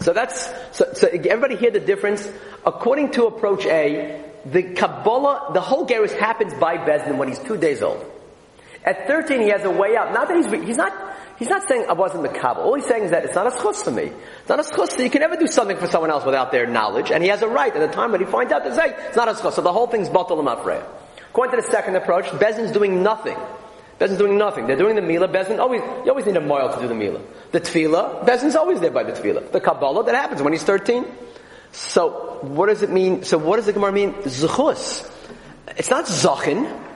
so 0.00 0.12
that's, 0.12 0.50
so, 0.72 0.92
so 0.92 1.06
everybody 1.06 1.56
hear 1.56 1.70
the 1.70 1.80
difference? 1.80 2.28
According 2.66 3.12
to 3.12 3.26
approach 3.26 3.64
A, 3.66 4.24
the 4.44 4.62
Kabbalah, 4.74 5.52
the 5.52 5.60
whole 5.60 5.86
Gerus 5.86 6.12
happens 6.18 6.52
by 6.54 6.78
Bezdin 6.78 7.16
when 7.16 7.28
he's 7.28 7.38
two 7.38 7.56
days 7.56 7.80
old. 7.80 8.04
At 8.84 9.06
13 9.06 9.42
he 9.42 9.48
has 9.48 9.64
a 9.64 9.70
way 9.70 9.96
out. 9.96 10.12
Not 10.12 10.28
that 10.28 10.36
he's, 10.36 10.66
he's 10.66 10.76
not, 10.76 10.92
he's 11.40 11.48
not 11.48 11.66
saying 11.66 11.86
I 11.88 11.94
wasn't 11.94 12.22
the 12.22 12.28
Kabbalah. 12.28 12.64
All 12.64 12.74
he's 12.76 12.86
saying 12.86 13.02
is 13.02 13.10
that 13.10 13.24
it's 13.24 13.34
not 13.34 13.48
a 13.48 13.50
schus 13.50 13.82
for 13.82 13.90
me. 13.90 14.12
It's 14.40 14.48
not 14.48 14.60
a 14.60 14.62
schus. 14.62 14.92
So 14.92 15.02
you 15.02 15.10
can 15.10 15.22
never 15.22 15.34
do 15.34 15.48
something 15.48 15.76
for 15.76 15.88
someone 15.88 16.10
else 16.12 16.24
without 16.24 16.52
their 16.52 16.66
knowledge. 16.68 17.10
And 17.10 17.24
he 17.24 17.30
has 17.30 17.42
a 17.42 17.48
right 17.48 17.74
at 17.74 17.80
the 17.80 17.92
time 17.92 18.12
when 18.12 18.20
he 18.20 18.26
finds 18.26 18.52
out 18.52 18.62
to 18.62 18.72
say 18.72 18.94
it's 19.08 19.16
not 19.16 19.26
a 19.26 19.32
schus. 19.32 19.54
So 19.54 19.62
the 19.62 19.72
whole 19.72 19.88
thing's 19.88 20.08
batal 20.08 20.38
amafreya. 20.38 20.86
According 21.30 21.58
to 21.58 21.66
the 21.66 21.72
second 21.72 21.96
approach, 21.96 22.26
Bezdin's 22.26 22.70
doing 22.70 23.02
nothing. 23.02 23.36
Bezdin's 23.98 24.18
doing 24.18 24.38
nothing. 24.38 24.66
They're 24.66 24.76
doing 24.76 24.96
the 24.96 25.02
Mila. 25.02 25.28
Bezdin 25.28 25.58
always, 25.58 25.80
you 26.04 26.10
always 26.10 26.26
need 26.26 26.36
a 26.36 26.40
moil 26.40 26.72
to 26.72 26.80
do 26.80 26.88
the 26.88 26.94
Mila. 26.94 27.20
The 27.52 27.60
Tvila, 27.60 28.26
Bezdin's 28.26 28.56
always 28.56 28.80
there 28.80 28.90
by 28.90 29.04
the 29.04 29.12
Tvila. 29.12 29.50
The 29.50 29.60
Kabbalah, 29.60 30.04
that 30.04 30.14
happens 30.14 30.42
when 30.42 30.52
he's 30.52 30.62
13. 30.62 31.06
So, 31.72 32.38
what 32.42 32.66
does 32.66 32.82
it 32.82 32.90
mean? 32.90 33.22
So 33.22 33.38
what 33.38 33.56
does 33.56 33.66
the 33.66 33.72
Gemara 33.72 33.92
mean? 33.92 34.14
Zechus. 34.24 35.08
It's 35.76 35.90
not 35.90 36.06
Zachin. 36.06 36.89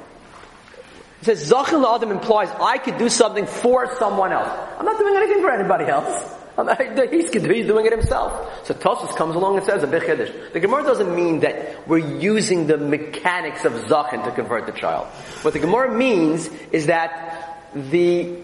It 1.25 1.38
says 1.38 1.50
Zachin 1.50 1.83
La'adam 1.83 2.11
implies 2.11 2.50
I 2.61 2.76
could 2.76 2.99
do 2.99 3.09
something 3.09 3.47
for 3.47 3.97
someone 3.97 4.31
else. 4.31 4.47
I'm 4.78 4.85
not 4.85 4.99
doing 4.99 5.16
anything 5.16 5.40
for 5.40 5.50
anybody 5.50 5.87
else. 5.87 6.35
He's, 7.11 7.33
he's 7.33 7.66
doing 7.66 7.87
it 7.87 7.93
himself. 7.93 8.66
So 8.66 8.75
Tosfos 8.75 9.16
comes 9.16 9.35
along 9.35 9.57
and 9.57 9.64
says 9.64 9.83
a. 9.83 9.87
The 9.87 10.61
Gemara 10.61 10.83
doesn't 10.83 11.16
mean 11.16 11.40
that 11.40 11.88
we're 11.88 12.19
using 12.21 12.66
the 12.66 12.76
mechanics 12.76 13.64
of 13.64 13.73
Zachin 13.73 14.23
to 14.25 14.33
convert 14.33 14.66
the 14.66 14.73
child. 14.73 15.07
What 15.40 15.54
the 15.54 15.61
Gemara 15.61 15.97
means 15.97 16.47
is 16.71 16.87
that 16.87 17.59
the 17.75 18.37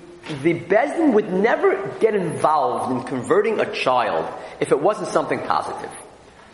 the 0.42 0.58
Bezdin 0.58 1.12
would 1.12 1.30
never 1.30 1.87
get 2.00 2.14
involved 2.14 2.92
in 2.92 3.02
converting 3.04 3.60
a 3.60 3.70
child 3.75 4.26
if 4.58 4.72
it 4.72 4.80
wasn't 4.80 5.08
something 5.08 5.40
positive. 5.40 5.90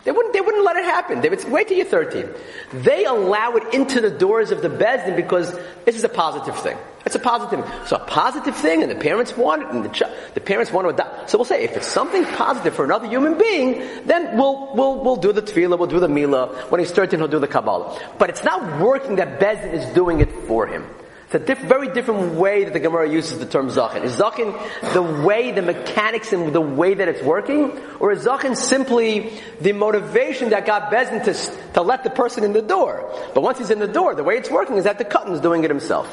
They 0.07 0.13
wouldn't, 0.13 0.33
they 0.33 0.39
wouldn't 0.39 0.63
let 0.63 0.77
it 0.77 0.85
happen. 0.85 1.19
They 1.19 1.27
would 1.27 1.41
say, 1.41 1.49
wait 1.49 1.67
till 1.67 1.75
you're 1.75 1.85
13. 1.85 2.29
They 2.71 3.03
allow 3.03 3.57
it 3.57 3.73
into 3.73 3.99
the 3.99 4.09
doors 4.09 4.51
of 4.51 4.61
the 4.61 4.69
Bezdin 4.69 5.17
because 5.17 5.51
this 5.83 5.97
is 5.97 6.03
a 6.05 6.07
positive 6.07 6.57
thing. 6.59 6.77
It's 7.05 7.15
a 7.15 7.19
positive 7.19 7.65
thing. 7.65 7.87
So 7.87 7.97
a 7.97 8.05
positive 8.05 8.55
thing 8.55 8.83
and 8.83 8.89
the 8.89 8.95
parents 8.95 9.35
want 9.35 9.63
it 9.63 9.67
and 9.67 9.83
the, 9.83 9.89
ch- 9.89 10.09
the 10.33 10.39
parents 10.39 10.71
want 10.71 10.85
to 10.85 10.93
adopt. 10.93 11.29
So 11.29 11.37
we'll 11.37 11.43
say, 11.43 11.61
if 11.65 11.75
it's 11.75 11.87
something 11.87 12.23
positive 12.23 12.73
for 12.73 12.85
another 12.85 13.05
human 13.05 13.37
being, 13.37 13.85
then 14.05 14.37
we'll, 14.37 14.73
we'll, 14.73 15.03
we'll 15.03 15.17
do 15.17 15.33
the 15.33 15.41
tvila, 15.41 15.77
we'll 15.77 15.89
do 15.89 15.99
the 15.99 16.07
milah. 16.07 16.71
When 16.71 16.79
he's 16.79 16.91
13, 16.91 17.19
he'll 17.19 17.27
do 17.27 17.39
the 17.39 17.47
Kabbalah. 17.49 17.99
But 18.17 18.29
it's 18.29 18.45
not 18.45 18.79
working 18.79 19.17
that 19.17 19.41
Bezdin 19.41 19.73
is 19.73 19.93
doing 19.93 20.21
it 20.21 20.31
for 20.47 20.67
him. 20.67 20.85
It's 21.27 21.35
a 21.35 21.39
diff- 21.39 21.59
very 21.59 21.89
different 21.89 22.35
way 22.35 22.63
that 22.63 22.71
the 22.71 22.79
Gemara 22.79 23.09
uses 23.09 23.37
the 23.37 23.45
term 23.45 23.67
zachin. 23.67 24.03
Is 24.03 24.15
zachin 24.15 24.57
the 24.93 25.01
way, 25.01 25.51
the 25.51 25.61
mechanics 25.61 26.31
and 26.31 26.53
the 26.53 26.61
way 26.61 26.93
that 26.93 27.09
it's 27.09 27.21
working? 27.21 27.77
Or 27.99 28.13
is 28.13 28.25
zachin 28.25 28.55
simply 28.55 29.33
the 29.59 29.73
motivation 29.73 30.51
that 30.51 30.65
got 30.65 30.89
Bezin 30.89 31.25
to, 31.25 31.73
to 31.73 31.81
let 31.81 32.05
the 32.05 32.09
person 32.09 32.45
in 32.45 32.53
the 32.53 32.61
door? 32.61 33.13
But 33.33 33.41
once 33.41 33.57
he's 33.57 33.71
in 33.71 33.79
the 33.79 33.89
door, 33.89 34.15
the 34.15 34.23
way 34.23 34.37
it's 34.37 34.49
working 34.49 34.77
is 34.77 34.85
that 34.85 34.99
the 34.99 35.03
Katan's 35.03 35.41
doing 35.41 35.65
it 35.65 35.69
himself. 35.69 36.07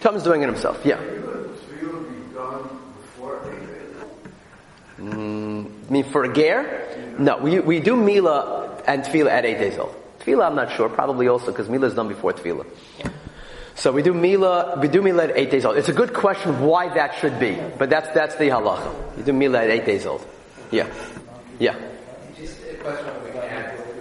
Cutton's 0.00 0.22
doing 0.24 0.42
it 0.42 0.46
himself, 0.46 0.84
yeah. 0.84 1.00
Mm, 4.98 5.70
I 5.88 5.90
mean, 5.90 6.04
for 6.04 6.24
a 6.24 6.32
ger? 6.32 7.16
No, 7.18 7.38
we, 7.38 7.60
we 7.60 7.80
do 7.80 7.96
Mila 7.96 8.82
and 8.86 9.02
Tvila 9.02 9.30
at 9.30 9.46
eight 9.46 9.58
days 9.58 9.78
old. 9.78 9.94
Tvila, 10.20 10.46
I'm 10.46 10.54
not 10.54 10.72
sure, 10.72 10.88
probably 10.88 11.28
also, 11.28 11.46
because 11.46 11.68
Mila 11.68 11.86
is 11.86 11.94
done 11.94 12.08
before 12.08 12.34
Tvila. 12.34 12.66
So 13.76 13.92
we 13.92 14.02
do 14.02 14.14
Mila, 14.14 14.78
we 14.80 14.88
do 14.88 15.02
Mila 15.02 15.24
at 15.24 15.36
eight 15.36 15.50
days 15.50 15.66
old. 15.66 15.76
It's 15.76 15.90
a 15.90 15.92
good 15.92 16.14
question 16.14 16.60
why 16.60 16.88
that 16.94 17.14
should 17.16 17.38
be, 17.38 17.58
but 17.78 17.90
that's, 17.90 18.08
that's 18.14 18.34
the 18.36 18.44
halacha. 18.44 19.18
You 19.18 19.22
do 19.22 19.32
Mila 19.34 19.62
at 19.62 19.70
eight 19.70 19.84
days 19.84 20.06
old. 20.06 20.26
Yeah. 20.70 20.88
Yeah. 21.58 21.76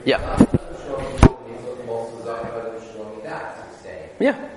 Yeah. 0.05 0.45
Yeah. 4.17 4.49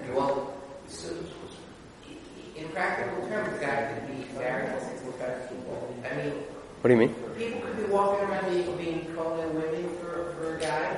In 2.57 2.69
practical 2.69 3.27
terms, 3.29 3.59
guy 3.61 3.93
could 3.93 4.07
be 4.07 4.25
I 4.39 6.17
mean, 6.17 6.33
What 6.81 6.89
do 6.89 6.95
you 6.95 6.97
mean? 6.97 7.15
people 7.37 7.61
could 7.61 7.77
be 7.77 7.93
walking 7.93 8.25
around 8.25 8.51
being, 8.51 8.77
being 8.77 9.15
calling 9.17 9.53
women 9.55 9.89
for, 9.99 10.33
for 10.39 10.57
a 10.57 10.61
guy, 10.61 10.97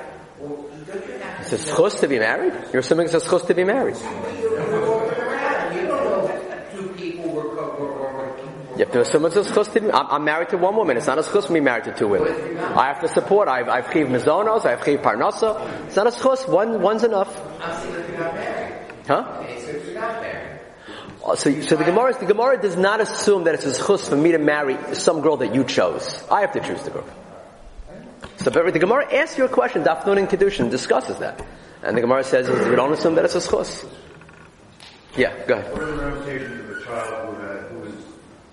It's 1.39 1.53
a 1.53 1.57
schus 1.57 1.99
to 1.99 2.07
be 2.07 2.19
married? 2.19 2.53
You're 2.71 2.81
assuming 2.81 3.05
it's 3.05 3.13
a 3.13 3.19
schus 3.19 3.45
to 3.47 3.53
be 3.53 3.63
married. 3.63 3.95
You 8.71 8.85
have 8.85 8.93
to 8.93 9.01
assume 9.01 9.25
it's 9.25 9.35
a 9.35 9.43
schus 9.43 9.71
to 9.73 9.81
be, 9.81 9.91
I'm, 9.91 10.23
married 10.23 10.49
to 10.49 10.57
one 10.57 10.75
woman. 10.75 10.97
It's 10.97 11.07
not 11.07 11.19
a 11.19 11.21
schus 11.21 11.47
to 11.47 11.53
be 11.53 11.59
married 11.59 11.83
to 11.85 11.93
two 11.93 12.07
women. 12.07 12.57
I 12.57 12.87
have 12.87 13.01
to 13.01 13.07
support, 13.07 13.47
I 13.47 13.63
have, 13.63 13.93
chiv 13.93 14.07
mizonos, 14.07 14.65
I 14.65 14.71
have 14.71 14.83
chiv 14.83 15.01
parnasa. 15.01 15.85
It's 15.85 15.95
not 15.95 16.07
a 16.07 16.11
schus, 16.11 16.47
one, 16.47 16.81
one's 16.81 17.03
enough. 17.03 17.35
Huh? 19.07 19.13
Uh, 21.23 21.35
So, 21.35 21.61
so 21.61 21.75
the 21.75 21.83
Gemara, 21.83 22.17
the 22.17 22.25
Gemara 22.25 22.59
does 22.59 22.75
not 22.75 22.99
assume 22.99 23.43
that 23.43 23.53
it's 23.53 23.65
a 23.65 23.85
chus 23.85 24.09
for 24.09 24.15
me 24.15 24.31
to 24.31 24.39
marry 24.39 24.95
some 24.95 25.21
girl 25.21 25.37
that 25.37 25.53
you 25.53 25.63
chose. 25.63 26.23
I 26.31 26.41
have 26.41 26.53
to 26.53 26.61
choose 26.61 26.81
the 26.81 26.89
girl. 26.91 27.05
So 28.43 28.49
the 28.49 28.79
Gemara 28.79 29.13
asks 29.13 29.37
you 29.37 29.45
a 29.45 29.49
question, 29.49 29.83
Dafnun 29.83 30.17
and 30.17 30.27
Kedushin 30.27 30.71
discusses 30.71 31.17
that. 31.19 31.45
And 31.83 31.95
the 31.95 32.01
Gemara 32.01 32.23
says, 32.23 32.49
we 32.67 32.75
don't 32.75 32.91
assume 32.91 33.13
that 33.15 33.25
it's 33.25 33.35
a 33.35 33.41
chus. 33.41 33.85
Yeah, 35.15 35.33
go 35.45 35.57
ahead. 35.57 35.71
What 35.71 35.81
are 35.83 35.85
the 35.85 35.97
ramifications 35.97 36.59
of 36.61 36.77
a 36.77 36.83
child 36.83 37.35
who, 37.35 37.41
had, 37.41 37.63
who 37.71 37.83
is, 37.83 37.95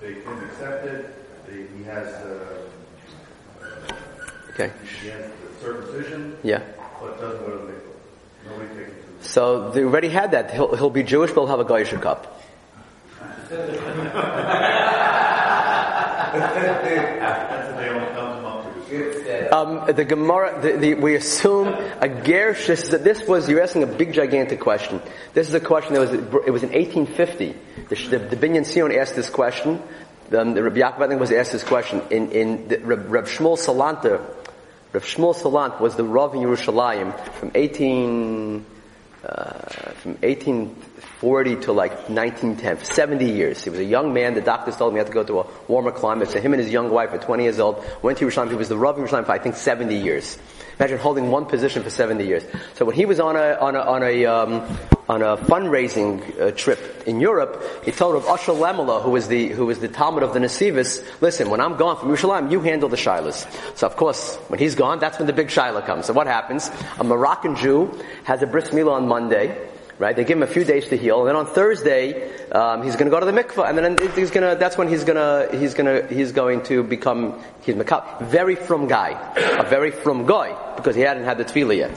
they've 0.01 0.25
been 0.25 0.39
accepted, 0.45 1.15
they, 1.47 1.67
he 1.77 1.85
has, 1.85 2.07
uh, 2.07 2.65
Okay. 4.51 4.73
he 5.01 5.09
has 5.09 5.25
the 5.31 5.65
circumcision, 5.65 6.37
Yeah. 6.43 6.63
but 7.01 7.19
doesn't 7.21 7.47
go 7.47 7.51
to 7.53 7.59
the 7.67 7.73
mikvah. 7.73 8.51
Nobody 8.51 8.69
takes 8.75 8.91
him 8.91 8.97
to 8.97 9.23
the 9.23 9.29
So 9.29 9.71
they 9.71 9.85
already 9.85 10.09
had 10.11 10.33
that. 10.33 10.51
He'll, 10.51 10.75
he'll 10.77 10.91
be 10.91 11.03
Jewish, 11.03 11.31
but 11.31 11.43
he'll 11.43 11.57
have 11.57 11.61
a 11.61 11.65
Goyish 11.65 11.93
kop. 12.01 12.27
That's 16.29 17.71
what 17.71 17.77
they 17.79 17.89
only 17.89 18.07
come 18.15 18.43
come 18.43 18.45
up 18.45 18.65
to. 18.89 19.38
Um, 19.53 19.87
the 19.95 20.05
Gemara, 20.05 20.61
the, 20.61 20.73
the, 20.73 20.95
we 20.95 21.15
assume 21.15 21.69
a 21.69 22.09
gersh. 22.09 22.67
This, 22.67 22.93
is- 22.93 23.03
this 23.03 23.27
was 23.27 23.49
you're 23.49 23.63
asking 23.63 23.83
a 23.83 23.87
big, 23.87 24.13
gigantic 24.13 24.61
question. 24.61 25.01
This 25.35 25.49
is 25.49 25.55
a 25.55 25.61
question 25.61 25.95
that 25.95 26.01
was 26.01 26.13
it 26.13 26.51
was 26.51 26.63
in 26.63 26.71
1850. 26.71 27.55
The, 27.89 27.95
the, 27.95 28.19
the 28.19 28.37
Binyan 28.37 28.67
Sion 28.71 28.93
asked 28.93 29.17
this 29.17 29.31
question. 29.31 29.83
Um, 30.37 30.53
the 30.55 30.63
Rabbi 30.63 30.81
Yaakov 30.81 31.01
I 31.01 31.09
think 31.09 31.21
was 31.21 31.33
asked 31.33 31.53
this 31.53 31.65
question 31.65 32.03
in 32.11 32.31
in 32.33 32.69
the, 32.69 32.79
Reb, 32.79 33.09
Shmuel 33.27 33.57
Salanta. 33.57 34.21
Reb 34.93 35.03
Shmuel 35.03 35.35
Salant 35.35 35.81
was 35.81 35.97
the 35.97 36.05
Rav 36.05 36.35
in 36.35 36.41
Yerushalayim 36.41 37.19
from 37.35 37.51
18 37.55 38.65
uh, 39.25 39.49
from 40.03 40.19
1840 41.21 41.67
to 41.67 41.73
like 41.73 41.93
1910, 42.09 42.85
70 42.85 43.25
years. 43.25 43.65
He 43.65 43.71
was 43.71 43.81
a 43.81 43.85
young 43.85 44.13
man. 44.13 44.35
The 44.35 44.41
doctors 44.41 44.77
told 44.77 44.93
him 44.93 44.97
he 44.97 44.99
had 44.99 45.09
to 45.09 45.13
go 45.13 45.25
to 45.25 45.41
a 45.41 45.47
warmer 45.67 45.91
climate. 45.91 46.31
So 46.31 46.41
him 46.41 46.53
and 46.53 46.63
his 46.63 46.71
young 46.71 46.91
wife 46.91 47.11
at 47.13 47.23
20 47.23 47.43
years 47.43 47.59
old 47.59 47.85
went 48.03 48.19
to 48.19 48.27
Yerushalayim. 48.27 48.51
He 48.51 48.57
was 48.57 48.69
the 48.69 48.79
Rav 48.79 48.99
in 48.99 49.05
Yerushalayim 49.05 49.27
for 49.27 49.33
I 49.33 49.39
think 49.39 49.57
70 49.57 49.97
years. 49.97 50.39
Imagine 50.79 50.99
holding 50.99 51.31
one 51.31 51.47
position 51.47 51.83
for 51.83 51.91
70 51.91 52.25
years. 52.25 52.45
So 52.75 52.85
when 52.85 52.95
he 52.95 53.05
was 53.05 53.19
on 53.19 53.35
a 53.35 53.59
on 53.61 53.75
a 53.75 53.81
on 53.81 54.03
a 54.05 54.27
um, 54.27 54.79
on 55.09 55.23
a 55.23 55.37
fundraising 55.37 56.41
uh, 56.41 56.53
trip 56.53 57.03
in 57.05 57.19
Europe, 57.19 57.65
he 57.85 57.91
told 57.91 58.15
of 58.15 58.25
Asher 58.27 58.53
Lemela, 58.53 59.03
who 59.03 59.11
was 59.11 59.27
the 59.27 59.49
who 59.49 59.67
was 59.67 59.81
the 59.81 59.89
Talmud 59.89 60.23
of 60.23 60.35
the 60.35 60.39
Nasivis, 60.39 61.05
listen, 61.21 61.51
when 61.51 61.61
I'm 61.61 61.77
gone 61.77 61.97
from 61.97 62.11
Yerushalayim, 62.11 62.53
you 62.53 62.61
handle 62.61 62.89
the 62.89 62.97
shilas. 62.97 63.45
So 63.77 63.89
of 63.89 63.97
course, 63.97 64.37
when 64.47 64.61
he's 64.61 64.77
gone, 64.77 65.01
that's 65.01 65.19
when 65.19 65.27
the 65.27 65.33
big 65.33 65.49
shilah 65.49 65.85
comes. 65.85 66.07
So 66.07 66.13
what 66.13 66.29
happens? 66.29 66.71
A 67.01 67.03
Moroccan 67.03 67.57
Jew 67.57 67.91
has 68.23 68.41
a 68.43 68.47
bris 68.47 68.71
milah 68.71 68.93
on 68.93 69.09
Monday. 69.09 69.69
Right? 69.99 70.15
They 70.15 70.23
give 70.23 70.37
him 70.37 70.45
a 70.45 70.47
few 70.47 70.63
days 70.63 70.89
to 70.91 70.97
heal, 70.97 71.19
and 71.21 71.29
then 71.29 71.35
on 71.35 71.47
Thursday 71.47 72.31
um, 72.53 72.85
he's 72.85 72.95
going 72.95 73.07
to 73.07 73.11
go 73.11 73.19
to 73.19 73.27
the 73.27 73.33
mikvah, 73.33 73.69
and 73.69 73.77
then 73.77 73.99
he's 74.15 74.31
going 74.31 74.49
to. 74.49 74.57
That's 74.57 74.79
when 74.79 74.87
he's 74.87 75.03
going 75.03 75.17
to 75.17 75.59
he's 75.59 75.75
going 75.75 75.87
to 75.87 76.15
he's 76.15 76.31
going 76.31 76.63
to 76.65 76.85
become 76.85 77.43
he's 77.63 77.75
makab. 77.75 78.23
Very 78.23 78.55
frum 78.55 78.87
guy, 78.87 79.11
a 79.37 79.65
very 79.65 79.91
frum 79.91 80.25
guy, 80.25 80.57
because 80.77 80.95
he 80.95 81.03
hadn't 81.03 81.25
had 81.25 81.39
the 81.39 81.45
tvila 81.45 81.77
yet. 81.77 81.97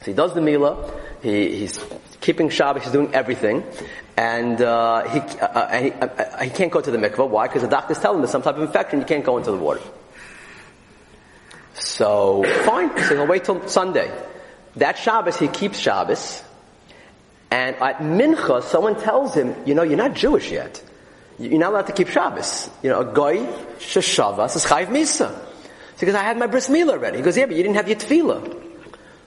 So 0.00 0.06
he 0.06 0.14
does 0.14 0.32
the 0.32 0.40
mila. 0.40 0.90
He, 1.22 1.58
he's 1.58 1.84
keeping 2.20 2.48
Shabbos. 2.48 2.82
He's 2.82 2.92
doing 2.92 3.14
everything, 3.14 3.62
and 4.16 4.60
uh, 4.62 5.06
he, 5.08 5.18
uh, 5.20 5.46
uh, 5.46 5.80
he, 5.80 5.92
uh, 5.92 6.42
he 6.44 6.50
can't 6.50 6.72
go 6.72 6.80
to 6.80 6.90
the 6.90 6.98
mikvah. 6.98 7.28
Why? 7.28 7.46
Because 7.46 7.62
the 7.62 7.68
doctors 7.68 7.98
tell 7.98 8.14
him 8.14 8.20
there's 8.20 8.30
some 8.30 8.42
type 8.42 8.56
of 8.56 8.62
infection. 8.62 9.00
You 9.00 9.06
can't 9.06 9.24
go 9.24 9.36
into 9.36 9.50
the 9.50 9.58
water. 9.58 9.82
So 11.74 12.42
fine. 12.64 12.96
So 13.04 13.16
he'll 13.16 13.26
wait 13.26 13.44
till 13.44 13.68
Sunday. 13.68 14.10
That 14.76 14.96
Shabbos 14.96 15.38
he 15.38 15.48
keeps 15.48 15.78
Shabbos, 15.78 16.42
and 17.52 17.76
at 17.76 17.98
Mincha 17.98 18.62
someone 18.62 18.98
tells 18.98 19.34
him, 19.34 19.54
you 19.66 19.74
know, 19.74 19.82
you're 19.82 19.98
not 19.98 20.14
Jewish 20.14 20.50
yet. 20.50 20.82
You're 21.38 21.60
not 21.60 21.72
allowed 21.72 21.86
to 21.88 21.92
keep 21.92 22.08
Shabbos. 22.08 22.70
You 22.82 22.88
know, 22.88 23.00
a 23.00 23.04
goy 23.04 23.44
sheshavas 23.78 24.56
is 24.56 24.64
chayv 24.64 24.86
misa. 24.86 25.38
Because 26.00 26.14
I 26.14 26.22
had 26.22 26.38
my 26.38 26.46
bris 26.46 26.68
milah 26.68 26.92
already. 26.92 27.18
He 27.18 27.22
goes, 27.22 27.36
yeah, 27.36 27.46
but 27.46 27.54
you 27.54 27.62
didn't 27.62 27.76
have 27.76 27.88
your 27.88 27.98
tvila. 27.98 28.58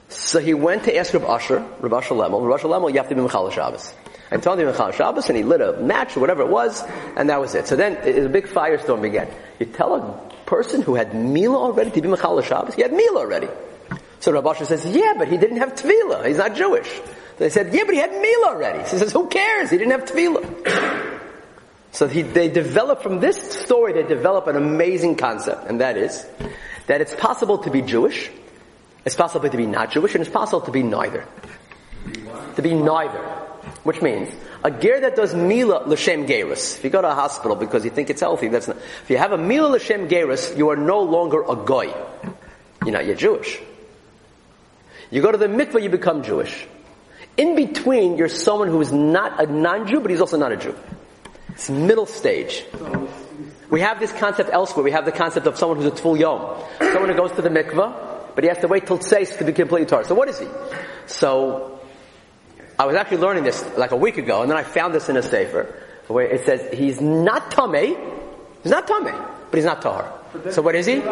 So 0.08 0.40
he 0.40 0.54
went 0.54 0.84
to 0.84 0.96
ask 0.96 1.14
Reb 1.14 1.22
Asher, 1.22 1.64
Reb 1.80 1.92
Asher 1.92 2.14
Lemel, 2.14 2.44
Reb 2.44 2.58
Asher 2.58 2.68
Lemel, 2.68 2.90
you 2.90 2.98
have 2.98 3.08
to 3.08 3.14
be 3.14 3.20
Mechal 3.20 3.50
Shabbos. 3.52 3.94
I 4.30 4.36
told 4.38 4.58
him 4.58 4.68
Mechal 4.68 4.92
Shabbos, 4.92 5.28
and 5.28 5.36
he 5.36 5.44
lit 5.44 5.60
a 5.60 5.74
match 5.80 6.16
or 6.16 6.20
whatever 6.20 6.42
it 6.42 6.48
was, 6.48 6.82
and 7.16 7.30
that 7.30 7.40
was 7.40 7.54
it. 7.54 7.66
So 7.66 7.76
then 7.76 7.96
a 7.96 8.28
big 8.28 8.46
firestorm 8.46 9.02
began. 9.02 9.28
You 9.58 9.66
tell 9.66 9.94
a 9.94 10.30
person 10.46 10.82
who 10.82 10.96
had 10.96 11.14
Mila 11.14 11.56
already 11.56 11.90
to 11.92 12.02
be 12.02 12.08
Mechal 12.08 12.44
Shabbos, 12.44 12.74
he 12.74 12.82
had 12.82 12.92
Mila 12.92 13.20
already. 13.20 13.48
So 14.20 14.32
Reb 14.32 14.46
Asher 14.46 14.64
says, 14.64 14.84
yeah, 14.84 15.14
but 15.16 15.28
he 15.28 15.38
didn't 15.38 15.58
have 15.58 15.74
Tvila. 15.74 16.26
He's 16.26 16.38
not 16.38 16.54
Jewish. 16.54 16.90
They 17.38 17.50
said, 17.50 17.74
yeah, 17.74 17.82
but 17.84 17.94
he 17.94 18.00
had 18.00 18.12
Mila 18.12 18.46
already. 18.48 18.84
So 18.86 18.92
he 18.92 18.98
says, 18.98 19.12
who 19.12 19.28
cares? 19.28 19.70
He 19.70 19.78
didn't 19.78 19.92
have 19.92 20.04
Tvila. 20.06 21.20
So 21.92 22.06
he, 22.06 22.22
they 22.22 22.48
develop 22.48 23.02
from 23.02 23.20
this 23.20 23.40
story, 23.40 23.94
they 23.94 24.02
develop 24.02 24.46
an 24.48 24.56
amazing 24.56 25.16
concept, 25.16 25.66
and 25.66 25.80
that 25.80 25.96
is 25.96 26.26
that 26.88 27.00
it's 27.00 27.14
possible 27.14 27.58
to 27.58 27.70
be 27.70 27.80
Jewish, 27.82 28.30
it's 29.04 29.14
possible 29.14 29.48
to 29.48 29.56
be 29.56 29.66
not 29.66 29.92
Jewish, 29.92 30.14
and 30.14 30.20
it's 30.20 30.30
possible 30.30 30.60
to 30.62 30.70
be 30.70 30.82
neither. 30.82 31.24
To 32.56 32.62
be 32.62 32.74
neither. 32.74 33.18
Which 33.82 34.02
means, 34.02 34.28
a 34.62 34.70
ger 34.70 35.00
that 35.00 35.16
does 35.16 35.34
mila 35.34 35.84
l'shem 35.86 36.26
gerus. 36.26 36.76
If 36.76 36.84
you 36.84 36.90
go 36.90 37.00
to 37.00 37.10
a 37.10 37.14
hospital 37.14 37.56
because 37.56 37.84
you 37.84 37.90
think 37.90 38.10
it's 38.10 38.20
healthy, 38.20 38.48
that's 38.48 38.68
not. 38.68 38.76
If 38.76 39.10
you 39.10 39.16
have 39.16 39.32
a 39.32 39.38
mila 39.38 39.68
l'shem 39.76 40.08
gerus, 40.08 40.56
you 40.56 40.68
are 40.70 40.76
no 40.76 41.00
longer 41.00 41.42
a 41.48 41.56
goy. 41.56 41.94
You're 42.84 42.92
not, 42.92 43.06
you're 43.06 43.14
Jewish. 43.14 43.60
You 45.10 45.22
go 45.22 45.32
to 45.32 45.38
the 45.38 45.46
mikveh, 45.46 45.82
you 45.82 45.88
become 45.88 46.22
Jewish. 46.22 46.66
In 47.36 47.54
between, 47.54 48.16
you're 48.16 48.28
someone 48.28 48.68
who 48.68 48.80
is 48.80 48.92
not 48.92 49.42
a 49.42 49.46
non-Jew, 49.46 50.00
but 50.00 50.10
he's 50.10 50.20
also 50.20 50.38
not 50.38 50.52
a 50.52 50.56
Jew. 50.56 50.74
It's 51.50 51.68
middle 51.68 52.06
stage. 52.06 52.64
We 53.70 53.80
have 53.80 53.98
this 53.98 54.12
concept 54.12 54.50
elsewhere. 54.50 54.84
We 54.84 54.92
have 54.92 55.04
the 55.04 55.12
concept 55.12 55.46
of 55.46 55.58
someone 55.58 55.78
who's 55.78 55.86
a 55.86 55.90
tful 55.90 56.18
yom. 56.18 56.62
Someone 56.78 57.10
who 57.10 57.16
goes 57.16 57.32
to 57.32 57.42
the 57.42 57.48
mikveh, 57.48 58.34
but 58.34 58.44
he 58.44 58.48
has 58.48 58.58
to 58.58 58.68
wait 58.68 58.86
till 58.86 58.98
tseis 58.98 59.36
to 59.38 59.44
be 59.44 59.52
completely 59.52 59.86
tar. 59.86 60.04
So 60.04 60.14
what 60.14 60.28
is 60.28 60.38
he? 60.38 60.46
So, 61.06 61.80
I 62.78 62.86
was 62.86 62.96
actually 62.96 63.18
learning 63.18 63.44
this 63.44 63.64
like 63.76 63.92
a 63.92 63.96
week 63.96 64.18
ago, 64.18 64.42
and 64.42 64.50
then 64.50 64.58
I 64.58 64.62
found 64.62 64.94
this 64.94 65.08
in 65.08 65.16
a 65.16 65.22
sefer, 65.22 65.74
where 66.08 66.26
it 66.26 66.44
says 66.44 66.78
he's 66.78 67.00
not 67.00 67.50
tamei, 67.50 67.96
he's 68.62 68.72
not 68.72 68.86
tamei, 68.86 69.16
but 69.50 69.56
he's 69.56 69.64
not 69.64 69.82
tahar. 69.82 70.12
So 70.50 70.62
what 70.62 70.74
is 70.74 70.86
he? 70.86 71.02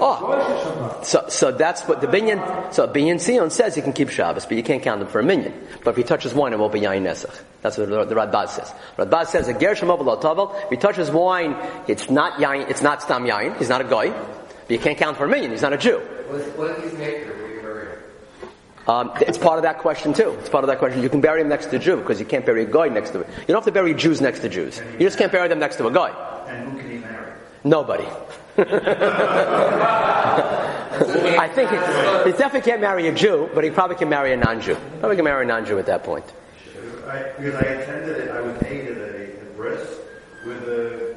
Oh, 0.00 1.00
so 1.02 1.26
so 1.28 1.52
that's 1.52 1.82
what 1.82 2.00
the 2.00 2.06
binyan. 2.06 2.72
So 2.72 2.88
binyan 2.88 3.24
Sion 3.24 3.50
says 3.50 3.74
he 3.74 3.82
can 3.82 3.92
keep 3.92 4.10
Shabbos, 4.10 4.46
but 4.46 4.56
you 4.56 4.62
can't 4.62 4.82
count 4.82 5.00
him 5.00 5.08
for 5.08 5.20
a 5.20 5.22
minyan. 5.22 5.54
But 5.84 5.90
if 5.90 5.96
he 5.96 6.02
touches 6.02 6.34
wine, 6.34 6.52
it 6.52 6.58
won't 6.58 6.72
be 6.72 6.80
yain 6.80 7.02
nesach. 7.02 7.40
That's 7.62 7.78
what 7.78 7.88
the, 7.88 8.04
the 8.04 8.14
Radbaz 8.14 8.48
says. 8.50 8.72
Radbaz 8.96 9.26
says 9.26 9.48
a 9.48 9.58
ger 9.58 9.74
tavel. 9.74 10.54
If 10.64 10.70
he 10.70 10.76
touches 10.76 11.10
wine, 11.10 11.56
it's 11.86 12.10
not 12.10 12.40
yain. 12.40 12.68
It's 12.68 12.82
not 12.82 13.02
stam 13.02 13.24
yain. 13.24 13.56
He's 13.58 13.68
not 13.68 13.80
a 13.80 13.84
guy. 13.84 14.10
But 14.10 14.70
you 14.70 14.78
can't 14.78 14.98
count 14.98 15.16
for 15.16 15.24
a 15.24 15.28
minyan. 15.28 15.52
He's 15.52 15.62
not 15.62 15.72
a 15.72 15.78
Jew. 15.78 15.98
What 15.98 16.70
if 16.70 16.84
he's 16.84 16.92
maker? 16.98 17.38
Um, 18.88 19.12
it's 19.20 19.36
part 19.36 19.58
of 19.58 19.64
that 19.64 19.78
question 19.78 20.14
too. 20.14 20.30
It's 20.40 20.48
part 20.48 20.64
of 20.64 20.68
that 20.68 20.78
question. 20.78 21.02
You 21.02 21.10
can 21.10 21.20
bury 21.20 21.42
him 21.42 21.48
next 21.48 21.66
to 21.66 21.76
a 21.76 21.78
Jew 21.78 21.98
because 21.98 22.18
you 22.18 22.24
can't 22.24 22.46
bury 22.46 22.62
a 22.62 22.66
guy 22.66 22.88
next 22.88 23.10
to 23.10 23.20
it. 23.20 23.28
You 23.40 23.48
don't 23.48 23.56
have 23.56 23.66
to 23.66 23.72
bury 23.72 23.92
Jews 23.92 24.22
next 24.22 24.40
to 24.40 24.48
Jews. 24.48 24.80
You 24.94 25.00
just 25.00 25.18
can't 25.18 25.30
bury 25.30 25.46
them 25.48 25.58
next 25.58 25.76
to 25.76 25.86
a 25.86 25.92
guy. 25.92 26.08
And 26.48 26.72
who 26.72 26.78
can 26.78 26.90
he 26.90 26.96
marry? 26.96 27.32
Nobody. 27.64 28.06
I 31.38 31.48
think 31.54 31.70
he, 31.70 31.76
he 31.76 32.36
definitely 32.36 32.68
can't 32.68 32.80
marry 32.80 33.06
a 33.06 33.14
Jew, 33.14 33.48
but 33.54 33.62
he 33.62 33.70
probably 33.70 33.94
can 33.94 34.08
marry 34.08 34.32
a 34.32 34.36
non-Jew. 34.36 34.76
Probably 34.98 35.14
can 35.14 35.24
marry 35.24 35.44
a 35.44 35.46
non-Jew 35.46 35.78
at 35.78 35.86
that 35.86 36.02
point. 36.02 36.24
I, 37.06 37.22
because 37.36 37.54
I 37.54 37.60
attended 37.60 38.16
it, 38.16 38.30
I 38.32 38.40
was 38.40 38.60
aided 38.64 38.98
at 38.98 39.14
a, 39.14 39.40
a 39.40 39.44
bris 39.54 39.98
where 40.42 40.58
the 40.58 41.14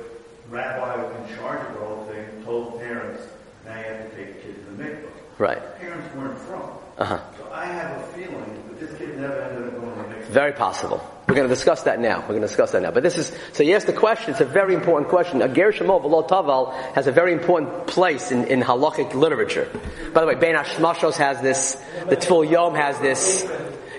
rabbi 0.50 1.04
in 1.04 1.36
charge 1.36 1.68
of 1.68 1.74
the 1.74 1.80
whole 1.80 2.06
thing 2.06 2.44
told 2.46 2.80
parents, 2.80 3.24
now 3.66 3.76
you 3.76 3.86
have 3.86 4.12
to 4.12 4.16
take 4.16 4.36
the 4.36 4.42
kids 4.42 4.60
to 4.60 4.66
the 4.76 4.84
mikvah. 4.84 5.10
Right. 5.40 5.80
Parents 5.80 6.16
weren't 6.16 6.38
frum. 6.38 6.70
Uh-huh. 7.02 7.20
So 7.36 7.52
I 7.52 7.66
have 7.66 8.00
a 8.00 8.04
feeling 8.14 8.64
that 8.68 8.80
this 8.80 8.96
kid 9.00 9.18
never 9.18 9.42
ended 9.42 9.74
up 9.74 9.82
going 9.82 10.14
to 10.14 10.20
the. 10.20 10.32
Very 10.32 10.54
possible. 10.54 11.02
We're 11.28 11.34
going 11.34 11.50
to 11.50 11.56
discuss 11.56 11.82
that 11.84 12.00
now. 12.00 12.20
We're 12.20 12.28
going 12.28 12.42
to 12.42 12.48
discuss 12.48 12.74
that 12.74 12.84
now. 12.84 12.92
But 12.92 13.02
this 13.02 13.18
is, 13.18 13.32
so 13.54 13.64
you 13.64 13.74
asked 13.74 13.88
the 13.88 13.94
question, 13.94 14.32
it's 14.32 14.40
a 14.40 14.46
very 14.46 14.76
important 14.76 15.10
question. 15.10 15.42
A 15.42 15.48
ger 15.48 15.72
shemal 15.72 16.04
v'lo 16.04 16.30
taval 16.30 16.76
has 16.94 17.08
a 17.08 17.12
very 17.12 17.34
important 17.34 17.88
place 17.88 18.32
in, 18.32 18.46
in 18.46 18.62
halachic 18.62 19.16
literature. 19.16 19.68
By 20.14 20.22
the 20.22 20.28
way, 20.28 20.36
Bein 20.36 20.56
Hashmashos 20.56 21.18
has 21.18 21.42
this, 21.42 21.74
the 22.08 22.18
Tful 22.18 22.48
Yom 22.48 22.76
has 22.76 23.00
this, 23.00 23.50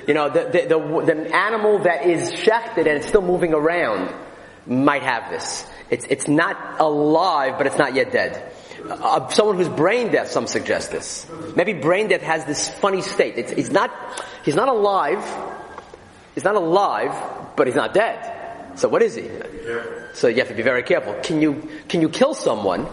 you 0.07 0.15
know, 0.15 0.29
the, 0.29 0.45
the, 0.45 0.67
the, 0.69 1.15
the 1.15 1.35
animal 1.35 1.81
that 1.81 2.07
is 2.07 2.31
shechted 2.31 2.87
and 2.87 2.99
it's 2.99 3.09
still 3.09 3.23
moving 3.23 3.53
around 3.53 4.15
might 4.65 5.03
have 5.03 5.29
this. 5.29 5.67
It's, 5.91 6.05
it's 6.05 6.29
not 6.29 6.81
alive, 6.81 7.55
but 7.59 7.67
it's 7.67 7.79
not 7.79 7.97
yet 7.97 8.13
dead. 8.13 8.53
Uh, 8.89 9.29
someone 9.29 9.57
who's 9.57 9.69
brain 9.69 10.11
deaf, 10.11 10.29
some 10.29 10.47
suggest 10.47 10.91
this. 10.91 11.27
Maybe 11.57 11.73
brain 11.73 12.09
deaf 12.09 12.23
has 12.23 12.45
this 12.45 12.69
funny 12.69 13.03
state. 13.03 13.35
It's, 13.37 13.71
not, 13.71 13.91
he's 14.45 14.55
not 14.55 14.69
alive, 14.69 15.25
he's 16.35 16.45
not 16.45 16.57
alive, 16.57 17.13
but 17.57 17.67
he's 17.67 17.77
not 17.77 17.95
dead. 17.95 18.79
So 18.79 18.89
what 18.89 19.03
is 19.03 19.15
he? 19.15 19.29
So 20.15 20.29
you 20.29 20.39
have 20.39 20.49
to 20.49 20.55
be 20.55 20.63
very 20.63 20.83
careful. 20.83 21.15
Can 21.23 21.41
you, 21.43 21.69
can 21.89 22.01
you 22.01 22.09
kill 22.09 22.35
someone 22.35 22.87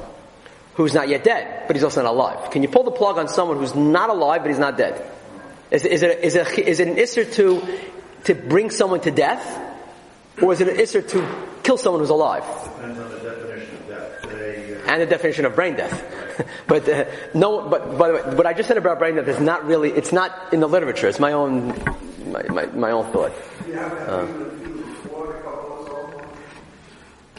who's 0.75 0.93
not 0.93 1.09
yet 1.09 1.23
dead, 1.23 1.65
but 1.67 1.75
he's 1.75 1.83
also 1.83 2.03
not 2.03 2.13
alive? 2.13 2.51
Can 2.51 2.61
you 2.63 2.69
pull 2.69 2.83
the 2.83 2.91
plug 2.91 3.17
on 3.17 3.27
someone 3.27 3.57
who's 3.57 3.75
not 3.75 4.09
alive, 4.09 4.41
but 4.41 4.49
he's 4.49 4.59
not 4.59 4.77
dead? 4.77 5.03
Is, 5.71 5.85
is 5.85 6.03
it, 6.03 6.19
is 6.19 6.35
it, 6.35 6.59
is 6.59 6.79
it 6.79 6.87
an 6.87 6.95
isser 6.95 7.31
to, 7.33 7.61
to 8.25 8.33
bring 8.35 8.71
someone 8.71 9.01
to 9.01 9.11
death? 9.11 9.67
Or 10.41 10.53
is 10.53 10.61
it 10.61 10.69
an 10.69 10.77
isser 10.77 11.07
to 11.09 11.45
kill 11.63 11.77
someone 11.77 12.01
who's 12.01 12.09
alive? 12.09 12.43
Depends 12.75 12.99
on 12.99 13.11
the 13.11 13.19
definition 13.19 13.75
of 13.75 13.87
death. 13.87 14.21
Today, 14.21 14.73
uh, 14.75 14.78
and 14.89 15.01
the 15.01 15.05
definition 15.05 15.45
of 15.45 15.55
brain 15.55 15.75
death. 15.75 16.03
but 16.67 16.89
uh, 16.89 17.05
no, 17.33 17.69
but 17.69 17.97
by 17.97 18.07
the 18.07 18.13
way, 18.15 18.21
what 18.35 18.47
I 18.47 18.53
just 18.53 18.67
said 18.67 18.77
about 18.77 18.97
brain 18.97 19.15
death 19.15 19.27
is 19.27 19.39
not 19.39 19.65
really, 19.65 19.91
it's 19.91 20.11
not 20.11 20.51
in 20.51 20.59
the 20.59 20.67
literature. 20.67 21.07
It's 21.07 21.19
my 21.19 21.33
own, 21.33 21.67
my, 22.31 22.43
my, 22.49 22.65
my 22.65 22.91
own 22.91 23.11
thought. 23.11 23.31
Uh, 23.71 24.27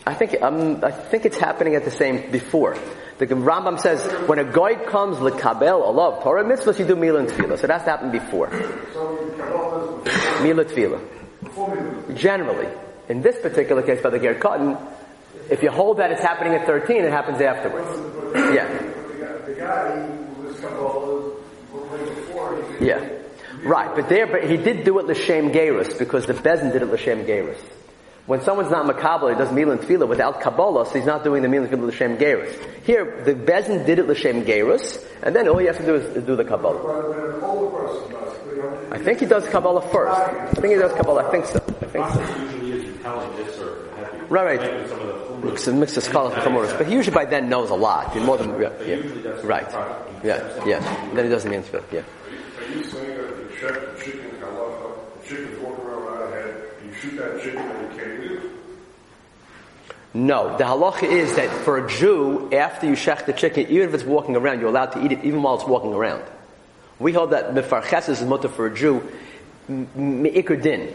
I 0.06 0.14
think, 0.14 0.40
um, 0.42 0.84
I 0.84 0.92
think 0.92 1.26
it's 1.26 1.38
happening 1.38 1.74
at 1.74 1.84
the 1.84 1.90
same, 1.90 2.30
before. 2.30 2.76
The 3.18 3.26
Rambam 3.26 3.78
says, 3.78 4.00
when 4.26 4.38
a 4.38 4.44
guy 4.44 4.74
comes, 4.76 5.18
lekabel 5.18 5.82
Allah, 5.82 6.20
Torah 6.22 6.44
mitzvahs, 6.44 6.78
you 6.78 6.86
do 6.86 6.96
mila 6.96 7.18
and 7.20 7.28
tvila. 7.28 7.58
So 7.58 7.66
that's 7.66 7.84
happened 7.84 8.12
before. 8.12 8.48
Mila 10.42 10.64
tvila. 10.64 12.16
Generally. 12.16 12.68
In 13.10 13.22
this 13.22 13.38
particular 13.42 13.82
case, 13.82 14.00
by 14.00 14.10
the 14.10 14.18
Ger 14.18 14.36
Cotton, 14.36 14.78
if 15.50 15.62
you 15.62 15.70
hold 15.70 15.98
that 15.98 16.12
it's 16.12 16.22
happening 16.22 16.54
at 16.54 16.66
13, 16.66 17.04
it 17.04 17.10
happens 17.10 17.40
afterwards. 17.40 17.88
Yeah. 18.54 18.66
The 19.44 19.54
guy 19.54 20.06
who 20.06 20.42
was 20.44 20.56
before. 22.14 22.64
Yeah. 22.80 23.20
Right, 23.62 23.94
but 23.94 24.08
there, 24.08 24.26
but 24.26 24.44
he 24.44 24.56
did 24.56 24.84
do 24.84 24.98
it 25.00 25.06
l'shem 25.06 25.52
gerus 25.52 25.98
because 25.98 26.26
the 26.26 26.34
bezin 26.34 26.72
did 26.72 26.82
it 26.82 26.88
l'shem 26.88 27.26
gerus. 27.26 27.58
When 28.26 28.40
someone's 28.42 28.70
not 28.70 28.86
makabel, 28.86 29.32
he 29.32 29.36
does 29.36 29.52
milan 29.52 29.78
tvila 29.78 30.08
without 30.08 30.40
kabbalah, 30.40 30.86
so 30.86 30.92
he's 30.92 31.04
not 31.04 31.24
doing 31.24 31.42
the 31.42 31.48
milan 31.48 31.68
tvila 31.68 31.88
l'shem 31.88 32.16
gerus. 32.16 32.54
Here, 32.84 33.22
the 33.24 33.34
bezin 33.34 33.84
did 33.84 33.98
it 33.98 34.06
l'shem 34.08 34.44
gerus, 34.44 35.04
and 35.22 35.34
then 35.34 35.48
all 35.48 35.60
you 35.60 35.66
have 35.66 35.78
to 35.78 35.84
do 35.84 35.96
is, 35.96 36.16
is 36.16 36.24
do 36.24 36.36
the 36.36 36.44
kabbalah. 36.44 37.90
I 38.92 38.98
think 38.98 39.20
he 39.20 39.26
does 39.26 39.46
kabbalah 39.48 39.82
first. 39.90 40.14
I 40.14 40.60
think 40.60 40.74
he 40.74 40.78
does 40.78 40.92
kabbalah. 40.92 41.26
I 41.26 41.30
think 41.30 41.46
so. 41.46 41.58
I 41.58 41.86
think 41.86 42.06
so. 42.08 42.20
Usually 42.42 42.72
is 42.72 42.84
you 42.84 42.92
tell 43.02 43.20
him 43.20 43.36
this 43.36 43.58
or 43.58 43.88
have 43.96 44.14
you 44.14 44.26
Right, 44.26 44.58
right. 44.58 45.29
Some 45.40 45.48
of 45.48 45.52
the 45.52 45.66
food. 45.66 45.74
Mix, 45.74 45.80
mix 45.80 45.94
the 45.94 46.00
scholars 46.00 46.34
with 46.34 46.44
chamuras, 46.44 46.76
but 46.78 46.86
he 46.86 46.94
usually 46.94 47.14
by 47.14 47.24
then 47.24 47.48
knows 47.48 47.70
a 47.70 47.74
lot. 47.74 48.14
More 48.16 48.36
than 48.36 48.60
yeah, 48.60 48.70
yeah. 48.84 49.40
right. 49.44 49.68
Yeah, 50.24 50.66
yeah. 50.66 50.80
Then 51.14 51.24
he 51.24 51.30
doesn't 51.30 51.50
mean 51.50 51.62
tefillah. 51.62 51.92
Yeah. 51.92 52.00
Are 52.00 52.68
you 52.68 52.84
saying 52.84 53.16
that 53.16 53.28
you 53.28 53.48
check 53.60 53.74
the 53.74 54.04
chicken 54.04 54.30
halacha, 54.40 55.22
the 55.22 55.28
chicken's 55.28 55.58
walking 55.60 55.84
around 55.84 56.04
without 56.04 56.32
head, 56.32 56.64
you 56.84 56.92
shoot 56.94 57.16
that 57.16 57.42
chicken 57.42 57.58
and 57.58 57.92
you 57.92 57.98
can't 57.98 58.24
eat 58.24 58.30
it? 58.32 58.42
No, 60.12 60.56
the 60.56 60.64
halacha 60.64 61.04
is 61.04 61.36
that 61.36 61.50
for 61.64 61.78
a 61.84 61.88
Jew, 61.88 62.50
after 62.52 62.86
you 62.86 62.94
shech 62.94 63.26
the 63.26 63.32
chicken, 63.32 63.66
even 63.68 63.88
if 63.88 63.94
it's 63.94 64.04
walking 64.04 64.36
around, 64.36 64.60
you're 64.60 64.68
allowed 64.68 64.92
to 64.92 65.04
eat 65.04 65.12
it 65.12 65.24
even 65.24 65.42
while 65.42 65.54
it's 65.54 65.64
walking 65.64 65.94
around. 65.94 66.22
We 66.98 67.12
hold 67.12 67.30
that 67.30 67.54
mefarches 67.54 68.08
is 68.08 68.22
mutter 68.22 68.48
for 68.48 68.66
a 68.66 68.74
Jew 68.74 69.02
me'ikr 69.70 70.60
din. 70.60 70.92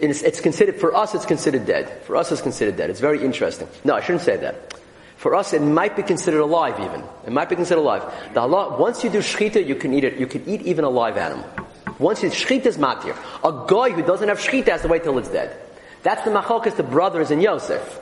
It's, 0.00 0.22
it's 0.22 0.40
considered, 0.40 0.76
for 0.76 0.94
us 0.94 1.14
it's 1.14 1.26
considered 1.26 1.66
dead. 1.66 2.02
For 2.02 2.16
us 2.16 2.32
it's 2.32 2.42
considered 2.42 2.76
dead. 2.76 2.90
It's 2.90 3.00
very 3.00 3.24
interesting. 3.24 3.68
No, 3.84 3.94
I 3.94 4.00
shouldn't 4.00 4.22
say 4.22 4.36
that. 4.38 4.74
For 5.16 5.34
us, 5.34 5.54
it 5.54 5.62
might 5.62 5.96
be 5.96 6.02
considered 6.02 6.40
alive 6.40 6.78
even. 6.80 7.02
It 7.26 7.32
might 7.32 7.48
be 7.48 7.56
considered 7.56 7.80
alive. 7.80 8.02
The 8.34 8.40
Allah, 8.40 8.76
once 8.78 9.02
you 9.04 9.08
do 9.08 9.20
shchita, 9.20 9.66
you 9.66 9.74
can 9.74 9.94
eat 9.94 10.04
it. 10.04 10.18
You 10.18 10.26
can 10.26 10.46
eat 10.46 10.60
even 10.62 10.84
a 10.84 10.90
live 10.90 11.16
animal. 11.16 11.48
Once 11.98 12.22
you 12.22 12.28
shchita 12.28 12.66
is 12.66 12.76
matir. 12.76 13.16
A 13.42 13.66
guy 13.66 13.88
who 13.90 14.02
doesn't 14.02 14.28
have 14.28 14.38
shchita 14.38 14.68
has 14.68 14.82
to 14.82 14.88
wait 14.88 15.02
till 15.02 15.16
it's 15.16 15.30
dead. 15.30 15.56
That's 16.02 16.22
the 16.24 16.30
machlokas, 16.30 16.76
the 16.76 16.82
brothers 16.82 17.30
in 17.30 17.40
Yosef. 17.40 18.00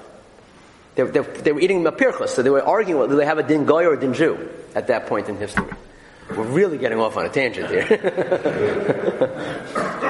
They, 0.96 1.04
they, 1.04 1.20
they 1.20 1.52
were 1.52 1.60
eating 1.60 1.84
mapirchos, 1.84 2.30
so 2.30 2.42
they 2.42 2.50
were 2.50 2.62
arguing 2.62 3.00
whether 3.00 3.14
they 3.14 3.24
have 3.24 3.38
a 3.38 3.42
din 3.44 3.66
goy 3.66 3.84
or 3.84 3.94
a 3.94 4.00
din 4.00 4.14
Jew 4.14 4.50
at 4.74 4.88
that 4.88 5.06
point 5.06 5.28
in 5.28 5.36
history. 5.36 5.70
We're 6.36 6.44
really 6.44 6.78
getting 6.78 6.98
off 6.98 7.16
on 7.16 7.26
a 7.26 7.28
tangent 7.28 7.70
here. 7.70 7.86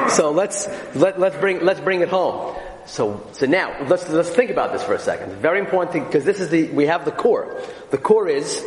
so 0.10 0.30
let's 0.30 0.68
let, 0.94 1.18
let's 1.18 1.36
bring 1.36 1.64
let's 1.64 1.80
bring 1.80 2.00
it 2.00 2.08
home. 2.08 2.56
So 2.86 3.26
so 3.32 3.46
now 3.46 3.86
let's 3.88 4.08
let's 4.08 4.30
think 4.30 4.50
about 4.50 4.72
this 4.72 4.82
for 4.82 4.94
a 4.94 4.98
second. 4.98 5.36
Very 5.36 5.58
important 5.58 5.92
thing 5.92 6.04
because 6.04 6.24
this 6.24 6.40
is 6.40 6.50
the 6.50 6.68
we 6.68 6.86
have 6.86 7.04
the 7.04 7.12
core. 7.12 7.60
The 7.90 7.98
core 7.98 8.28
is 8.28 8.64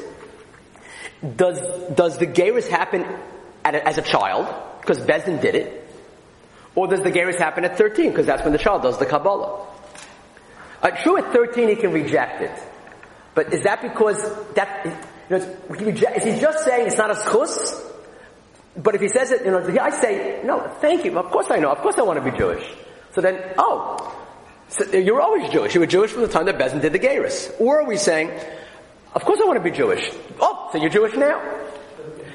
does 1.36 1.60
does 1.94 2.18
the 2.18 2.28
gerus 2.28 2.68
happen 2.68 3.06
a, 3.64 3.88
as 3.88 3.98
a 3.98 4.02
child 4.02 4.48
because 4.82 5.00
Bezdin 5.00 5.42
did 5.42 5.56
it, 5.56 5.88
or 6.76 6.88
does 6.88 7.02
the 7.02 7.12
gerus 7.12 7.38
happen 7.38 7.66
at 7.66 7.78
thirteen 7.78 8.10
because 8.10 8.26
that's 8.26 8.44
when 8.44 8.52
the 8.54 8.60
child 8.60 8.84
does 8.84 8.98
the 8.98 9.06
kabbalah? 9.06 9.68
Uh, 10.82 10.92
true, 10.92 11.18
at 11.18 11.32
thirteen 11.34 11.70
he 11.70 11.76
can 11.76 11.92
reject 11.92 12.42
it, 12.42 12.52
but 13.34 13.54
is 13.54 13.64
that 13.64 13.82
because 13.82 14.22
that? 14.54 14.86
You 15.30 15.38
know, 15.38 16.16
is 16.16 16.24
he 16.24 16.40
just 16.40 16.64
saying 16.64 16.88
it's 16.88 16.98
not 16.98 17.12
a 17.12 17.16
schus? 17.16 17.82
But 18.78 18.96
if 18.96 19.02
he 19.02 19.08
says 19.08 19.32
it, 19.32 19.46
you 19.46 19.52
know, 19.52 19.66
I 19.82 19.90
say, 19.90 20.42
no, 20.44 20.68
thank 20.82 21.06
you. 21.06 21.18
Of 21.18 21.32
course 21.32 21.48
I 21.50 21.58
know. 21.58 21.72
Of 21.72 21.80
course 21.80 21.96
I 21.98 22.02
want 22.02 22.24
to 22.24 22.32
be 22.32 22.38
Jewish. 22.38 22.66
So 23.14 23.22
then, 23.22 23.42
oh, 23.58 24.14
so 24.68 24.84
you're 24.92 25.22
always 25.22 25.50
Jewish. 25.50 25.74
You 25.74 25.80
were 25.80 25.88
Jewish 25.88 26.12
from 26.12 26.24
the 26.24 26.28
time 26.28 26.46
that 26.46 26.58
Bezin 26.58 26.82
did 26.82 26.94
the 26.94 27.00
Gerus. 27.00 27.52
Or 27.60 27.82
are 27.82 27.88
we 27.88 27.98
saying, 27.98 28.32
of 29.14 29.24
course 29.24 29.40
I 29.42 29.46
want 29.46 29.64
to 29.64 29.64
be 29.64 29.76
Jewish. 29.76 30.12
Oh, 30.40 30.70
so 30.72 30.78
you're 30.78 30.90
Jewish 30.90 31.16
now? 31.16 31.42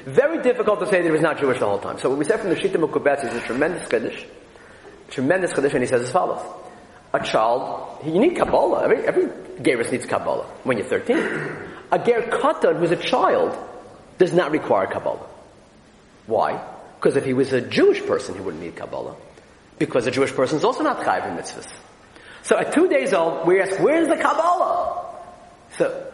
Very 0.05 0.41
difficult 0.41 0.79
to 0.79 0.87
say 0.87 0.97
that 0.97 1.05
he 1.05 1.11
was 1.11 1.21
not 1.21 1.39
Jewish 1.39 1.59
the 1.59 1.67
whole 1.67 1.79
time. 1.79 1.99
So 1.99 2.09
what 2.09 2.17
we 2.17 2.25
said 2.25 2.39
from 2.39 2.49
the 2.49 2.55
Shita 2.55 2.77
Mukubetz 2.77 3.23
is 3.23 3.35
a 3.35 3.41
tremendous 3.41 3.87
Chiddush. 3.87 4.25
Tremendous 5.09 5.51
Chiddush, 5.51 5.73
and 5.73 5.83
he 5.83 5.87
says 5.87 6.01
as 6.01 6.11
follows. 6.11 6.41
A 7.13 7.19
child, 7.19 7.99
you 8.05 8.19
need 8.19 8.35
Kabbalah. 8.35 8.83
Every, 8.83 9.05
every 9.05 9.91
needs 9.91 10.05
Kabbalah 10.05 10.45
when 10.63 10.77
you're 10.77 10.87
13. 10.87 11.70
A 11.91 11.99
Ger 11.99 12.21
Katan 12.21 12.79
who's 12.79 12.91
a 12.91 12.95
child 12.95 13.57
does 14.17 14.33
not 14.33 14.51
require 14.51 14.87
Kabbalah. 14.87 15.27
Why? 16.27 16.63
Because 16.95 17.15
if 17.17 17.25
he 17.25 17.33
was 17.33 17.51
a 17.51 17.61
Jewish 17.61 18.05
person, 18.05 18.35
he 18.35 18.41
wouldn't 18.41 18.63
need 18.63 18.75
Kabbalah. 18.75 19.15
Because 19.79 20.05
a 20.07 20.11
Jewish 20.11 20.31
person 20.31 20.57
is 20.57 20.63
also 20.63 20.83
not 20.83 20.99
chayiv 20.99 21.27
in 21.27 21.37
mitzvahs. 21.37 21.67
So 22.43 22.57
at 22.57 22.73
two 22.73 22.87
days 22.87 23.13
old, 23.13 23.47
we 23.47 23.59
ask, 23.59 23.79
where's 23.79 24.07
the 24.07 24.15
Kabbalah? 24.15 25.07
So, 25.77 26.11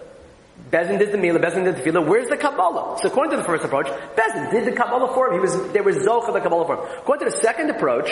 Bezin 0.72 1.00
did 1.00 1.12
the 1.12 1.18
Mila, 1.18 1.40
Bezin 1.40 1.66
did 1.66 1.76
the 1.76 1.82
Fila, 1.82 2.02
where's 2.02 2.28
the 2.30 2.38
Kabbalah? 2.38 2.98
So 3.02 3.10
according 3.10 3.32
to 3.32 3.38
the 3.38 3.44
first 3.44 3.64
approach, 3.64 3.88
Bezin 4.16 4.52
did 4.52 4.66
the 4.66 4.72
Kabbalah 4.72 5.14
for 5.14 5.28
him. 5.28 5.34
He 5.34 5.40
was, 5.40 5.74
there 5.74 5.84
was 5.84 5.98
Zoch 5.98 6.28
of 6.28 6.34
the 6.34 6.42
Kabbalah 6.42 6.66
for 6.66 6.76
him. 6.78 7.00
According 7.00 7.28
to 7.28 7.36
the 7.36 7.42
second 7.42 7.70
approach, 7.70 8.10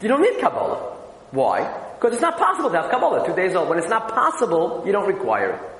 you 0.00 0.08
don't 0.08 0.22
need 0.22 0.40
Kabbalah. 0.40 0.96
Why? 1.30 1.92
Because 1.94 2.14
it's 2.14 2.22
not 2.22 2.38
possible 2.38 2.70
to 2.70 2.80
have 2.80 2.90
Kabbalah 2.90 3.26
two 3.26 3.34
days 3.34 3.54
old. 3.54 3.68
When 3.68 3.78
it's 3.78 3.88
not 3.88 4.08
possible, 4.08 4.82
you 4.86 4.92
don't 4.92 5.06
require 5.06 5.52
it. 5.52 5.77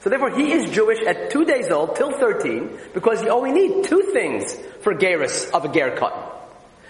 So 0.00 0.10
therefore, 0.10 0.30
he 0.30 0.52
is 0.52 0.70
Jewish 0.70 1.00
at 1.04 1.30
two 1.30 1.44
days 1.44 1.70
old 1.70 1.96
till 1.96 2.12
13 2.12 2.78
because 2.94 3.22
you 3.22 3.30
only 3.30 3.52
need 3.52 3.84
two 3.84 4.02
things 4.12 4.56
for 4.82 4.94
Gerus 4.94 5.50
of 5.50 5.64
a 5.64 5.68
Ger 5.68 5.96
Katan. 5.96 6.32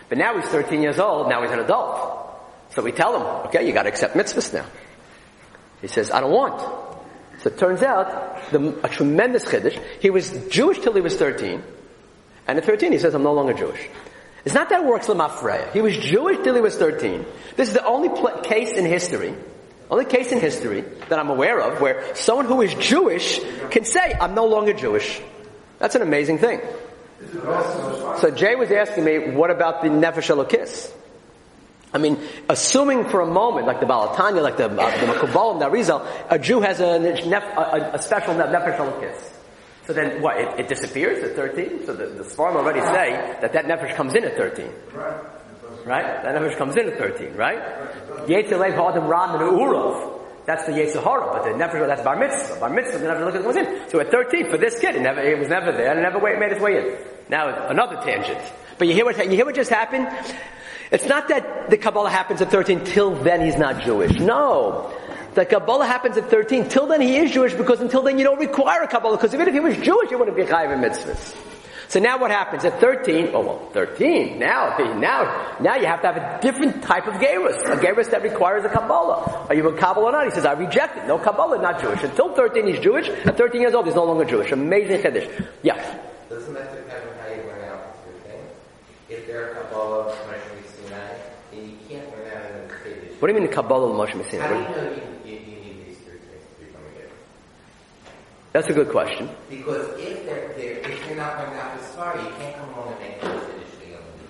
But 0.09 0.19
now 0.19 0.39
he's 0.39 0.49
13 0.49 0.83
years 0.83 0.99
old, 0.99 1.29
now 1.29 1.43
he's 1.43 1.51
an 1.51 1.61
adult. 1.61 2.19
So 2.71 2.83
we 2.83 2.93
tell 2.93 3.17
him, 3.17 3.23
okay, 3.49 3.67
you 3.67 3.73
gotta 3.73 3.89
accept 3.89 4.15
mitzvahs 4.15 4.53
now. 4.53 4.67
He 5.81 5.89
says, 5.89 6.11
I 6.11 6.21
don't 6.21 6.33
want. 6.33 6.61
So 7.41 7.51
it 7.51 7.59
turns 7.59 7.83
out, 7.83 8.51
the, 8.51 8.81
a 8.85 8.89
tremendous 8.89 9.45
chiddush, 9.45 9.81
he 10.01 10.11
was 10.11 10.31
Jewish 10.49 10.81
till 10.81 10.93
he 10.93 11.01
was 11.01 11.17
13, 11.17 11.63
and 12.47 12.59
at 12.59 12.65
13 12.65 12.93
he 12.93 12.99
says, 12.99 13.15
I'm 13.15 13.23
no 13.23 13.33
longer 13.33 13.53
Jewish. 13.53 13.89
It's 14.45 14.55
not 14.55 14.69
that 14.71 14.81
it 14.81 14.87
works 14.87 15.07
lemafreya. 15.07 15.73
He 15.73 15.81
was 15.81 15.97
Jewish 15.97 16.39
till 16.43 16.55
he 16.55 16.61
was 16.61 16.77
13. 16.77 17.25
This 17.57 17.69
is 17.69 17.75
the 17.75 17.85
only 17.85 18.09
pl- 18.09 18.41
case 18.43 18.73
in 18.73 18.87
history, 18.87 19.35
only 19.91 20.05
case 20.05 20.33
in 20.33 20.41
history 20.41 20.83
that 21.09 21.19
I'm 21.19 21.31
aware 21.31 21.61
of 21.61 21.81
where 21.81 22.15
someone 22.15 22.47
who 22.47 22.61
is 22.61 22.75
Jewish 22.75 23.41
can 23.71 23.85
say, 23.85 24.15
I'm 24.21 24.35
no 24.35 24.47
longer 24.47 24.75
Jewish. 24.75 25.21
That's 25.79 25.95
an 25.95 26.03
amazing 26.03 26.39
thing. 26.39 26.61
So 28.21 28.31
Jay 28.35 28.55
was 28.55 28.71
asking 28.71 29.05
me, 29.05 29.31
what 29.31 29.51
about 29.51 29.83
the 29.83 29.89
Nefesh 29.89 30.29
Elokis? 30.35 30.93
I 31.93 31.99
mean, 31.99 32.19
assuming 32.51 33.09
for 33.09 33.23
a 33.23 33.27
moment, 33.27 33.67
like 33.67 33.81
the 33.81 33.87
Baal 33.87 34.15
HaTanya, 34.15 34.43
like 34.43 34.59
the, 34.59 34.67
uh, 34.67 35.01
the 35.01 35.13
Makubalim, 35.13 35.59
the 35.59 35.71
Arizal, 35.71 36.07
a 36.29 36.39
Jew 36.39 36.61
has 36.61 36.81
a, 36.81 36.85
a, 36.85 37.91
a 37.95 38.03
special 38.03 38.35
Nefesh 38.35 38.77
Elokis. 38.77 39.33
So 39.87 39.95
then 39.95 40.21
what, 40.21 40.37
it, 40.37 40.61
it, 40.61 40.69
disappears 40.69 41.25
at 41.25 41.35
13? 41.35 41.87
So 41.87 41.95
the, 41.95 42.07
the 42.09 42.39
already 42.39 42.81
say 42.81 43.39
that 43.41 43.55
that 43.55 43.65
Nefesh 43.65 43.95
comes 43.95 44.15
in 44.15 44.25
at 44.25 44.37
13. 44.37 44.71
Right? 44.93 45.38
That 45.89 46.35
Nefesh 46.35 46.57
comes 46.57 46.77
in 46.77 46.89
at 46.89 46.99
13, 46.99 47.35
right? 47.35 47.59
Yetzireh 48.27 48.75
Ha'adam 48.75 49.07
Ram 49.07 49.41
and. 49.41 50.15
That's 50.47 50.65
the 50.65 50.73
Yetzirah, 50.73 51.33
but 51.33 51.45
the 51.45 51.51
Nefesh, 51.51 51.87
that's 51.87 52.03
Bar 52.03 52.17
Mitzvah. 52.17 52.61
Bar 52.61 52.71
Mitzvah, 52.71 52.99
the 52.99 53.07
Nefesh 53.07 53.43
comes 53.43 53.57
in. 53.57 53.91
So 53.91 54.01
at 54.01 54.11
13, 54.11 54.51
for 54.51 54.57
this 54.57 54.79
kid, 54.79 54.97
it 54.97 55.03
never, 55.03 55.21
it 55.21 55.39
was 55.39 55.49
never 55.49 55.73
there, 55.73 55.91
and 55.91 56.01
it 56.01 56.03
never 56.03 56.21
made 56.21 56.53
its 56.53 56.61
way 56.61 56.79
in. 56.79 56.99
Now, 57.29 57.69
another 57.69 57.97
tangent. 57.97 58.41
But 58.79 58.89
you 58.89 58.95
hear 58.95 59.05
what, 59.05 59.19
you 59.25 59.33
hear 59.33 59.45
what 59.45 59.55
just 59.55 59.71
happened? 59.71 60.09
It's 60.91 61.05
not 61.05 61.29
that 61.29 61.69
the 61.69 61.77
Kabbalah 61.77 62.11
happens 62.11 62.41
at 62.41 62.51
13 62.51 62.85
till 62.85 63.15
then 63.15 63.45
he's 63.45 63.59
not 63.59 63.83
Jewish. 63.83 64.19
No. 64.19 64.91
The 65.35 65.45
Kabbalah 65.45 65.87
happens 65.87 66.17
at 66.17 66.31
13. 66.31 66.69
Till 66.69 66.87
then 66.87 67.01
he 67.01 67.17
is 67.17 67.31
Jewish 67.31 67.53
because 67.53 67.81
until 67.81 68.03
then 68.03 68.19
you 68.19 68.25
don't 68.25 68.41
require 68.41 68.83
a 68.83 68.89
Kabbalah 68.89 69.17
because 69.17 69.35
even 69.35 69.49
if 69.49 69.55
he 69.55 69.61
was 69.61 69.77
Jewish, 69.77 70.09
he 70.09 70.17
wouldn't 70.17 70.37
be 70.37 70.45
chayiv 70.45 70.73
in 70.73 70.81
mitzvahs. 70.81 71.58
So 71.89 72.01
now 72.01 72.19
what 72.19 72.31
happens 72.31 72.65
at 72.65 72.81
13? 72.81 73.31
Oh 73.33 73.41
well, 73.41 73.71
13. 73.73 74.39
Now, 74.39 74.77
now, 74.99 75.57
now 75.61 75.77
you 75.77 75.87
have 75.87 76.03
to 76.03 76.13
have 76.13 76.17
a 76.17 76.41
different 76.41 76.83
type 76.83 77.07
of 77.07 77.15
gerus. 77.15 77.57
A 77.65 77.77
gerus 77.77 78.11
that 78.11 78.23
requires 78.23 78.65
a 78.65 78.69
Kabbalah. 78.69 79.47
Are 79.49 79.55
you 79.55 79.67
a 79.69 79.77
Kabbalah 79.77 80.07
or 80.07 80.13
not? 80.13 80.25
He 80.27 80.31
says, 80.31 80.45
I 80.45 80.53
reject 80.53 80.99
it. 80.99 81.07
No 81.07 81.19
Kabbalah, 81.19 81.61
not 81.61 81.81
Jewish. 81.81 82.03
Until 82.03 82.35
13 82.35 82.67
he's 82.67 82.81
Jewish. 82.81 83.09
At 83.09 83.37
13 83.37 83.61
years 83.61 83.75
old 83.75 83.87
he's 83.87 83.95
no 83.95 84.05
longer 84.05 84.25
Jewish. 84.25 84.53
Amazing 84.53 85.01
Chiddush. 85.03 85.47
Yeah. 85.63 85.77
Doesn't 86.29 86.55
that 86.55 86.75
depend 86.75 87.09
on 87.09 87.19
how 87.19 87.35
you 87.35 87.43
learn 87.49 87.65
out 87.71 88.07
the 88.07 88.29
thing? 88.29 88.41
If 89.09 89.27
they're 89.27 89.55
Kabbalah, 89.55 90.15
what 93.19 93.27
do 93.27 93.35
you 93.35 93.41
mean 93.41 93.51
the 93.51 93.55
Kabbalah 93.55 93.93
Moshe 93.93 94.13
MiSinai? 94.13 94.39
How 94.39 94.49
do 94.49 94.55
you 94.55 94.61
know 94.61 94.93
you, 95.25 95.33
you, 95.33 95.39
you 95.41 95.57
need 95.59 95.87
these 95.89 95.99
three 95.99 96.19
things 96.23 96.45
to 96.55 96.65
become 96.65 96.83
a 96.87 96.95
giver? 96.95 97.11
That's 98.53 98.69
a 98.69 98.73
good 98.73 98.89
question. 98.89 99.29
Because 99.51 99.89
if 99.99 100.25
they're, 100.25 100.55
they're 100.57 100.79
if 100.79 101.07
you're 101.07 101.17
not 101.17 101.39
going 101.39 101.59
out 101.59 101.79
this 101.79 101.89
far, 101.95 102.17
you 102.17 102.29
can't 102.39 102.57
come 102.57 102.75
along 102.75 102.93
and 102.93 103.01
make 103.01 103.17
a 103.17 103.29
conditioning 103.29 103.95
of 103.95 104.01
them. 104.01 104.29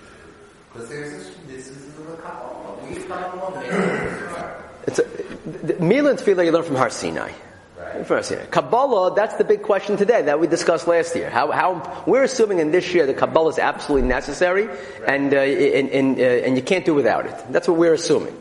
Because 0.73 0.89
there's 0.89 1.11
this, 1.11 1.35
this 1.47 1.67
is 1.67 1.93
the 1.93 2.03
Kabbalah. 2.17 2.77
When 2.81 2.93
you 2.93 3.03
come 3.05 3.39
along 3.39 3.53
and 3.57 3.61
make 3.61 3.71
this. 3.71 4.59
It's 4.87 4.99
a, 4.99 5.03
the, 5.49 5.73
the 5.73 5.83
Mila 5.83 6.11
and 6.11 6.19
Tefillah 6.19 6.45
you 6.45 6.51
learn 6.51 6.63
from 6.63 6.75
Har 6.75 6.89
Sinai. 6.89 7.31
Right. 7.77 8.51
Kabbalah, 8.51 9.15
that's 9.15 9.35
the 9.35 9.43
big 9.43 9.63
question 9.63 9.97
today 9.97 10.21
that 10.21 10.39
we 10.39 10.47
discussed 10.47 10.87
last 10.87 11.15
year. 11.15 11.29
How, 11.29 11.51
how, 11.51 12.03
we're 12.05 12.23
assuming 12.23 12.59
in 12.59 12.71
this 12.71 12.93
year 12.93 13.05
that 13.05 13.17
Kabbalah 13.17 13.49
is 13.49 13.59
absolutely 13.59 14.07
necessary 14.07 14.67
right. 14.67 14.77
and, 15.07 15.33
uh, 15.33 15.37
and, 15.37 15.89
and, 15.89 16.19
uh, 16.19 16.21
and 16.21 16.55
you 16.55 16.61
can't 16.61 16.85
do 16.85 16.93
without 16.93 17.25
it. 17.25 17.35
That's 17.49 17.67
what 17.67 17.77
we're 17.77 17.93
assuming. 17.93 18.37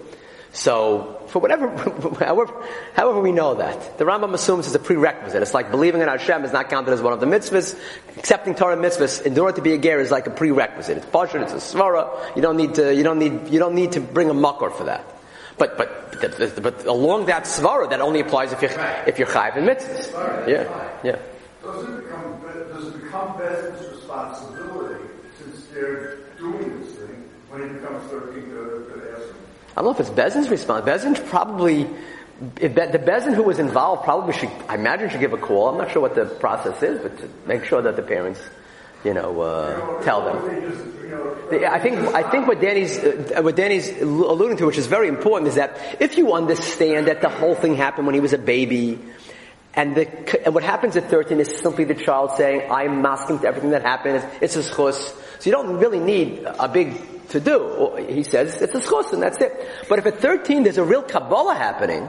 So, 0.53 1.18
for 1.29 1.39
whatever, 1.41 1.69
however, 2.19 2.65
however 2.95 3.21
we 3.21 3.33
know 3.33 3.55
that, 3.55 3.99
the 3.99 4.05
Rambam 4.05 4.35
assumes 4.35 4.67
it's 4.67 4.75
a 4.75 4.79
prerequisite. 4.79 5.43
It's 5.43 5.55
like 5.55 5.71
believing 5.71 6.01
in 6.01 6.09
Hashem 6.09 6.45
is 6.45 6.53
not 6.53 6.69
counted 6.71 6.93
as 6.93 7.03
one 7.03 7.13
of 7.13 7.21
the 7.21 7.27
mitzvahs. 7.27 7.79
Accepting 8.17 8.55
Torah 8.55 8.77
mitzvahs 8.77 9.25
in 9.25 9.39
order 9.39 9.57
to 9.57 9.63
be 9.63 9.75
a 9.75 9.79
ger 9.79 10.01
is 10.01 10.11
like 10.11 10.27
a 10.27 10.31
prerequisite. 10.31 10.97
It's 10.97 11.07
pashut, 11.07 11.43
it's 11.43 11.53
a 11.53 11.57
svara. 11.57 12.35
You 12.35 12.43
don't 12.43 12.57
need 12.57 12.75
to, 12.75 12.95
you 12.95 13.03
don't 13.03 13.19
need, 13.19 13.49
you 13.49 13.59
don't 13.59 13.75
need 13.75 13.93
to 13.93 14.01
bring 14.01 14.31
a 14.31 14.35
makor 14.35 14.73
for 14.73 14.85
that. 14.85 15.05
But, 15.59 15.77
but, 15.77 16.21
but, 16.63 16.87
along 16.87 17.27
that 17.27 17.45
svara, 17.45 17.91
that 17.91 18.01
only 18.01 18.21
applies 18.21 18.53
if 18.53 18.63
you're, 18.63 18.71
if 19.07 19.19
you're 19.19 19.29
chayiv 19.29 19.57
in 19.57 19.65
mitzvahs. 19.65 20.49
Yeah, 20.49 20.99
yeah. 21.03 21.19
Does 21.63 21.85
it 21.85 22.05
become, 22.05 22.41
does 22.73 22.87
it 22.87 23.03
become 23.03 23.37
Bez's 23.37 23.97
responsibility, 23.97 25.05
since 25.39 25.67
they're 25.67 26.19
doing 26.39 26.81
this 26.81 26.95
thing, 26.95 27.29
when 27.51 27.63
it 27.63 27.73
becomes 27.75 28.09
13 28.11 28.35
to, 28.35 28.49
to 28.49 29.13
ask 29.13 29.27
them? 29.27 29.48
I 29.79 29.81
don't 29.81 29.97
know 29.97 30.05
if 30.05 30.11
it's 30.11 30.11
Bezin's 30.11 30.51
response. 30.51 30.85
Bezin 30.85 31.25
probably, 31.29 31.83
if 32.61 32.75
Be, 32.75 32.87
the 32.87 32.99
Bezin 32.99 33.33
who 33.33 33.45
was 33.45 33.61
involved 33.61 34.03
probably 34.03 34.33
should, 34.33 34.51
I 34.69 34.75
imagine 34.75 35.09
should 35.09 35.21
give 35.21 35.33
a 35.33 35.39
call. 35.39 35.69
I'm 35.69 35.79
not 35.79 35.93
sure 35.93 36.03
what 36.03 36.17
the 36.17 36.25
process 36.25 36.83
is, 36.83 37.01
but 37.01 37.17
to 37.19 37.31
make 37.47 37.65
sure 37.65 37.81
that 37.81 37.95
the 37.95 38.03
parents, 38.03 38.41
you 39.05 39.15
know, 39.15 39.41
uh, 39.41 40.03
tell 40.03 40.25
them. 40.25 41.65
I 41.65 41.79
think, 41.79 41.97
I 42.13 42.29
think 42.29 42.49
what 42.49 42.61
Danny's, 42.61 42.99
uh, 42.99 43.41
what 43.41 43.55
Danny's 43.55 43.89
alluding 44.03 44.57
to, 44.57 44.67
which 44.67 44.79
is 44.79 44.89
very 44.89 45.07
important, 45.07 45.47
is 45.47 45.55
that 45.55 45.79
if 46.01 46.19
you 46.19 46.33
understand 46.33 47.07
that 47.07 47.21
the 47.21 47.29
whole 47.29 47.55
thing 47.55 47.77
happened 47.77 48.09
when 48.09 48.17
he 48.17 48.21
was 48.21 48.33
a 48.33 48.39
baby, 48.39 48.99
and, 49.75 49.95
the, 49.95 50.45
and 50.45 50.57
what 50.57 50.65
happens 50.65 50.97
at 50.97 51.09
13 51.09 51.39
is 51.39 51.57
simply 51.57 51.85
the 51.85 51.95
child 51.95 52.33
saying, 52.37 52.69
I'm 52.69 53.01
maskim 53.01 53.41
to 53.43 53.47
everything 53.47 53.71
that 53.71 53.83
happened. 53.83 54.25
It's, 54.43 54.57
it's 54.57 54.77
a. 54.77 54.93
So 55.39 55.51
you 55.51 55.53
don't 55.53 55.77
really 55.79 56.01
need 56.01 56.45
a 56.45 56.69
big 56.69 57.29
to 57.31 57.41
do. 57.41 57.97
He 58.09 58.23
says 58.23 58.61
it's 58.61 58.75
a 58.75 58.81
schus 58.81 59.13
and 59.13 59.23
that's 59.23 59.41
it. 59.41 59.53
But 59.89 59.99
if 59.99 60.07
at 60.07 60.19
13 60.19 60.63
there's 60.63 60.79
a 60.79 60.85
real 60.85 61.03
Kabbalah 61.03 61.55
happening, 61.55 62.09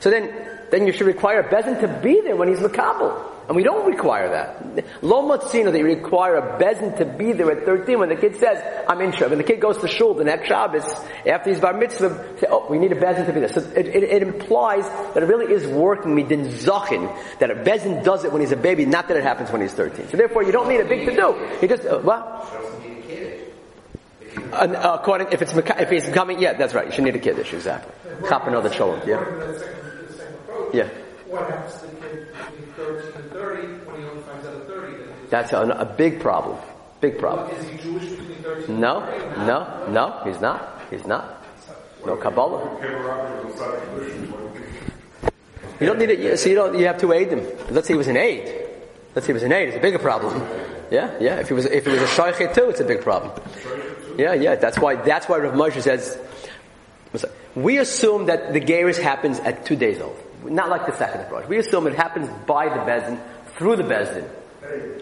so 0.00 0.10
then, 0.10 0.32
then 0.70 0.86
you 0.86 0.92
should 0.92 1.06
require 1.06 1.40
a 1.40 1.48
Bezin 1.48 1.80
to 1.80 1.88
be 2.02 2.20
there 2.22 2.36
when 2.36 2.48
he's 2.48 2.58
Makabal. 2.58 3.29
And 3.50 3.56
we 3.56 3.64
don't 3.64 3.84
require 3.84 4.28
that. 4.28 5.02
Lo 5.02 5.28
Matzino, 5.28 5.72
they 5.72 5.82
require 5.82 6.36
a 6.36 6.56
bezin 6.60 6.96
to 6.98 7.04
be 7.04 7.32
there 7.32 7.50
at 7.50 7.64
13 7.64 7.98
when 7.98 8.08
the 8.08 8.14
kid 8.14 8.36
says, 8.36 8.62
I'm 8.88 9.00
in 9.00 9.10
When 9.10 9.38
the 9.38 9.42
kid 9.42 9.58
goes 9.60 9.78
to 9.78 9.88
shul 9.88 10.14
the 10.14 10.22
next 10.22 10.46
Shabbos, 10.46 10.84
after 11.26 11.50
he's 11.50 11.58
bar 11.58 11.74
mitzvah, 11.74 12.38
say, 12.38 12.46
oh, 12.48 12.68
we 12.70 12.78
need 12.78 12.92
a 12.92 12.94
bezin 12.94 13.26
to 13.26 13.32
be 13.32 13.40
there. 13.40 13.48
So 13.48 13.58
it, 13.74 13.88
it, 13.88 14.04
it 14.04 14.22
implies 14.22 14.84
that 14.84 15.24
it 15.24 15.26
really 15.26 15.52
is 15.52 15.66
working 15.66 16.14
midin 16.14 16.46
zachin, 16.46 17.12
that 17.40 17.50
a 17.50 17.56
bezin 17.56 18.04
does 18.04 18.22
it 18.22 18.30
when 18.30 18.40
he's 18.40 18.52
a 18.52 18.56
baby, 18.56 18.86
not 18.86 19.08
that 19.08 19.16
it 19.16 19.24
happens 19.24 19.50
when 19.50 19.62
he's 19.62 19.72
13. 19.72 20.10
So 20.10 20.16
therefore 20.16 20.44
you 20.44 20.52
don't 20.52 20.68
need 20.68 20.82
a 20.82 20.84
big 20.84 21.06
to 21.06 21.16
do. 21.16 21.56
He 21.60 21.66
just, 21.66 21.84
uh, 21.84 21.98
what? 21.98 22.20
Uh, 24.52 24.96
according, 25.00 25.26
if 25.32 25.42
it's 25.42 25.52
if 25.52 25.90
he's 25.90 26.08
coming, 26.10 26.40
yeah, 26.40 26.52
that's 26.52 26.72
right. 26.72 26.86
You 26.86 26.92
should 26.92 27.02
need 27.02 27.16
a 27.16 27.18
kiddush, 27.18 27.52
exactly. 27.52 27.92
Chop 28.28 28.46
another 28.46 28.70
children, 28.70 29.02
yeah. 29.08 29.18
Yeah. 30.72 30.88
What 31.26 31.50
happens 31.50 31.80
to 31.80 31.86
the 31.88 31.96
kid 31.96 32.28
between 32.30 32.79
13 32.98 33.22
and 33.22 33.30
30 33.30 33.66
when 33.86 34.00
he 34.00 34.08
only 34.08 34.22
finds 34.22 34.46
out 34.46 34.54
at 34.54 34.66
30 34.66 34.96
that 34.96 35.30
That's 35.30 35.52
a, 35.52 35.60
a 35.60 35.84
big 35.84 36.20
problem. 36.20 36.58
Big 37.00 37.18
problem. 37.18 37.50
Is 37.56 37.68
he 37.68 37.78
Jewish 37.78 38.08
between 38.10 38.42
13 38.42 38.70
and 38.70 38.80
No, 38.80 39.00
30? 39.00 39.24
or 39.24 39.46
no, 39.46 39.86
no, 39.90 40.20
he's 40.24 40.40
not. 40.40 40.80
He's 40.90 41.06
not. 41.06 41.44
No 42.04 42.16
Kabbalah. 42.16 42.78
You 45.80 45.86
don't 45.86 45.98
need 45.98 46.10
it. 46.10 46.38
So 46.38 46.48
you 46.48 46.54
don't. 46.54 46.78
You 46.78 46.86
have 46.86 46.98
to 46.98 47.12
aid 47.12 47.28
him. 47.28 47.46
Let's 47.70 47.86
say 47.88 47.94
he 47.94 47.98
was 47.98 48.08
an 48.08 48.16
aid. 48.16 48.68
Let's 49.14 49.26
say 49.26 49.32
he 49.32 49.34
was 49.34 49.42
an 49.42 49.52
aid. 49.52 49.68
It's 49.68 49.76
a 49.78 49.80
bigger 49.80 49.98
problem. 49.98 50.46
Yeah, 50.90 51.16
yeah. 51.20 51.36
If 51.40 51.48
he 51.48 51.54
was, 51.54 51.66
if 51.66 51.86
he 51.86 51.92
was 51.92 52.02
a 52.02 52.06
shaykh 52.08 52.52
too, 52.54 52.68
it's 52.68 52.80
a 52.80 52.84
big 52.84 53.00
problem. 53.02 53.32
Yeah, 54.18 54.34
yeah. 54.34 54.56
That's 54.56 54.78
why. 54.78 54.96
That's 54.96 55.28
why 55.28 55.38
Rav 55.38 55.54
Moshe 55.54 55.80
says. 55.82 56.18
We 57.54 57.78
assume 57.78 58.26
that 58.26 58.52
the 58.52 58.60
Geras 58.60 59.00
happens 59.00 59.40
at 59.40 59.66
two 59.66 59.76
days 59.76 60.00
old. 60.00 60.16
Not 60.50 60.68
like 60.68 60.84
the 60.86 60.96
second 60.96 61.22
approach. 61.22 61.48
We 61.48 61.58
assume 61.58 61.86
it 61.86 61.94
happens 61.94 62.28
by 62.44 62.68
the 62.68 62.80
bezin, 62.80 63.20
through 63.56 63.76
the 63.76 63.84
bezin, 63.84 64.28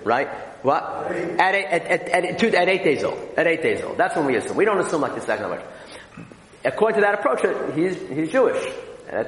Right? 0.04 0.28
What? 0.62 0.82
At 1.10 1.54
eight, 1.54 1.64
at, 1.66 1.86
at, 1.86 2.24
at, 2.24 2.38
two, 2.38 2.48
at 2.48 2.68
eight 2.68 2.84
days 2.84 3.02
old. 3.02 3.18
At 3.36 3.46
eight 3.46 3.62
days 3.62 3.82
old. 3.82 3.96
That's 3.96 4.14
when 4.14 4.26
we 4.26 4.36
assume. 4.36 4.56
We 4.56 4.64
don't 4.64 4.78
assume 4.78 5.00
like 5.00 5.14
the 5.14 5.20
second 5.20 5.46
approach. 5.46 5.64
According 6.64 6.96
to 6.96 7.00
that 7.02 7.14
approach, 7.14 7.44
uh, 7.44 7.72
he's, 7.72 7.96
he's 8.08 8.30
Jewish. 8.30 8.62
And, 9.10 9.26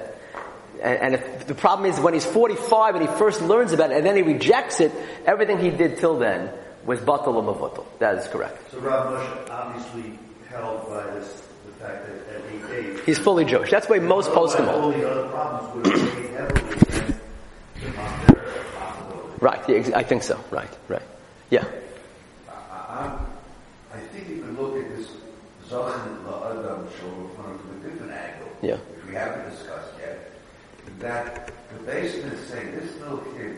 and 0.83 1.46
the 1.46 1.54
problem 1.54 1.90
is 1.90 1.98
when 2.00 2.14
he's 2.14 2.26
45 2.26 2.96
and 2.96 3.09
he 3.09 3.16
first 3.16 3.42
learns 3.42 3.72
about 3.72 3.90
it 3.90 3.98
and 3.98 4.06
then 4.06 4.16
he 4.16 4.22
rejects 4.22 4.80
it, 4.80 4.92
everything 5.26 5.59
he 5.59 5.70
did 5.70 5.98
till 5.98 6.18
then 6.18 6.50
was 6.85 7.00
batal 7.00 7.35
or. 7.35 7.87
That 7.98 8.18
is 8.18 8.28
correct. 8.28 8.70
So 8.72 8.78
Rav 8.80 9.12
Moshe 9.12 9.50
obviously 9.50 10.18
held 10.48 10.88
by 10.88 11.04
this, 11.14 11.48
the 11.64 11.85
that 11.85 12.03
at 12.05 12.42
eight 12.53 12.66
days, 12.68 13.01
He's 13.07 13.18
fully 13.18 13.44
Jewish. 13.44 13.70
That's 13.70 13.88
why 13.88 13.99
most 13.99 14.31
post 14.33 14.57
him 14.59 14.68
all 14.68 14.81
all. 14.83 14.90
the 14.92 15.11
other 15.11 15.29
problems 15.29 15.75
would 15.75 15.87
have 15.87 16.14
weighed 16.16 16.31
heavily 16.31 16.61
against 16.73 17.23
the 17.81 17.88
Montero 17.96 18.62
possibility. 18.75 19.38
Right. 19.40 19.68
Yeah, 19.68 19.99
I 19.99 20.03
think 20.03 20.23
so. 20.23 20.38
Right. 20.51 20.70
Right. 20.88 21.03
Yeah. 21.51 21.64
I, 22.49 23.18
I 23.94 23.99
think 24.12 24.29
you 24.29 24.42
can 24.42 24.57
look 24.61 24.77
at 24.77 24.96
this 24.96 25.09
Zachin 25.68 26.25
La'adam 26.25 26.87
show 27.01 27.31
from 27.37 27.53
a 27.55 27.88
different 27.88 28.12
angle, 28.12 28.49
Yeah. 28.62 28.77
which 28.77 29.07
we 29.07 29.14
haven't 29.14 29.49
discussed 29.51 29.92
yet, 30.01 30.31
that 30.99 31.53
the 31.73 31.83
basement 31.85 32.33
is 32.35 32.46
saying 32.49 32.73
this 32.73 32.94
little 33.01 33.18
kid, 33.37 33.57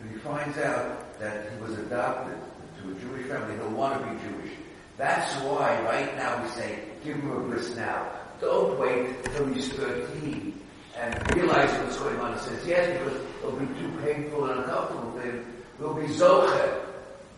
when 0.00 0.12
he 0.12 0.18
finds 0.18 0.58
out 0.58 1.18
that 1.20 1.50
he 1.52 1.60
was 1.62 1.78
adopted 1.78 2.36
to 2.82 2.90
a 2.90 2.94
Jewish 2.94 3.26
family, 3.26 3.54
he'll 3.56 3.70
want 3.70 4.00
to 4.00 4.08
be 4.08 4.18
Jewish. 4.28 4.52
That's 4.96 5.34
why 5.42 5.80
right 5.82 6.16
now 6.16 6.42
we 6.42 6.48
say, 6.50 6.78
give 7.04 7.16
him 7.16 7.30
a 7.30 7.40
bris 7.40 7.74
now. 7.76 8.08
Don't 8.40 8.78
wait 8.78 9.08
until 9.24 9.46
he's 9.52 9.72
13 9.72 10.60
and 10.98 11.36
realize 11.36 11.70
what's 11.80 11.96
going 11.98 12.18
on. 12.18 12.32
He 12.34 12.38
says, 12.40 12.66
yes, 12.66 12.98
because 12.98 13.20
it'll 13.38 13.52
be 13.52 13.66
too 13.80 13.92
painful 14.02 14.44
and 14.46 14.60
uncomfortable 14.60 15.12
for 15.12 15.20
him. 15.22 15.44
We'll 15.78 15.94
be 15.94 16.06
zochet 16.06 16.80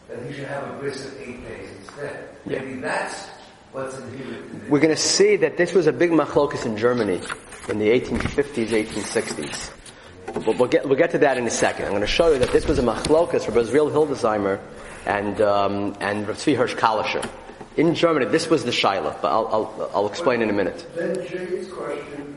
that 0.08 0.26
he 0.26 0.32
should 0.34 0.46
have 0.46 0.68
a 0.68 0.78
bris 0.78 1.06
at 1.06 1.20
eight 1.20 1.42
days 1.46 1.70
instead. 1.80 2.28
Yeah. 2.46 2.58
Maybe 2.60 2.80
that's 2.80 3.26
what's 3.72 3.98
inhibited. 3.98 4.50
in 4.50 4.70
We're 4.70 4.80
going 4.80 4.94
to 4.94 5.00
see 5.00 5.36
that 5.36 5.56
this 5.56 5.72
was 5.72 5.86
a 5.86 5.92
big 5.92 6.10
machlokas 6.10 6.66
in 6.66 6.76
Germany 6.76 7.20
in 7.68 7.78
the 7.78 7.88
1850s, 7.88 8.68
1860s. 8.68 9.70
We'll, 10.46 10.56
we'll 10.56 10.68
get, 10.68 10.86
we'll 10.86 10.98
get 10.98 11.10
to 11.12 11.18
that 11.18 11.38
in 11.38 11.46
a 11.46 11.50
second. 11.50 11.86
I'm 11.86 11.92
going 11.92 12.02
to 12.02 12.06
show 12.06 12.32
you 12.32 12.38
that 12.38 12.52
this 12.52 12.66
was 12.66 12.78
a 12.78 12.82
machlokas 12.82 13.44
for 13.44 13.52
Azriel 13.52 13.90
Hildesheimer 13.90 14.60
and, 15.06 15.40
um, 15.40 15.96
and 16.00 16.26
Rav 16.26 16.36
Tzvi 16.36 16.56
Hirsch 16.56 16.74
Kalischer. 16.74 17.28
In 17.76 17.94
Germany, 17.94 18.26
this 18.26 18.48
was 18.48 18.64
the 18.64 18.70
Shaila, 18.70 19.20
but 19.20 19.28
I'll, 19.32 19.48
I'll, 19.48 19.90
I'll 19.94 20.06
explain 20.06 20.42
in 20.42 20.50
a 20.50 20.52
minute. 20.52 20.86
Then 20.94 21.14
Jay's 21.26 21.72
question 21.72 22.36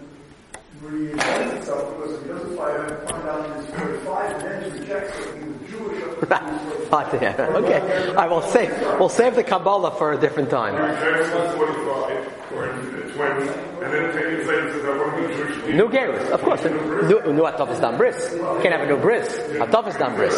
reinvents 0.81 1.57
itself 1.57 1.95
because 1.95 2.15
if 2.15 2.23
he 2.23 2.27
doesn't 2.29 2.57
find, 2.57 3.09
find 3.09 3.27
out 3.27 3.61
he's 3.61 3.75
45 3.75 4.31
and 4.31 4.41
then 4.41 4.71
he 4.71 4.79
rejects 4.79 5.17
it, 5.19 5.37
he 5.37 5.49
was 5.49 5.69
Jewish 5.69 6.03
up 6.03 6.23
until 6.23 6.39
he 6.39 6.65
was 6.79 6.87
45. 6.89 6.91
Right, 6.91 7.21
yeah. 7.21 7.47
Okay. 7.57 8.15
I 8.15 8.27
will 8.27 8.41
save, 8.41 8.71
we'll 8.99 9.09
save 9.09 9.35
the 9.35 9.43
Kabbalah 9.43 9.91
for 9.97 10.13
a 10.13 10.17
different 10.19 10.49
time. 10.49 10.75
Genesis 13.17 13.55
145 13.55 13.57
or 13.57 13.57
20, 13.57 13.67
and 13.83 13.93
then 13.93 14.13
10 14.13 14.31
years 14.31 14.47
later 14.47 14.71
says, 14.71 14.85
I 14.85 14.97
want 14.97 15.11
to 15.15 15.27
be 15.27 15.33
Jewish. 15.35 15.57
leader." 15.63 15.77
New 15.77 15.89
Gerus, 15.89 16.29
of 16.31 16.41
course. 16.41 16.63
New, 16.63 17.33
new 17.33 17.43
Hatafas 17.43 17.81
Dam 17.81 17.97
Bris. 17.97 18.29
Can't 18.61 18.73
have 18.73 18.81
a 18.81 18.85
new 18.87 18.97
Bris. 18.97 19.27
Hatafas 19.57 19.97
Dam 19.97 20.15
Bris. 20.15 20.35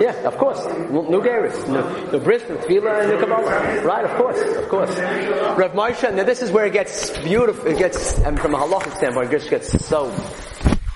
Yeah, 0.00 0.26
of 0.26 0.36
course. 0.38 0.64
New 0.90 1.22
Gerus. 1.22 1.56
New, 1.68 2.12
new 2.12 2.20
Bris, 2.24 2.42
new 2.48 2.56
Tefillah, 2.56 3.00
and 3.00 3.10
new 3.10 3.18
Kabbalah. 3.18 3.82
Right, 3.84 4.04
of 4.04 4.16
course, 4.16 4.40
of 4.40 4.68
course. 4.68 4.98
Rav 4.98 5.72
Moshe, 5.72 6.14
now 6.14 6.24
this 6.24 6.42
is 6.42 6.50
where 6.50 6.66
it 6.66 6.72
gets 6.72 7.10
beautiful, 7.18 7.66
it 7.66 7.78
gets, 7.78 8.18
and 8.20 8.38
from 8.38 8.54
a 8.54 8.58
halachic 8.58 8.96
standpoint, 8.96 9.32
it 9.32 9.50
gets 9.50 9.84
so, 9.84 10.12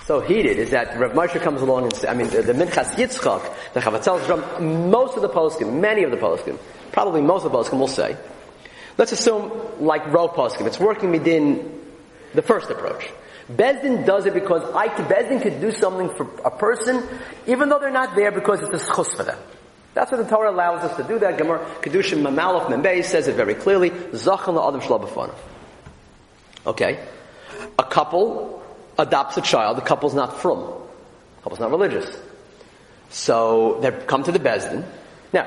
so 0.07 0.21
heated, 0.21 0.59
is 0.59 0.71
that 0.71 0.99
Rav 0.99 1.13
Moshe 1.13 1.41
comes 1.41 1.61
along 1.61 1.85
and 1.85 2.05
I 2.07 2.15
mean, 2.15 2.29
the, 2.31 2.43
the 2.43 2.53
Minchas 2.53 2.95
Yitzchak, 2.95 3.43
the 3.75 3.81
Chavatzel 3.81 4.21
Hasharon, 4.21 4.91
most 4.91 5.17
of 5.17 5.23
the 5.23 5.29
poskim, 5.29 5.81
many 5.81 6.03
of 6.05 6.11
the 6.11 6.17
poskim, 6.17 6.59
probably 6.93 7.21
most 7.21 7.45
of 7.45 7.53
the 7.53 7.59
poskim 7.59 7.79
will 7.79 7.89
say, 7.89 8.17
let's 8.99 9.13
assume, 9.13 9.51
like 9.81 10.05
Rov 10.05 10.35
poskim, 10.35 10.67
it's 10.67 10.81
working 10.81 11.11
within 11.11 11.81
the 12.35 12.43
first 12.43 12.71
approach. 12.71 13.09
Bezdin 13.51 14.05
does 14.05 14.27
it 14.27 14.35
because 14.35 14.63
I 14.75 14.89
Bezdin 14.89 15.41
could 15.41 15.61
do 15.61 15.71
something 15.71 16.09
for 16.11 16.29
a 16.45 16.51
person, 16.51 17.03
even 17.47 17.69
though 17.69 17.79
they're 17.79 17.91
not 17.91 18.17
there 18.17 18.33
because 18.33 18.61
it's 18.63 18.83
a 18.83 18.87
schus 18.87 19.15
for 19.17 19.23
them. 19.23 19.39
That's 19.95 20.11
what 20.11 20.19
the 20.19 20.29
Torah 20.29 20.51
allows 20.51 20.83
us 20.83 20.97
to 20.97 21.05
do 21.05 21.19
that. 21.21 21.39
Gemara 21.39 21.65
Kiddushin 21.81 22.23
Mamalach 22.23 22.67
Membei 22.67 23.05
says 23.05 23.29
it 23.29 23.37
very 23.37 23.55
clearly. 23.55 23.91
Zachan 23.91 24.55
la'adam 24.55 24.83
shlabafana. 24.83 25.35
Okay. 26.67 26.99
A 27.79 27.85
couple 27.85 28.63
adopts 28.99 29.37
a 29.39 29.41
child. 29.41 29.79
The 29.79 29.83
couple's 29.83 30.15
not 30.15 30.39
frum. 30.39 30.61
The 30.61 31.43
couple's 31.45 31.61
not 31.61 31.71
religious. 31.71 32.15
So 33.11 33.79
they 33.81 33.91
come 33.91 34.25
to 34.25 34.33
the 34.33 34.41
Bezdin. 34.41 34.85
Now, 35.33 35.47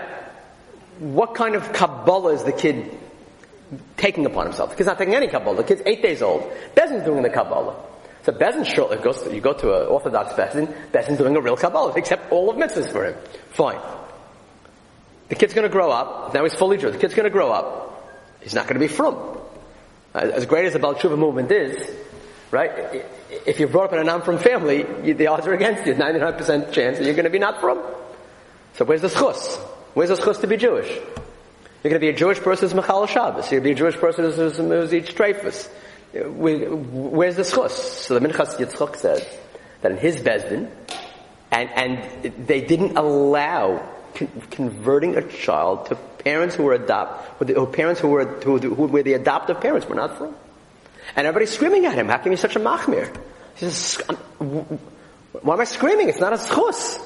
what 0.98 1.36
kind 1.36 1.56
of 1.56 1.72
Kabbalah 1.74 2.34
is 2.34 2.44
the 2.44 2.52
kid 2.52 2.98
taking 3.98 4.26
upon 4.26 4.46
himself. 4.46 4.72
The 4.72 4.76
kid's 4.76 4.88
not 4.88 4.98
taking 4.98 5.16
any 5.16 5.28
Kabbalah. 5.28 5.58
The 5.58 5.64
kid's 5.64 5.82
eight 5.86 6.02
days 6.02 6.22
old. 6.22 6.52
Bezin's 6.76 7.06
doing 7.06 7.24
the 7.24 7.30
Kabbalah. 7.30 7.76
So 8.24 8.34
Bezin 8.34 8.92
it 8.92 9.02
goes 9.02 9.22
to, 9.24 9.34
you 9.34 9.42
go 9.42 9.54
to 9.54 9.82
an 9.82 9.88
Orthodox 9.88 10.34
Bezin, 10.34 10.68
Bezin's 10.92 11.18
doing 11.18 11.36
a 11.36 11.42
real 11.42 11.56
Kabbalah, 11.56 11.94
except 11.96 12.32
all 12.32 12.50
of 12.50 12.58
mitzvahs 12.58 12.92
for 12.92 13.06
him. 13.06 13.16
Fine. 13.52 13.80
The 15.30 15.36
kid's 15.36 15.54
gonna 15.54 15.70
grow 15.70 15.90
up, 15.90 16.34
now 16.34 16.44
he's 16.44 16.54
fully 16.54 16.78
Jewish, 16.78 16.94
the 16.94 17.00
kid's 17.00 17.14
gonna 17.14 17.30
grow 17.30 17.52
up, 17.52 18.14
he's 18.42 18.54
not 18.54 18.68
gonna 18.68 18.80
be 18.80 18.88
frum. 18.88 19.16
As 20.14 20.46
great 20.48 20.66
as 20.66 20.74
the 20.74 20.80
Baal 20.80 20.96
Tshuva 20.96 21.18
movement 21.18 21.52
is, 21.52 21.96
right, 22.52 23.06
if 23.46 23.60
you're 23.60 23.70
brought 23.70 23.86
up 23.86 23.94
in 23.94 24.00
a 24.00 24.04
non-frum 24.04 24.40
family, 24.40 24.84
the 25.14 25.28
odds 25.28 25.48
are 25.48 25.54
against 25.54 25.86
you, 25.86 25.94
99% 25.94 26.72
chance 26.72 26.98
that 26.98 27.06
you're 27.06 27.16
gonna 27.16 27.30
be 27.30 27.40
not 27.40 27.62
frum. 27.62 27.80
So 28.74 28.86
where's 28.86 29.02
the 29.02 29.08
schus? 29.08 29.58
Where's 29.94 30.10
the 30.10 30.16
schus 30.16 30.42
to 30.42 30.48
be 30.48 30.58
Jewish? 30.58 30.92
You're 31.84 31.92
going 31.92 32.02
to 32.02 32.06
be 32.06 32.10
a 32.10 32.18
Jewish 32.18 32.40
person 32.40 32.68
who's 32.68 32.76
Machal 32.76 33.08
Shabbos. 33.08 33.52
You're 33.52 33.62
going 33.62 33.76
to 33.76 33.82
be 33.84 33.88
a 33.88 33.92
Jewish 33.92 33.96
person 33.96 34.26
who's, 34.26 34.36
who's, 34.36 34.58
who's 34.58 34.94
eats 34.94 35.12
treifus. 35.12 35.70
Uh, 36.14 36.28
where's 36.28 37.38
the 37.38 37.44
schus? 37.44 37.72
So 37.72 38.20
the 38.20 38.28
Minchas 38.28 38.58
Yitzchok 38.58 38.98
says 38.98 39.26
that 39.82 39.92
in 39.92 39.98
his 39.98 40.18
Bezdin, 40.18 40.70
and, 41.52 41.70
and 41.70 42.48
they 42.48 42.62
didn't 42.62 42.98
allow 42.98 43.88
con- 44.14 44.28
converting 44.52 45.16
a 45.16 45.22
child 45.22 45.86
to 45.86 45.96
parents 45.96 46.56
who 46.56 46.64
were 46.64 46.74
adopt, 46.74 47.40
who 47.48 47.66
parents 47.68 48.02
who 48.02 48.10
were, 48.10 48.26
who, 48.26 48.58
who 48.58 48.88
were 48.88 49.04
the 49.04 49.14
adoptive 49.14 49.62
parents 49.62 49.88
were 49.88 49.96
not 49.96 50.18
frum. 50.18 50.36
And 51.16 51.26
everybody's 51.26 51.52
screaming 51.52 51.86
at 51.86 51.96
him, 51.96 52.08
how 52.10 52.18
can 52.18 52.26
you 52.26 52.32
be 52.32 52.42
such 52.42 52.56
a 52.56 52.60
machmir? 52.60 53.16
He 53.56 53.70
says, 53.70 54.02
why 54.38 55.54
am 55.54 55.62
I 55.62 55.64
screaming? 55.64 56.10
It's 56.10 56.20
not 56.20 56.34
a 56.34 56.38
schus. 56.38 57.00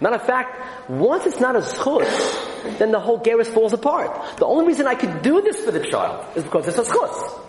Matter 0.00 0.16
of 0.16 0.22
fact, 0.22 0.90
once 0.90 1.26
it's 1.26 1.40
not 1.40 1.56
a 1.56 1.60
schus, 1.60 2.78
then 2.78 2.90
the 2.90 3.00
whole 3.00 3.20
gerus 3.20 3.52
falls 3.52 3.72
apart. 3.72 4.38
The 4.38 4.46
only 4.46 4.66
reason 4.66 4.86
I 4.86 4.94
could 4.94 5.22
do 5.22 5.42
this 5.42 5.60
for 5.60 5.72
the 5.72 5.86
child 5.86 6.26
is 6.36 6.44
because 6.44 6.68
it's 6.68 6.78
a 6.78 6.84
schus. 6.84 7.40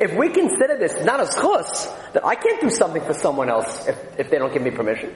If 0.00 0.14
we 0.16 0.30
consider 0.30 0.78
this 0.78 1.04
not 1.04 1.20
a 1.20 1.24
schus, 1.24 2.12
then 2.12 2.24
I 2.24 2.34
can't 2.34 2.60
do 2.60 2.70
something 2.70 3.02
for 3.02 3.14
someone 3.14 3.48
else 3.48 3.86
if, 3.86 4.18
if 4.18 4.30
they 4.30 4.38
don't 4.38 4.52
give 4.52 4.62
me 4.62 4.70
permission. 4.70 5.14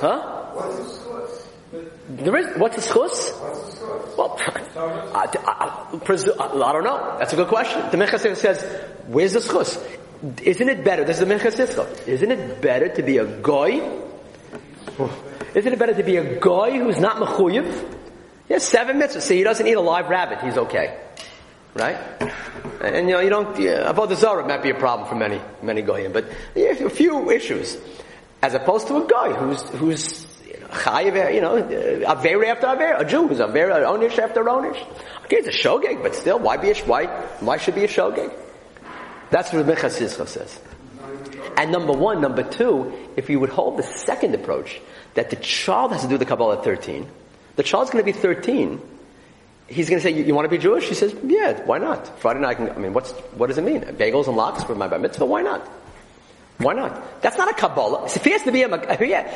Huh? 0.00 0.34
There 2.10 2.36
is, 2.36 2.56
what's 2.58 2.76
a 2.78 2.80
schus? 2.92 4.16
Well, 4.16 4.38
I, 4.38 5.26
I, 5.26 5.28
I, 5.46 5.98
I 5.98 6.72
don't 6.72 6.84
know. 6.84 7.16
That's 7.18 7.32
a 7.32 7.36
good 7.36 7.48
question. 7.48 7.80
The 7.90 7.96
Minchas 7.96 8.36
says, 8.36 8.62
where's 9.08 9.32
the 9.32 9.40
schus? 9.40 9.78
Isn't 10.42 10.68
it 10.68 10.84
better, 10.84 11.04
this 11.04 11.20
is 11.20 11.26
the 11.26 11.34
Minchas 11.34 12.08
isn't 12.08 12.30
it 12.30 12.60
better 12.60 12.88
to 12.88 13.02
be 13.02 13.18
a 13.18 13.24
goy? 13.24 14.07
Isn't 15.54 15.72
it 15.72 15.78
better 15.78 15.94
to 15.94 16.02
be 16.02 16.16
a 16.16 16.40
guy 16.40 16.78
who's 16.78 16.98
not 16.98 17.16
mechuyev? 17.16 17.94
Yes, 18.48 18.64
seven 18.64 18.98
mitzvahs. 18.98 19.22
See, 19.22 19.36
he 19.36 19.44
doesn't 19.44 19.66
eat 19.66 19.74
a 19.74 19.80
live 19.80 20.08
rabbit, 20.08 20.40
he's 20.40 20.56
okay. 20.56 20.98
Right? 21.74 21.96
And 22.80 23.08
you 23.08 23.14
know, 23.14 23.20
you 23.20 23.30
don't, 23.30 23.58
yeah, 23.58 23.88
about 23.88 24.08
the 24.08 24.16
Zara 24.16 24.46
might 24.46 24.62
be 24.62 24.70
a 24.70 24.74
problem 24.74 25.08
for 25.08 25.14
many, 25.14 25.40
many 25.62 25.82
goyim, 25.82 26.12
but 26.12 26.26
yeah, 26.54 26.70
a 26.70 26.90
few 26.90 27.30
issues. 27.30 27.76
As 28.42 28.54
opposed 28.54 28.86
to 28.88 29.04
a 29.04 29.06
guy 29.06 29.32
who's, 29.32 29.62
who's, 29.70 30.26
you 30.44 30.60
know, 31.40 31.56
uh, 31.56 32.14
aver 32.14 32.44
after 32.44 32.68
aver, 32.68 32.94
a 32.98 33.04
Jew 33.04 33.28
who's 33.28 33.40
a 33.40 33.48
aver, 33.48 33.70
onish 33.84 34.18
after 34.18 34.44
onish. 34.44 34.80
Okay, 35.24 35.36
it's 35.36 35.48
a 35.48 35.68
shogeg, 35.68 36.02
but 36.02 36.14
still, 36.14 36.38
why 36.38 36.56
be 36.56 36.70
a, 36.70 36.74
why, 36.84 37.06
why 37.40 37.56
should 37.58 37.74
be 37.74 37.84
a 37.84 37.88
shogeg? 37.88 38.32
That's 39.30 39.52
what 39.52 39.66
Minchas 39.66 40.00
Yisro 40.00 40.26
says. 40.26 40.58
And 41.56 41.72
number 41.72 41.92
one, 41.92 42.20
number 42.20 42.42
two, 42.42 42.92
if 43.16 43.30
you 43.30 43.40
would 43.40 43.50
hold 43.50 43.78
the 43.78 43.82
second 43.82 44.34
approach, 44.34 44.80
that 45.14 45.30
the 45.30 45.36
child 45.36 45.92
has 45.92 46.02
to 46.02 46.08
do 46.08 46.18
the 46.18 46.24
Kabbalah 46.24 46.58
at 46.58 46.64
13, 46.64 47.08
the 47.56 47.62
child's 47.62 47.90
going 47.90 48.04
to 48.04 48.12
be 48.12 48.16
13, 48.16 48.80
he's 49.68 49.88
going 49.88 50.00
to 50.00 50.02
say, 50.02 50.10
you, 50.10 50.24
you, 50.24 50.34
want 50.34 50.44
to 50.44 50.50
be 50.50 50.58
Jewish? 50.58 50.88
He 50.88 50.94
says, 50.94 51.14
yeah, 51.24 51.60
why 51.64 51.78
not? 51.78 52.20
Friday 52.20 52.40
night, 52.40 52.50
I, 52.50 52.54
can, 52.54 52.70
I 52.70 52.78
mean, 52.78 52.92
what's, 52.92 53.12
what 53.12 53.48
does 53.48 53.58
it 53.58 53.64
mean? 53.64 53.82
Bagels 53.82 54.26
and 54.26 54.36
lox 54.36 54.64
for 54.64 54.74
my 54.74 54.88
bar 54.88 54.98
mitzvah? 54.98 55.26
Why 55.26 55.42
not? 55.42 55.68
Why 56.58 56.74
not? 56.74 57.22
That's 57.22 57.38
not 57.38 57.48
a 57.48 57.54
Kabbalah. 57.54 58.06
If 58.06 58.24
he 58.24 58.32
has 58.32 58.42
to 58.42 58.50
be 58.50 58.62
a, 58.62 58.68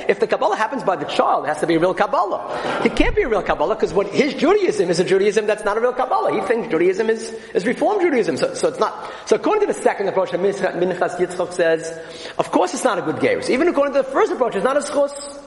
if 0.08 0.18
the 0.18 0.26
Kabbalah 0.26 0.56
happens 0.56 0.82
by 0.82 0.96
the 0.96 1.04
child, 1.04 1.44
it 1.44 1.48
has 1.48 1.60
to 1.60 1.68
be 1.68 1.76
a 1.76 1.78
real 1.78 1.94
Kabbalah. 1.94 2.82
It 2.84 2.96
can't 2.96 3.14
be 3.14 3.22
a 3.22 3.28
real 3.28 3.44
Kabbalah 3.44 3.76
because 3.76 3.92
what 3.92 4.08
his 4.08 4.34
Judaism 4.34 4.90
is 4.90 4.98
a 4.98 5.04
Judaism 5.04 5.46
that's 5.46 5.64
not 5.64 5.78
a 5.78 5.80
real 5.80 5.92
Kabbalah. 5.92 6.34
He 6.34 6.40
thinks 6.48 6.68
Judaism 6.68 7.08
is, 7.08 7.30
is 7.54 7.64
Reform 7.64 8.00
Judaism. 8.00 8.36
So, 8.36 8.54
so 8.54 8.68
it's 8.68 8.80
not, 8.80 9.12
so 9.26 9.36
according 9.36 9.68
to 9.68 9.72
the 9.72 9.80
second 9.80 10.08
approach, 10.08 10.30
Minchas 10.30 11.16
Yitzchok 11.16 11.52
says, 11.52 11.96
of 12.38 12.50
course 12.50 12.74
it's 12.74 12.82
not 12.82 12.98
a 12.98 13.02
good 13.02 13.16
Gerus. 13.16 13.50
Even 13.50 13.68
according 13.68 13.94
to 13.94 14.02
the 14.02 14.08
first 14.08 14.32
approach, 14.32 14.56
it's 14.56 14.64
not 14.64 14.76
a 14.76 14.80
schus. 14.80 15.40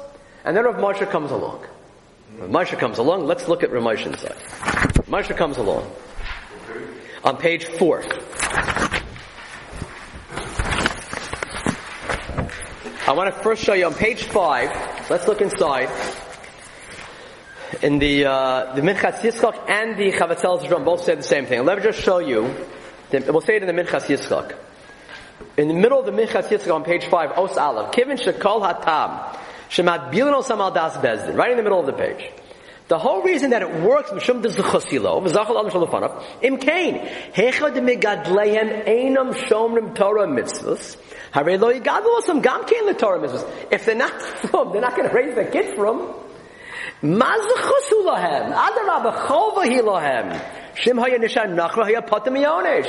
And 0.45 0.55
then 0.55 0.63
Rav 0.63 0.75
Moshe 0.75 1.09
comes 1.11 1.31
along. 1.31 1.65
Rav 2.37 2.49
Moshe 2.51 2.79
comes 2.79 2.99
along, 2.99 3.25
let's 3.25 3.49
look 3.49 3.63
at 3.63 3.71
Rav 3.73 3.83
Moshe 3.83 4.05
inside. 4.05 4.37
Moshe 5.09 5.35
comes 5.35 5.57
along. 5.57 5.91
On 7.25 7.35
page 7.35 7.65
four. 7.65 8.01
I 13.07 13.11
want 13.11 13.31
to 13.31 13.39
first 13.43 13.63
show 13.63 13.73
you 13.73 13.85
on 13.85 13.93
page 13.93 14.23
five. 14.23 14.71
Let's 15.11 15.27
look 15.27 15.39
inside. 15.39 15.91
In 17.83 17.99
the 17.99 18.25
uh, 18.25 18.73
the 18.73 18.81
Minchas 18.81 19.19
Yitzchak 19.19 19.69
and 19.69 19.95
the 19.95 20.11
Chavatzel 20.11 20.59
Hasharon 20.59 20.83
both 20.83 21.03
say 21.03 21.13
the 21.13 21.21
same 21.21 21.45
thing. 21.45 21.63
Let 21.65 21.77
me 21.77 21.83
just 21.83 22.01
show 22.01 22.17
you. 22.17 22.51
We'll 23.11 23.41
say 23.41 23.57
it 23.57 23.63
in 23.63 23.67
the 23.67 23.83
Minchas 23.83 24.07
Yitzchak. 24.07 24.55
In 25.55 25.67
the 25.67 25.75
middle 25.75 25.99
of 25.99 26.07
the 26.07 26.13
Minchas 26.13 26.47
Yitzchak 26.47 26.73
on 26.73 26.83
page 26.83 27.05
five, 27.05 27.33
Os 27.37 27.55
Aleph, 27.57 27.91
Kivin 27.91 28.17
Shekol 28.17 28.63
Hatam, 28.63 29.37
Shemat 29.69 30.11
Bilin 30.11 30.33
Osam 30.33 30.57
Al 30.57 30.71
Das 30.71 30.97
Bezdin, 30.97 31.37
right 31.37 31.51
in 31.51 31.57
the 31.57 31.63
middle 31.63 31.79
of 31.79 31.85
the 31.85 31.93
page. 31.93 32.27
The 32.87 32.97
whole 32.97 33.21
reason 33.21 33.51
that 33.51 33.63
it 33.63 33.81
works, 33.81 34.11
Mishum 34.11 34.43
Dezachosilo, 34.43 35.23
V'zachal 35.23 35.55
Al 35.55 35.69
Shalofanav, 35.69 36.23
Im 36.41 36.57
Kain, 36.57 36.97
Hecha 37.33 37.71
de 37.71 37.81
Megadlehem 37.81 38.87
Einam 38.87 39.33
Shomrim 39.33 39.93
Torah 39.95 40.27
Mitzvahs, 40.27 40.95
The. 43.19 43.45
If 43.71 43.85
they're 43.85 43.95
not 43.95 44.21
frum, 44.21 44.71
they're 44.71 44.81
not 44.81 44.95
going 44.95 45.09
to 45.09 45.13
raise 45.13 45.35
their 45.35 45.51
kids 45.51 45.73
frum, 45.75 46.13
If 47.01 47.07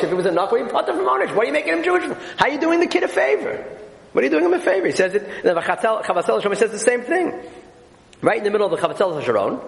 it 0.04 0.14
was 0.14 0.26
a 0.26 0.30
Nachra, 0.30 0.58
you 0.60 0.66
Patam 0.66 0.96
from 0.96 1.06
Onesh. 1.06 1.34
What 1.34 1.42
are 1.42 1.46
you 1.46 1.52
making 1.52 1.72
him 1.72 1.82
Jewish? 1.82 2.04
How 2.36 2.46
are 2.46 2.50
you 2.50 2.60
doing 2.60 2.78
the 2.80 2.86
kid 2.86 3.02
a 3.02 3.08
favor? 3.08 3.64
What 4.12 4.22
are 4.22 4.26
you 4.26 4.30
doing 4.30 4.44
him 4.44 4.54
a 4.54 4.60
favor? 4.60 4.86
He 4.86 4.92
says 4.92 5.14
it, 5.14 5.42
the 5.42 5.54
Chavatzel 5.54 6.04
Hasharon 6.04 6.56
says 6.56 6.70
the 6.70 6.78
same 6.78 7.02
thing. 7.02 7.32
Right 8.22 8.38
in 8.38 8.44
the 8.44 8.50
middle 8.50 8.72
of 8.72 8.80
the 8.80 8.86
Chavatzel 8.86 9.20
Hasharon, 9.20 9.60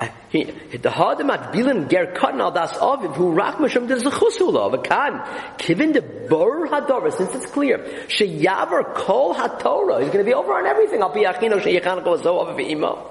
Uh, 0.00 0.08
the 0.32 0.90
hadamat 0.90 1.52
bilin 1.52 1.88
ger 1.88 2.06
katan 2.14 2.40
al 2.40 2.50
das 2.50 2.72
aviv 2.72 3.14
who 3.14 3.30
rak 3.30 3.56
mishum 3.56 3.86
de 3.86 3.94
zechusula 3.94 4.74
v'kan 4.74 5.24
kivin 5.56 5.92
de 5.92 6.02
bor 6.02 6.66
hadora 6.66 7.12
since 7.12 7.32
it's 7.34 7.46
clear 7.46 7.78
sheyaver 8.08 8.92
kol 8.94 9.34
hatorah. 9.34 10.02
Is 10.02 10.08
going 10.08 10.18
to 10.18 10.24
be 10.24 10.34
over 10.34 10.52
on 10.52 10.66
everything. 10.66 11.00
Al 11.00 11.10
pi 11.10 11.20
achino 11.20 11.60
sheyachan 11.60 12.02
kol 12.02 12.18
zo 12.18 12.44
aviv 12.44 12.68
imo. 12.70 13.08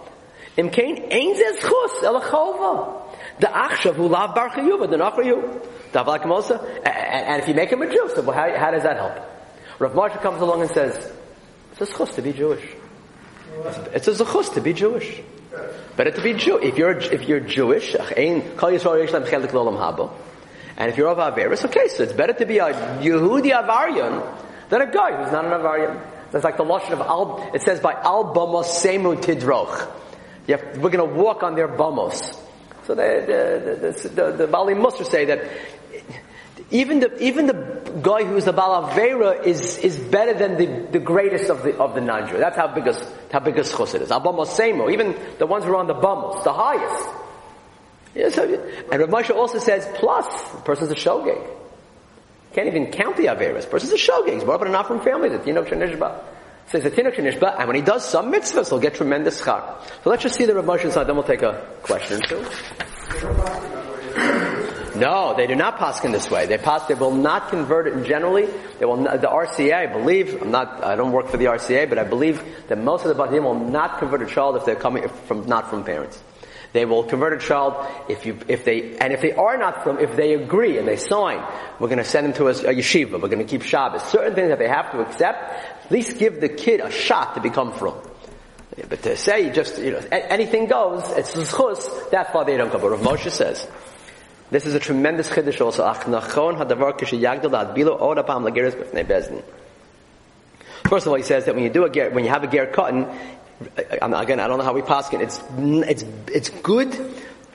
Im 0.58 0.70
kain 0.70 0.98
ein 1.10 1.36
zez 1.36 1.62
chus 1.62 2.04
el 2.04 2.20
chova 2.20 3.02
the 3.40 3.48
achshav 3.48 3.96
who 3.96 4.08
lav 4.08 4.36
bar 4.36 4.50
chayuva 4.50 4.90
the 4.90 4.98
nachrayu 4.98 5.66
dav 5.94 6.06
mosa 6.26 6.62
and 6.86 7.42
if 7.42 7.48
you 7.48 7.54
make 7.54 7.70
him 7.70 7.82
a 7.82 7.90
Jew 7.90 8.10
so 8.14 8.22
how, 8.32 8.58
how 8.58 8.72
does 8.72 8.84
that 8.84 8.98
help? 8.98 9.14
Rav 9.80 9.94
Moshe 9.94 10.22
comes 10.22 10.42
along 10.42 10.62
and 10.62 10.70
says 10.70 11.12
it's 11.72 11.82
a 11.82 11.98
chus 11.98 12.14
to 12.16 12.22
be 12.22 12.34
Jewish. 12.34 12.64
It's 13.94 14.08
a 14.08 14.12
zechus 14.12 14.54
to 14.56 14.62
be 14.62 14.74
Jewish 14.74 15.22
Better 15.96 16.12
to 16.12 16.22
be 16.22 16.34
Jew. 16.34 16.58
If 16.58 16.78
you're 16.78 16.98
if 16.98 17.28
you're 17.28 17.40
Jewish, 17.40 17.96
and 17.96 18.44
if 20.90 20.98
you're 20.98 21.10
of 21.10 21.18
Averis, 21.18 21.66
okay, 21.66 21.88
so 21.88 22.04
it's 22.04 22.14
better 22.14 22.34
to 22.34 22.46
be 22.46 22.58
a 22.58 22.74
Yehudi 22.74 23.52
Avarian 23.52 24.24
than 24.70 24.82
a 24.82 24.92
guy 24.92 25.16
who's 25.16 25.32
not 25.32 25.46
an 25.46 25.52
Avarian. 25.52 26.04
That's 26.32 26.44
like 26.44 26.58
the 26.58 26.64
lashon 26.64 26.94
of 26.94 27.02
Al. 27.02 27.52
It 27.54 27.62
says 27.62 27.80
by 27.80 27.94
Al 27.94 28.34
Bamos 28.34 28.66
Semu 28.66 29.16
Tidroch. 29.16 29.92
Have, 30.48 30.80
we're 30.80 30.90
going 30.90 31.08
to 31.08 31.16
walk 31.16 31.44
on 31.44 31.56
their 31.56 31.68
bamos. 31.68 32.36
So 32.86 32.96
the 32.96 33.24
the 33.28 33.94
the, 33.94 34.10
the, 34.10 34.32
the 34.32 34.48
Bali 34.48 34.74
Musar 34.74 35.06
say 35.06 35.26
that 35.26 35.44
even 36.74 37.00
the 37.00 37.24
even 37.24 37.46
the 37.46 37.54
guy 38.02 38.24
who's 38.24 38.46
the 38.46 38.54
balavera 38.54 39.46
is 39.46 39.78
is 39.78 39.96
better 39.96 40.34
than 40.34 40.58
the, 40.58 40.88
the 40.92 41.00
greatest 41.00 41.52
of 41.52 41.62
the 41.62 41.78
of 41.78 41.94
the 41.94 42.02
non-Jew. 42.02 42.38
That's 42.38 42.58
how 42.58 42.68
big 42.68 42.88
a 42.88 42.96
how 43.32 43.40
big 43.40 43.58
a 43.58 43.62
it 43.62 43.70
is. 43.70 44.10
Abamosemo, 44.10 44.92
even 44.92 45.16
the 45.38 45.46
ones 45.46 45.66
who 45.66 45.72
are 45.72 45.78
on 45.78 45.88
the 45.88 45.94
bamos, 45.94 46.44
the 46.44 46.52
highest. 46.52 47.10
Yes, 48.16 48.38
and 48.38 49.00
Rav 49.00 49.10
Moshe 49.10 49.30
also 49.30 49.60
says 49.60 49.88
plus 49.96 50.26
the 50.52 50.62
person's 50.62 50.92
a 50.92 50.96
shogeg. 50.96 51.48
Can't 52.54 52.68
even 52.68 52.92
count 52.92 53.18
the 53.18 53.26
averas. 53.26 53.70
Person's 53.70 53.94
a 53.94 53.98
shogeg. 53.98 54.34
He's 54.34 54.44
brought 54.44 54.62
up 54.62 54.68
in 54.68 54.74
an 54.74 54.84
frum 54.84 55.02
family. 55.02 55.30
The 55.30 55.40
tinok 55.40 55.68
shenishba. 55.68 56.20
Says 56.70 56.84
the 56.84 56.92
tinok 56.92 57.16
shenishba, 57.16 57.60
and 57.60 57.68
when 57.68 57.76
he 57.76 57.84
does 57.84 58.08
some 58.08 58.32
mitzvahs, 58.32 58.70
he'll 58.70 58.80
get 58.80 58.96
tremendous 58.96 59.42
schar. 59.42 59.76
So 60.04 60.10
let's 60.10 60.24
just 60.24 60.36
see 60.36 60.46
the 60.46 60.56
Rav 60.56 60.66
Moshe 60.66 60.92
side. 60.92 61.06
Then 61.06 61.16
we'll 61.16 61.24
take 61.24 61.44
a 61.44 61.68
question 61.84 62.20
or 62.24 62.26
two. 62.26 62.44
No, 65.04 65.36
they 65.36 65.48
do 65.48 65.56
not 65.56 65.80
pass 65.80 66.02
in 66.06 66.14
this 66.14 66.32
way. 66.32 66.46
They 66.46 66.58
pass, 66.58 66.86
they 66.86 66.94
will 66.94 67.14
not 67.14 67.50
convert 67.50 67.88
it 67.88 68.06
generally. 68.08 68.48
They 68.80 68.86
will 68.86 68.96
not, 68.96 69.20
the 69.20 69.28
RCA, 69.28 69.74
I 69.74 69.88
believe, 69.88 70.42
I'm 70.42 70.52
not, 70.52 70.82
I 70.82 70.96
don't 70.96 71.12
work 71.12 71.28
for 71.28 71.36
the 71.36 71.48
RCA, 71.48 71.90
but 71.90 71.98
I 71.98 72.06
believe 72.06 72.42
that 72.70 72.78
most 72.78 73.06
of 73.06 73.14
the 73.14 73.22
Batim 73.22 73.44
will 73.44 73.60
not 73.70 74.00
convert 74.00 74.22
a 74.22 74.26
child 74.26 74.56
if 74.56 74.64
they're 74.64 74.78
coming 74.78 75.10
from, 75.28 75.46
not 75.46 75.70
frum 75.70 75.84
parents. 75.84 76.24
They 76.72 76.86
will 76.86 77.04
convert 77.04 77.34
a 77.34 77.46
child 77.46 77.86
if 78.08 78.26
you, 78.26 78.40
if 78.48 78.64
they, 78.64 78.96
and 78.98 79.12
if 79.12 79.20
they 79.20 79.34
are 79.34 79.58
not 79.58 79.84
frum, 79.84 80.00
if 80.00 80.16
they 80.16 80.36
agree 80.36 80.78
and 80.78 80.88
they 80.88 80.96
sign, 80.96 81.46
we're 81.82 81.90
going 81.90 81.98
to 81.98 82.06
send 82.06 82.28
them 82.28 82.34
to 82.36 82.48
a, 82.48 82.52
a 82.52 82.74
yeshiva, 82.74 83.22
we're 83.22 83.28
going 83.28 83.40
to 83.40 83.44
keep 83.44 83.64
Shabbos. 83.64 84.04
Certain 84.04 84.34
things 84.34 84.48
that 84.52 84.60
they 84.60 84.70
have 84.70 84.90
to 84.94 85.02
accept, 85.02 85.84
at 85.84 85.92
least 85.92 86.18
give 86.18 86.40
the 86.40 86.48
kid 86.48 86.80
a 86.80 86.90
shot 86.90 87.36
to 87.36 87.42
become 87.42 87.74
frum. 87.74 88.00
But 88.88 89.04
to 89.04 89.18
say 89.18 89.52
just, 89.52 89.80
you 89.80 89.92
know, 89.92 90.02
anything 90.14 90.68
goes, 90.68 91.04
it's 91.12 91.34
chus, 91.34 91.90
that's 92.10 92.34
why 92.34 92.46
they 92.46 92.56
don't 92.56 92.72
go. 92.72 92.80
But 92.80 92.92
Rav 92.92 93.02
Moshe 93.02 93.30
says, 93.30 93.68
this 94.54 94.68
is 94.68 94.76
a 94.76 94.80
tremendous 94.80 95.30
chiddush 95.30 95.60
also. 95.60 95.84
Ach 95.84 96.06
nachon 96.06 96.58
hadavar 96.58 96.98
b'fnei. 96.98 99.44
First 100.88 101.06
of 101.06 101.12
all, 101.12 101.18
he 101.18 101.24
says 101.24 101.46
that 101.46 101.56
when 101.56 101.64
you 101.64 101.72
do 101.72 101.86
a 101.86 101.90
ger, 101.90 102.12
when 102.12 102.24
you 102.24 102.30
have 102.30 102.44
a 102.44 102.48
ger 102.48 102.68
katan, 102.68 103.12
again, 104.00 104.40
I 104.40 104.48
don't 104.48 104.60
know 104.60 104.64
how 104.64 104.74
we 104.74 104.84
pass 104.84 105.12
it. 105.12 105.22
It's 105.22 105.42
it's 105.58 106.06
it's 106.28 106.50
good 106.50 106.96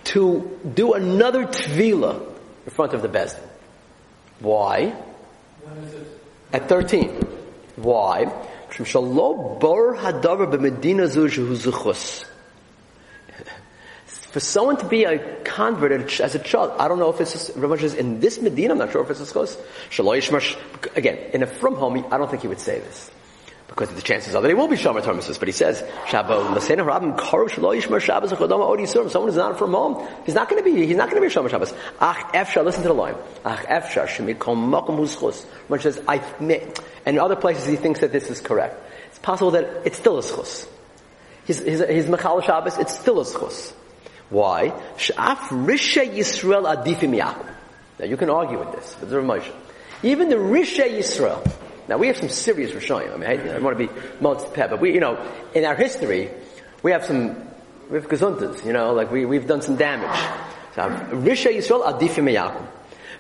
to 0.04 0.58
do 0.74 0.94
another 0.94 1.44
tvila 1.44 2.20
in 2.66 2.72
front 2.72 2.94
of 2.94 3.02
the 3.02 3.08
bezdin. 3.08 3.46
Why? 4.40 4.92
At 6.52 6.68
thirteen. 6.68 7.10
Why 7.76 8.24
bor 8.24 9.96
hadavar 9.96 10.52
b'medina 10.52 11.08
zu 11.08 11.28
zuchus 11.28 12.24
for 14.38 14.44
someone 14.44 14.76
to 14.76 14.86
be 14.86 15.02
a 15.02 15.18
convert 15.42 16.20
as 16.20 16.36
a 16.36 16.38
child, 16.38 16.70
I 16.78 16.86
don't 16.86 17.00
know 17.00 17.10
if 17.10 17.20
it's 17.20 17.34
is 17.34 17.94
in 17.94 18.20
this 18.20 18.40
Medina, 18.40 18.70
I'm 18.74 18.78
not 18.78 18.92
sure 18.92 19.02
if 19.02 19.10
it's 19.10 19.20
a 19.20 19.24
schos. 19.24 19.56
Again, 20.94 21.18
in 21.32 21.42
a 21.42 21.46
frum 21.48 21.74
home, 21.74 22.06
I 22.12 22.18
don't 22.18 22.30
think 22.30 22.42
he 22.42 22.48
would 22.48 22.60
say 22.60 22.78
this. 22.78 23.10
Because 23.66 23.88
the 23.88 24.00
chances 24.00 24.36
are 24.36 24.42
that 24.42 24.46
he 24.46 24.54
will 24.54 24.68
be 24.68 24.76
Shomer 24.76 25.02
Torah 25.02 25.16
but 25.40 25.48
he 25.48 25.50
says, 25.50 25.80
someone 29.10 29.28
who's 29.28 29.36
not 29.36 29.58
frum 29.58 29.72
home, 29.72 30.08
he's 30.24 30.36
not 30.36 30.48
gonna 30.48 30.62
be, 30.62 30.86
he's 30.86 30.96
not 30.96 31.10
gonna 31.10 31.20
be 31.20 31.26
Shomer 31.26 31.50
Shabbos. 31.50 31.74
Ach 32.00 32.18
Efshar, 32.32 32.64
listen 32.64 32.82
to 32.82 32.88
the 32.88 32.94
line. 32.94 33.16
Ach 33.44 33.58
Efshar, 33.66 34.06
Shemikom. 34.06 35.46
When 35.66 35.80
says, 35.80 36.00
I, 36.06 36.18
and 36.38 37.16
in 37.16 37.18
other 37.18 37.34
places 37.34 37.66
he 37.66 37.74
thinks 37.74 38.02
that 38.02 38.12
this 38.12 38.30
is 38.30 38.40
correct. 38.40 38.80
It's 39.08 39.18
possible 39.18 39.50
that 39.50 39.82
it's 39.84 39.98
still 39.98 40.16
a 40.16 40.22
schus. 40.22 40.68
He's, 41.44 41.58
his, 41.58 41.80
his 41.80 42.06
Mechal 42.06 42.44
Shabbos, 42.44 42.78
it's 42.78 42.96
still 42.96 43.20
a 43.20 43.24
schus. 43.24 43.72
Why? 44.30 44.70
Sh'af 44.96 45.48
Risha 45.48 46.08
Yisrael 46.08 46.64
Adifim 46.64 47.16
Yaakov. 47.16 47.46
Now 47.98 48.06
you 48.06 48.16
can 48.16 48.30
argue 48.30 48.58
with 48.58 48.72
this, 48.72 48.96
but 49.00 49.10
there's 49.10 49.24
a 49.24 49.26
Moshe. 49.26 49.50
Even 50.02 50.28
the 50.28 50.36
Risha 50.36 50.88
Yisrael. 50.88 51.50
Now 51.88 51.96
we 51.96 52.08
have 52.08 52.18
some 52.18 52.28
serious 52.28 52.72
Rishayim. 52.72 53.14
I 53.14 53.16
mean, 53.16 53.30
I, 53.30 53.32
I 53.32 53.36
don't 53.36 53.62
want 53.62 53.78
to 53.78 53.86
be 53.86 54.54
pet, 54.54 54.70
but 54.70 54.80
we, 54.80 54.92
you 54.92 55.00
know, 55.00 55.26
in 55.54 55.64
our 55.64 55.74
history, 55.74 56.30
we 56.82 56.92
have 56.92 57.04
some, 57.04 57.48
we 57.88 57.96
have 57.96 58.08
gazuntas, 58.08 58.64
you 58.64 58.74
know, 58.74 58.92
like 58.92 59.10
we, 59.10 59.24
we've 59.24 59.46
done 59.46 59.62
some 59.62 59.76
damage. 59.76 60.18
So, 60.74 60.82
Risha 60.82 61.50
Yisrael 61.50 61.84
Adifim 61.84 62.30
Yaakov. 62.30 62.66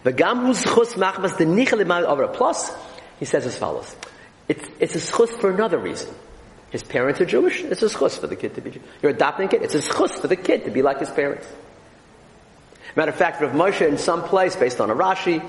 V'gam 0.04 0.46
hu 0.46 0.52
zchus 0.52 0.94
machmas 0.94 1.36
the 1.38 1.44
nichel 1.44 2.04
over 2.04 2.28
Plus, 2.28 2.70
he 3.18 3.24
says 3.24 3.46
as 3.46 3.56
follows. 3.56 3.96
It's, 4.46 4.64
it's 4.78 4.94
a 4.94 4.98
schus 4.98 5.30
for 5.30 5.50
another 5.50 5.78
reason. 5.78 6.14
His 6.70 6.82
parents 6.82 7.20
are 7.20 7.26
Jewish, 7.26 7.62
it's 7.62 7.82
a 7.82 7.86
schus 7.86 8.18
for 8.18 8.26
the 8.26 8.36
kid 8.36 8.54
to 8.56 8.60
be 8.60 8.70
Jewish. 8.70 8.86
You're 9.02 9.12
adopting 9.12 9.46
a 9.46 9.48
kid, 9.48 9.62
it's 9.62 9.74
a 9.74 9.78
schus 9.78 10.12
for 10.18 10.26
the 10.26 10.36
kid 10.36 10.64
to 10.64 10.70
be 10.70 10.82
like 10.82 10.98
his 10.98 11.10
parents. 11.10 11.46
Matter 12.94 13.10
of 13.10 13.16
fact, 13.16 13.40
Rav 13.40 13.52
Moshe 13.52 13.86
in 13.86 13.98
some 13.98 14.22
place, 14.24 14.56
based 14.56 14.80
on 14.80 14.90
a 14.90 14.94
Rashi, 14.94 15.42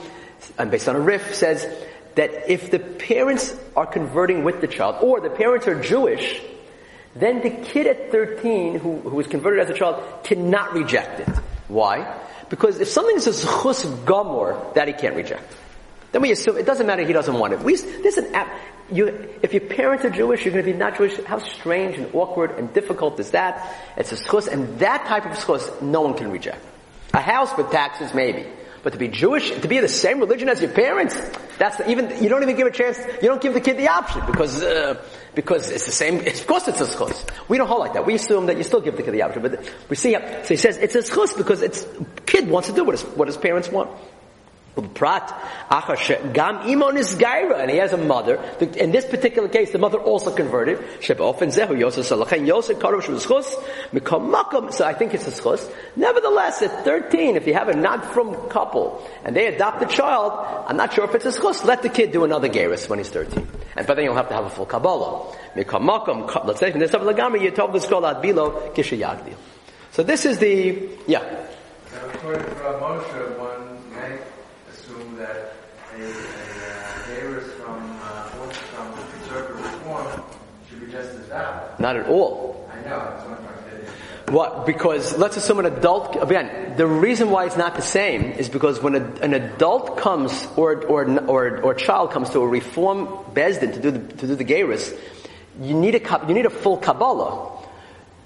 and 0.57 0.71
based 0.71 0.87
on 0.87 0.95
a 0.95 0.99
Rif, 0.99 1.35
says 1.35 1.67
that 2.15 2.49
if 2.49 2.71
the 2.71 2.79
parents 2.79 3.55
are 3.75 3.85
converting 3.85 4.43
with 4.43 4.61
the 4.61 4.67
child, 4.67 4.97
or 5.01 5.19
the 5.19 5.29
parents 5.29 5.67
are 5.67 5.81
Jewish, 5.81 6.41
then 7.15 7.41
the 7.41 7.49
kid 7.49 7.87
at 7.87 8.11
13 8.11 8.75
who, 8.79 8.99
who 8.99 9.15
was 9.15 9.27
converted 9.27 9.59
as 9.59 9.69
a 9.69 9.73
child 9.73 10.23
cannot 10.23 10.73
reject 10.73 11.21
it. 11.21 11.29
Why? 11.67 12.19
Because 12.49 12.79
if 12.79 12.87
something 12.87 13.15
is 13.15 13.27
a 13.27 13.31
zchus 13.31 14.05
gomor, 14.05 14.73
that 14.75 14.87
he 14.87 14.93
can't 14.93 15.15
reject. 15.15 15.55
Then 16.11 16.21
we 16.21 16.31
assume 16.31 16.57
it 16.57 16.65
doesn't 16.65 16.87
matter 16.87 17.05
he 17.05 17.13
doesn't 17.13 17.37
want 17.37 17.53
it. 17.53 17.59
We, 17.59 17.75
this 17.75 18.17
is 18.17 18.25
an 18.25 18.35
you, 18.91 19.29
if 19.41 19.53
your 19.53 19.61
parents 19.61 20.05
are 20.05 20.09
Jewish, 20.09 20.45
you're 20.45 20.53
going 20.53 20.65
to 20.65 20.71
be 20.71 20.77
not 20.77 20.97
Jewish. 20.97 21.17
How 21.23 21.39
strange 21.39 21.97
and 21.97 22.13
awkward 22.13 22.51
and 22.51 22.73
difficult 22.73 23.19
is 23.19 23.31
that? 23.31 23.75
It's 23.97 24.11
a 24.11 24.15
schus, 24.15 24.47
and 24.47 24.79
that 24.79 25.05
type 25.05 25.25
of 25.25 25.31
schus, 25.33 25.81
no 25.81 26.01
one 26.01 26.15
can 26.15 26.31
reject. 26.31 26.63
A 27.13 27.21
house 27.21 27.55
with 27.57 27.71
taxes, 27.71 28.13
maybe. 28.13 28.45
But 28.81 28.93
to 28.93 28.99
be 28.99 29.09
Jewish, 29.09 29.51
to 29.51 29.67
be 29.67 29.79
the 29.79 29.89
same 29.89 30.19
religion 30.19 30.47
as 30.47 30.61
your 30.61 30.71
parents, 30.71 31.19
that's 31.57 31.81
even, 31.87 32.23
you 32.23 32.29
don't 32.29 32.43
even 32.43 32.55
give 32.55 32.67
a 32.67 32.71
chance, 32.71 32.97
you 33.21 33.27
don't 33.27 33.41
give 33.41 33.53
the 33.53 33.59
kid 33.59 33.77
the 33.77 33.89
option 33.89 34.25
because, 34.25 34.63
uh, 34.63 35.03
because 35.35 35.69
it's 35.69 35.85
the 35.85 35.91
same, 35.91 36.25
of 36.25 36.47
course 36.47 36.67
it's 36.69 36.79
a 36.79 36.85
schus. 36.85 37.29
We 37.49 37.57
don't 37.57 37.67
hold 37.67 37.81
like 37.81 37.93
that. 37.93 38.05
We 38.05 38.15
assume 38.15 38.45
that 38.45 38.57
you 38.57 38.63
still 38.63 38.79
give 38.79 38.95
the 38.95 39.03
kid 39.03 39.13
the 39.13 39.23
option, 39.23 39.41
but 39.41 39.69
we 39.89 39.97
see, 39.97 40.13
how, 40.13 40.21
so 40.43 40.47
he 40.47 40.55
says 40.55 40.77
it's 40.77 40.95
a 40.95 40.99
schus 40.99 41.35
because 41.35 41.61
it's, 41.61 41.85
kid 42.25 42.49
wants 42.49 42.69
to 42.69 42.75
do 42.75 42.85
what 42.85 42.97
his, 42.97 43.03
what 43.15 43.27
his 43.27 43.37
parents 43.37 43.69
want. 43.69 43.89
Prat, 44.93 45.27
gam 46.33 46.59
imon 46.67 46.97
is 46.97 47.15
gaira, 47.15 47.59
and 47.59 47.69
he 47.69 47.77
has 47.77 47.91
a 47.91 47.97
mother. 47.97 48.39
In 48.59 48.91
this 48.91 49.05
particular 49.05 49.49
case, 49.49 49.71
the 49.71 49.77
mother 49.77 49.97
also 49.97 50.33
converted. 50.33 50.79
So 51.01 51.13
I 54.85 54.93
think 54.93 55.13
it's 55.13 55.27
a 55.27 55.31
schus. 55.31 55.71
Nevertheless, 55.95 56.61
at 56.61 56.83
13, 56.85 57.35
if 57.35 57.45
you 57.47 57.53
have 57.53 57.67
a 57.67 57.75
not 57.75 58.05
frum 58.13 58.35
couple 58.49 59.05
and 59.25 59.35
they 59.35 59.47
adopt 59.47 59.81
a 59.81 59.85
child, 59.85 60.33
I'm 60.67 60.77
not 60.77 60.93
sure 60.93 61.03
if 61.05 61.15
it's 61.15 61.25
a 61.25 61.31
schus. 61.31 61.65
Let 61.65 61.81
the 61.81 61.89
kid 61.89 62.11
do 62.11 62.23
another 62.23 62.47
geras 62.47 62.87
when 62.87 62.99
he's 62.99 63.09
13, 63.09 63.47
and 63.75 63.85
but 63.87 63.95
then 63.95 64.05
you'll 64.05 64.15
have 64.15 64.29
to 64.29 64.35
have 64.35 64.45
a 64.45 64.49
full 64.49 64.65
kabbalah. 64.65 65.35
Let's 65.55 66.59
say. 66.59 66.71
So 69.91 70.03
this 70.03 70.25
is 70.25 70.37
the 70.39 70.89
yeah. 71.07 71.47
Not 81.79 81.95
at 81.95 82.07
all. 82.07 82.69
I 82.71 82.81
know. 82.87 82.97
What 82.97 83.39
I'm 83.39 83.45
trying 83.45 83.81
to 83.81 83.85
say. 83.85 84.33
What? 84.33 84.65
Because 84.65 85.17
let's 85.17 85.37
assume 85.37 85.59
an 85.59 85.65
adult. 85.65 86.17
Again, 86.21 86.75
the 86.75 86.85
reason 86.85 87.29
why 87.29 87.45
it's 87.45 87.57
not 87.57 87.75
the 87.75 87.81
same 87.81 88.23
is 88.23 88.49
because 88.49 88.81
when 88.81 88.95
a, 88.95 89.03
an 89.21 89.33
adult 89.33 89.97
comes 89.97 90.45
or 90.57 90.85
or 90.85 91.07
or 91.25 91.61
or 91.61 91.73
child 91.73 92.11
comes 92.11 92.29
to 92.31 92.41
a 92.41 92.47
reform 92.47 93.07
bezdin 93.33 93.73
to 93.73 93.79
do 93.81 93.91
the 93.91 93.99
to 93.99 94.27
do 94.27 94.35
the 94.35 94.45
geras, 94.45 94.97
you 95.61 95.73
need 95.73 95.95
a 95.95 96.25
you 96.27 96.33
need 96.33 96.45
a 96.45 96.49
full 96.51 96.77
kabbalah. 96.77 97.55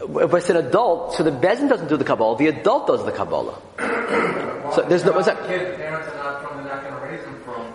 If 0.01 0.33
it's 0.33 0.49
an 0.49 0.57
adult, 0.57 1.13
so 1.13 1.23
the 1.23 1.31
bezdin 1.31 1.69
doesn't 1.69 1.87
do 1.87 1.95
the 1.95 2.03
kabbalah, 2.03 2.37
the 2.37 2.47
adult 2.47 2.87
does 2.87 3.05
the 3.05 3.11
kabbalah. 3.11 3.57
so 4.73 4.81
there's 4.89 5.05
no. 5.05 5.13
What's 5.13 5.27
that? 5.27 5.37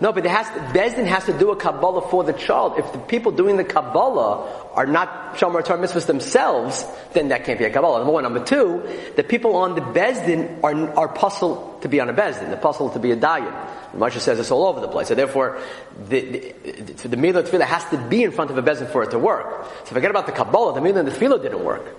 No, 0.01 0.13
but 0.13 0.25
it 0.25 0.31
has 0.31 0.47
to, 0.49 0.79
Bezdin 0.79 1.07
has 1.07 1.25
to 1.25 1.37
do 1.37 1.51
a 1.51 1.57
Kabbalah 1.57 2.09
for 2.09 2.23
the 2.23 2.33
child. 2.33 2.79
If 2.79 2.93
the 2.93 2.99
people 2.99 3.33
doing 3.33 3.57
the 3.57 3.65
Kabbalah 3.65 4.71
are 4.75 4.87
not 4.87 5.37
Shomer 5.37 5.65
Torah 5.65 5.79
mitzvahs 5.79 6.07
themselves, 6.07 6.85
then 7.15 7.29
that 7.29 7.45
can't 7.45 7.59
be 7.59 7.65
a 7.65 7.71
Kabbalah. 7.71 7.99
Number 7.99 8.13
one. 8.13 8.23
Number 8.23 8.45
two, 8.45 8.83
the 9.17 9.25
people 9.25 9.57
on 9.57 9.75
the 9.75 9.81
Bezdin 9.81 10.63
are, 10.63 10.97
are 10.97 11.09
puzzled 11.09 11.83
to 11.83 11.89
be 11.89 12.01
on 12.01 12.09
a 12.09 12.15
Bezdin. 12.15 12.49
They're 12.49 12.57
puzzled 12.57 12.93
to 12.93 13.01
be 13.01 13.11
a 13.11 13.17
Dayan. 13.17 13.95
Masha 13.95 14.21
says 14.21 14.39
this 14.39 14.51
all 14.51 14.67
over 14.67 14.81
the 14.81 14.89
place. 14.89 15.09
So 15.09 15.15
therefore, 15.15 15.61
the, 16.09 16.21
the, 16.21 17.09
the 17.09 17.17
Milah 17.17 17.43
Tefillah 17.43 17.63
has 17.63 17.85
to 17.87 17.99
be 17.99 18.23
in 18.23 18.31
front 18.31 18.51
of 18.51 18.59
a 18.59 18.63
Bezdin 18.63 18.91
for 18.93 19.03
it 19.03 19.11
to 19.11 19.19
work. 19.19 19.67
So 19.85 19.95
forget 19.95 20.11
about 20.11 20.27
the 20.27 20.33
Kabbalah, 20.33 20.75
the 20.75 20.81
Milah 20.81 21.01
and 21.01 21.09
the 21.09 21.39
didn't 21.39 21.65
work. 21.65 21.97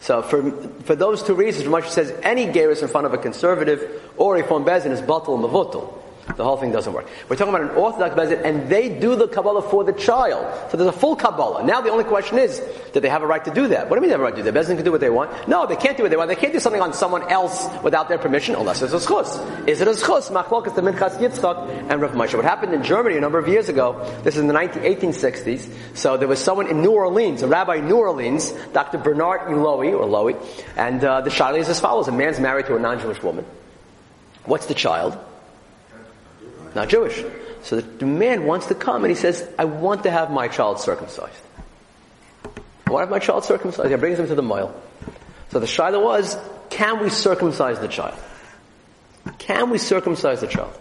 So 0.00 0.20
for, 0.20 0.50
for 0.82 0.96
those 0.96 1.22
two 1.22 1.34
reasons, 1.34 1.68
Rashi 1.68 1.88
says 1.88 2.12
any 2.24 2.46
geras 2.46 2.82
in 2.82 2.88
front 2.88 3.06
of 3.06 3.14
a 3.14 3.18
conservative 3.18 4.02
or 4.16 4.36
a 4.36 4.44
form 4.44 4.64
bezin 4.64 4.90
is 4.90 5.00
batal 5.00 5.38
mavutal. 5.38 5.94
The 6.36 6.44
whole 6.44 6.56
thing 6.56 6.70
doesn't 6.70 6.92
work. 6.92 7.08
We're 7.28 7.36
talking 7.36 7.52
about 7.52 7.68
an 7.68 7.76
Orthodox 7.76 8.14
Bezin, 8.14 8.44
and 8.44 8.68
they 8.68 8.88
do 8.88 9.16
the 9.16 9.26
Kabbalah 9.26 9.62
for 9.62 9.82
the 9.82 9.92
child. 9.92 10.70
So 10.70 10.76
there's 10.76 10.88
a 10.88 10.92
full 10.92 11.16
Kabbalah. 11.16 11.64
Now 11.64 11.80
the 11.80 11.90
only 11.90 12.04
question 12.04 12.38
is, 12.38 12.62
do 12.92 13.00
they 13.00 13.08
have 13.08 13.22
a 13.22 13.26
right 13.26 13.44
to 13.44 13.52
do 13.52 13.66
that? 13.68 13.90
What 13.90 13.96
do 13.96 13.96
you 13.96 14.00
mean 14.02 14.10
they 14.10 14.14
have 14.14 14.20
a 14.20 14.24
right 14.24 14.36
to 14.36 14.42
do 14.42 14.50
that? 14.50 14.54
Bezin 14.54 14.76
can 14.76 14.84
do 14.84 14.92
what 14.92 15.00
they 15.00 15.10
want? 15.10 15.48
No, 15.48 15.66
they 15.66 15.74
can't 15.74 15.96
do 15.96 16.04
what 16.04 16.10
they 16.10 16.16
want. 16.16 16.28
They 16.28 16.36
can't 16.36 16.52
do 16.52 16.60
something 16.60 16.80
on 16.80 16.94
someone 16.94 17.28
else 17.28 17.68
without 17.82 18.08
their 18.08 18.18
permission, 18.18 18.54
unless 18.54 18.82
it's 18.82 18.92
a 18.92 18.98
schus. 18.98 19.68
Is 19.68 19.80
it 19.80 19.88
a 19.88 19.92
schus? 19.92 20.30
Machlokas 20.30 20.76
the 20.76 20.82
Minchas 20.82 21.18
Yitzchak 21.18 21.90
and 21.90 22.00
Rav 22.00 22.12
Moshe. 22.12 22.34
What 22.34 22.44
happened 22.44 22.72
in 22.72 22.84
Germany 22.84 23.16
a 23.16 23.20
number 23.20 23.40
of 23.40 23.48
years 23.48 23.68
ago, 23.68 23.98
this 24.22 24.36
is 24.36 24.40
in 24.40 24.46
the 24.46 24.52
19, 24.52 24.82
1860s, 24.84 25.68
so 25.94 26.16
there 26.16 26.28
was 26.28 26.38
someone 26.38 26.68
in 26.68 26.82
New 26.82 26.92
Orleans, 26.92 27.42
a 27.42 27.48
rabbi 27.48 27.76
in 27.76 27.88
New 27.88 27.96
Orleans, 27.96 28.52
Dr. 28.72 28.98
Bernard 28.98 29.40
Illowy, 29.48 29.92
or 29.92 30.06
Lowy, 30.06 30.40
and 30.76 31.02
uh, 31.02 31.20
the 31.20 31.30
Shaila 31.30 31.58
is 31.58 31.68
as 31.68 31.80
follows. 31.80 32.06
A 32.06 32.12
man's 32.12 32.38
married 32.38 32.66
to 32.66 32.76
a 32.76 32.78
non-Jewish 32.78 33.22
woman. 33.22 33.44
What's 34.44 34.66
the 34.66 34.74
child? 34.74 35.18
Not 36.74 36.88
Jewish. 36.88 37.22
So 37.62 37.80
the 37.80 38.06
man 38.06 38.44
wants 38.44 38.66
to 38.66 38.74
come 38.74 39.04
and 39.04 39.10
he 39.10 39.14
says, 39.14 39.48
I 39.58 39.64
want 39.64 40.02
to 40.04 40.10
have 40.10 40.30
my 40.30 40.48
child 40.48 40.80
circumcised. 40.80 41.42
I 42.44 42.90
want 42.90 43.02
to 43.02 43.06
have 43.06 43.10
my 43.10 43.18
child 43.18 43.44
circumcised. 43.44 43.90
He 43.90 43.96
brings 43.96 44.18
him 44.18 44.26
to 44.28 44.34
the 44.34 44.42
moil. 44.42 44.74
So 45.50 45.60
the 45.60 45.66
shaila 45.66 46.02
was, 46.02 46.36
can 46.70 47.00
we 47.02 47.10
circumcise 47.10 47.78
the 47.78 47.88
child? 47.88 48.18
Can 49.38 49.70
we 49.70 49.78
circumcise 49.78 50.40
the 50.40 50.46
child? 50.46 50.72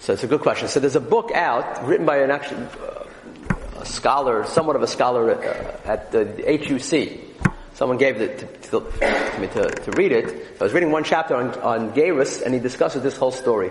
So 0.00 0.14
it's 0.14 0.24
a 0.24 0.26
good 0.26 0.40
question. 0.40 0.68
So 0.68 0.80
there's 0.80 0.96
a 0.96 1.00
book 1.00 1.30
out 1.32 1.86
written 1.86 2.06
by 2.06 2.18
an 2.18 2.30
actual 2.30 2.58
uh, 2.58 3.84
scholar, 3.84 4.44
somewhat 4.46 4.76
of 4.76 4.82
a 4.82 4.86
scholar 4.86 5.32
uh, 5.32 5.76
at 5.84 6.10
the 6.10 6.24
HUC. 6.24 7.52
Someone 7.74 7.98
gave 7.98 8.20
it 8.20 8.38
to, 8.38 8.46
to, 8.46 8.90
to 8.90 9.38
me 9.40 9.46
to, 9.48 9.70
to, 9.70 9.90
read 9.92 10.12
it. 10.12 10.56
I 10.60 10.64
was 10.64 10.72
reading 10.72 10.90
one 10.90 11.04
chapter 11.04 11.36
on, 11.36 11.54
on 11.60 11.92
Gairus, 11.92 12.42
and 12.42 12.52
he 12.52 12.60
discusses 12.60 13.02
this 13.02 13.16
whole 13.16 13.30
story. 13.30 13.70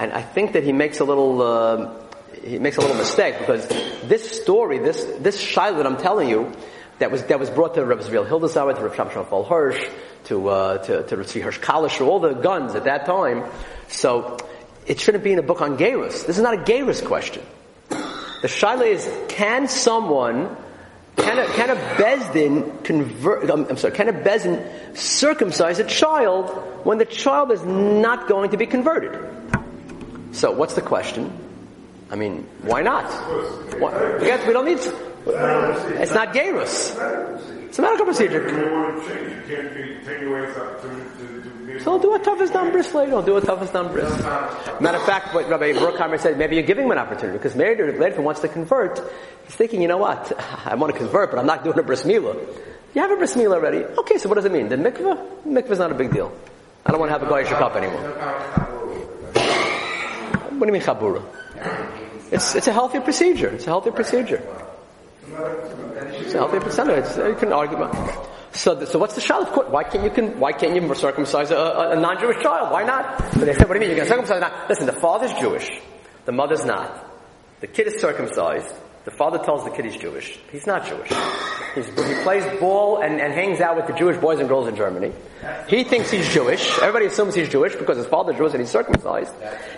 And 0.00 0.12
I 0.14 0.22
think 0.22 0.54
that 0.54 0.64
he 0.64 0.72
makes 0.72 1.00
a 1.00 1.04
little, 1.04 1.42
uh, 1.42 1.94
he 2.42 2.58
makes 2.58 2.78
a 2.78 2.80
little 2.80 2.96
mistake 2.96 3.38
because 3.38 3.68
this 4.08 4.40
story, 4.40 4.78
this, 4.78 5.04
this 5.18 5.36
shaila 5.36 5.76
that 5.76 5.86
I'm 5.86 5.98
telling 5.98 6.30
you, 6.30 6.50
that 7.00 7.10
was, 7.10 7.22
that 7.24 7.38
was 7.38 7.50
brought 7.50 7.74
to 7.74 7.84
Rabbi 7.84 8.00
Zriel 8.00 8.26
Hildesheimer, 8.26 8.74
to 8.76 8.82
Rabbi 8.82 8.96
Shamshon 8.96 9.46
Hirsch, 9.46 9.86
to, 10.24 10.48
uh, 10.48 10.78
to, 10.78 11.02
to 11.02 11.16
Rabbi 11.18 11.40
Hirsch 11.40 11.60
Kalish, 11.60 12.00
all 12.00 12.18
the 12.18 12.32
guns 12.32 12.74
at 12.74 12.84
that 12.84 13.04
time. 13.04 13.44
So, 13.88 14.38
it 14.86 15.00
shouldn't 15.00 15.22
be 15.22 15.32
in 15.32 15.38
a 15.38 15.42
book 15.42 15.60
on 15.60 15.76
Gairus. 15.76 16.26
This 16.26 16.38
is 16.38 16.42
not 16.42 16.54
a 16.54 16.62
Gairus 16.62 17.04
question. 17.04 17.42
The 17.90 18.48
shaila 18.48 18.86
is, 18.86 19.06
can 19.28 19.68
someone, 19.68 20.56
can 21.16 21.38
a, 21.38 21.46
can 21.48 21.68
a 21.68 21.76
Bezdin 21.76 22.84
convert, 22.84 23.50
I'm, 23.50 23.66
I'm 23.66 23.76
sorry, 23.76 23.92
can 23.92 24.08
a 24.08 24.14
Bezdin 24.14 24.96
circumcise 24.96 25.78
a 25.78 25.84
child 25.84 26.48
when 26.86 26.96
the 26.96 27.04
child 27.04 27.52
is 27.52 27.62
not 27.62 28.28
going 28.28 28.52
to 28.52 28.56
be 28.56 28.64
converted? 28.64 29.39
So 30.32 30.50
what's 30.52 30.74
the 30.74 30.82
question? 30.82 31.32
I 32.10 32.16
mean, 32.16 32.46
why 32.62 32.82
not? 32.82 33.06
We 33.74 34.52
don't 34.52 34.64
need. 34.64 34.78
It's 35.26 36.14
not 36.14 36.32
Gairus. 36.34 36.96
It's 37.68 37.78
a 37.78 37.82
medical 37.82 38.04
procedure. 38.04 38.48
So 41.84 41.98
do 42.00 42.14
a 42.14 42.18
hatafas 42.18 42.52
dam 42.52 42.72
bris 42.72 42.92
later. 42.94 43.22
Do 43.22 43.36
a 43.36 43.40
hatafas 43.40 43.72
dam 43.72 43.92
bris. 43.92 44.10
Matter 44.80 44.98
of 44.98 45.04
fact, 45.04 45.34
what 45.34 45.48
Rabbi 45.48 45.72
Bruckheimer 45.72 46.18
said, 46.18 46.36
maybe 46.36 46.56
you're 46.56 46.66
giving 46.66 46.86
him 46.86 46.90
an 46.90 46.98
opportunity 46.98 47.38
because 47.38 47.54
later 47.54 47.88
if 47.88 48.18
wants 48.18 48.40
to 48.40 48.48
convert, 48.48 49.00
he's 49.44 49.54
thinking, 49.54 49.82
you 49.82 49.88
know 49.88 49.98
what? 49.98 50.32
I 50.66 50.74
want 50.74 50.92
to 50.92 50.98
convert, 50.98 51.30
but 51.30 51.38
I'm 51.38 51.46
not 51.46 51.62
doing 51.62 51.78
a 51.78 51.82
bris 51.84 52.02
milah. 52.02 52.36
You 52.94 53.02
have 53.02 53.12
a 53.12 53.16
bris 53.16 53.34
milah 53.34 53.54
already. 53.54 53.84
Okay, 53.84 54.18
so 54.18 54.28
what 54.28 54.34
does 54.34 54.46
it 54.46 54.52
mean? 54.52 54.68
The 54.68 54.76
mikvah? 54.76 55.44
Mikvah's 55.44 55.78
not 55.78 55.92
a 55.92 55.94
big 55.94 56.12
deal. 56.12 56.36
I 56.84 56.90
don't 56.90 56.98
want 56.98 57.10
to 57.12 57.18
have 57.18 57.22
a 57.22 57.30
goyish 57.30 57.46
kop 57.46 57.76
anymore. 57.76 58.69
What 60.60 60.66
do 60.66 60.74
you 60.74 60.78
mean 60.78 60.86
chabura? 60.86 61.24
It's, 62.30 62.54
it's 62.54 62.68
a 62.68 62.72
healthy 62.74 63.00
procedure. 63.00 63.48
It's 63.48 63.64
a 63.64 63.70
healthy 63.70 63.92
procedure. 63.92 64.42
It's 65.26 66.34
a 66.34 66.36
healthy 66.36 66.58
procedure. 66.58 66.96
It's, 66.96 67.16
you 67.16 67.34
can 67.34 67.50
argue 67.50 67.78
about 67.78 67.94
So, 68.52 68.84
so 68.84 68.98
what's 68.98 69.14
the 69.14 69.22
child? 69.22 69.48
Why 69.72 69.84
can't 69.84 70.04
you 70.04 70.10
con- 70.10 70.38
why 70.38 70.52
can't 70.52 70.74
you 70.74 70.94
circumcise 70.94 71.50
a, 71.50 71.56
a, 71.56 71.96
a 71.96 72.00
non-Jewish 72.00 72.42
child? 72.42 72.72
Why 72.72 72.84
not? 72.84 73.16
But 73.32 73.46
they 73.46 73.54
said, 73.54 73.70
what 73.70 73.80
do 73.80 73.80
you 73.80 73.88
mean 73.88 73.96
going 73.96 74.06
to 74.06 74.14
circumcise? 74.14 74.42
Not? 74.42 74.68
Listen, 74.68 74.84
the 74.84 75.00
father's 75.00 75.32
Jewish, 75.40 75.80
the 76.26 76.32
mother's 76.32 76.66
not. 76.66 77.10
The 77.60 77.66
kid 77.66 77.86
is 77.86 77.98
circumcised. 77.98 78.74
The 79.04 79.10
father 79.10 79.38
tells 79.38 79.64
the 79.64 79.70
kid 79.70 79.86
he's 79.86 79.96
Jewish. 79.96 80.38
He's 80.52 80.66
not 80.66 80.86
Jewish. 80.86 81.10
He's, 81.74 81.86
he 81.86 82.22
plays 82.22 82.44
ball 82.60 83.00
and, 83.00 83.18
and 83.18 83.32
hangs 83.32 83.60
out 83.60 83.76
with 83.76 83.86
the 83.86 83.94
Jewish 83.94 84.18
boys 84.18 84.40
and 84.40 84.48
girls 84.48 84.68
in 84.68 84.76
Germany. 84.76 85.12
He 85.68 85.84
thinks 85.84 86.10
he's 86.10 86.28
Jewish. 86.28 86.78
Everybody 86.80 87.06
assumes 87.06 87.34
he's 87.34 87.48
Jewish 87.48 87.74
because 87.76 87.96
his 87.96 88.06
father's 88.06 88.36
Jewish 88.36 88.52
and 88.52 88.60
he's 88.60 88.70
circumcised. 88.70 89.32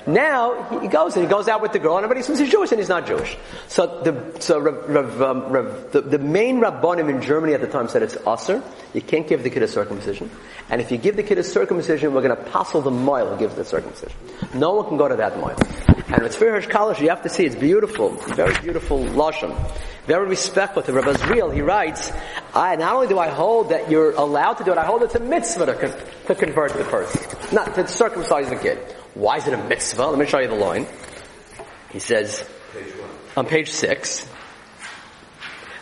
Now 0.08 0.80
he 0.80 0.88
goes 0.88 1.14
and 1.14 1.24
he 1.24 1.30
goes 1.30 1.46
out 1.46 1.62
with 1.62 1.72
the 1.72 1.78
girl 1.78 1.96
and 1.96 2.04
everybody 2.04 2.24
assumes 2.24 2.40
he's 2.40 2.50
Jewish 2.50 2.72
and 2.72 2.80
he's 2.80 2.88
not 2.88 3.06
Jewish. 3.06 3.36
So 3.68 4.02
the 4.02 4.40
so 4.40 4.58
Rav, 4.58 4.88
Rav, 4.88 5.22
um, 5.22 5.52
Rav, 5.52 5.92
the, 5.92 6.00
the 6.00 6.18
main 6.18 6.60
rabbanim 6.60 7.08
in 7.08 7.22
Germany 7.22 7.54
at 7.54 7.60
the 7.60 7.68
time 7.68 7.88
said 7.88 8.02
it's 8.02 8.16
assur. 8.26 8.60
You 8.92 9.02
can't 9.02 9.28
give 9.28 9.44
the 9.44 9.50
kid 9.50 9.62
a 9.62 9.68
circumcision. 9.68 10.30
And 10.68 10.80
if 10.80 10.90
you 10.90 10.98
give 10.98 11.16
the 11.16 11.22
kid 11.22 11.38
a 11.38 11.44
circumcision, 11.44 12.12
we're 12.12 12.22
going 12.22 12.36
to 12.36 12.50
passel 12.50 12.80
the 12.80 12.90
moil 12.90 13.30
who 13.30 13.38
gives 13.38 13.54
the 13.54 13.64
circumcision. 13.64 14.16
No 14.54 14.74
one 14.74 14.88
can 14.88 14.96
go 14.96 15.06
to 15.06 15.16
that 15.16 15.38
moil. 15.38 15.56
And 16.08 16.22
it's 16.24 16.36
Hirsch 16.36 16.66
College. 16.66 17.00
you 17.00 17.08
have 17.08 17.22
to 17.22 17.28
see, 17.28 17.44
it's 17.44 17.56
beautiful. 17.56 18.10
Very 18.10 18.54
beautiful 18.60 18.98
lashon. 19.12 19.54
Very 20.06 20.26
respectful 20.26 20.82
to 20.82 20.92
Rabbi 20.92 21.12
Zriel. 21.12 21.54
He 21.54 21.60
writes, 21.60 22.10
I, 22.54 22.74
not 22.76 22.94
only 22.94 23.06
do 23.06 23.18
I 23.18 23.28
hold 23.28 23.68
that 23.68 23.88
you're 23.88 24.12
allowed 24.12 24.54
to 24.54 24.64
do 24.64 24.72
it, 24.72 24.78
I 24.78 24.84
hold 24.84 25.02
it's 25.02 25.14
a 25.14 25.20
mitzvah 25.20 25.66
to, 25.66 26.06
to 26.26 26.34
convert 26.34 26.72
the 26.72 26.84
person. 26.84 27.54
Not 27.54 27.74
to 27.76 27.86
circumcise 27.86 28.48
the 28.48 28.56
kid. 28.56 28.78
Why 29.14 29.36
is 29.36 29.46
it 29.46 29.54
a 29.54 29.62
mitzvah? 29.62 30.06
Let 30.06 30.18
me 30.18 30.26
show 30.26 30.40
you 30.40 30.48
the 30.48 30.54
line. 30.54 30.86
He 31.92 32.00
says, 32.00 32.44
on 33.36 33.46
page 33.46 33.70
six, 33.70 34.26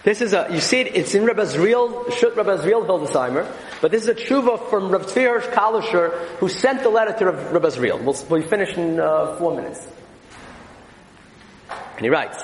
this 0.02 0.20
is 0.20 0.32
a, 0.32 0.48
you 0.50 0.60
see 0.60 0.80
it, 0.80 0.94
it's 0.94 1.14
in 1.14 1.24
Rabbi 1.24 1.42
Zriel, 1.42 2.12
Shut 2.12 2.36
Rabbi 2.36 2.56
Zriel 2.56 2.86
Hildesheimer, 2.86 3.50
but 3.80 3.90
this 3.90 4.02
is 4.02 4.08
a 4.08 4.14
tshuva 4.14 4.68
from 4.68 4.90
Rabbi 4.90 5.04
Tzvi 5.04 5.24
Hirsch 5.24 5.46
Kalisher, 5.46 6.10
who 6.38 6.48
sent 6.48 6.82
the 6.82 6.88
letter 6.88 7.12
to 7.18 7.26
Rabbi 7.26 7.68
Zriel. 7.68 8.02
We'll, 8.02 8.16
we'll 8.28 8.48
finish 8.48 8.76
in 8.76 8.98
uh, 8.98 9.36
four 9.36 9.54
minutes. 9.54 9.86
And 11.70 12.00
he 12.00 12.08
writes, 12.08 12.42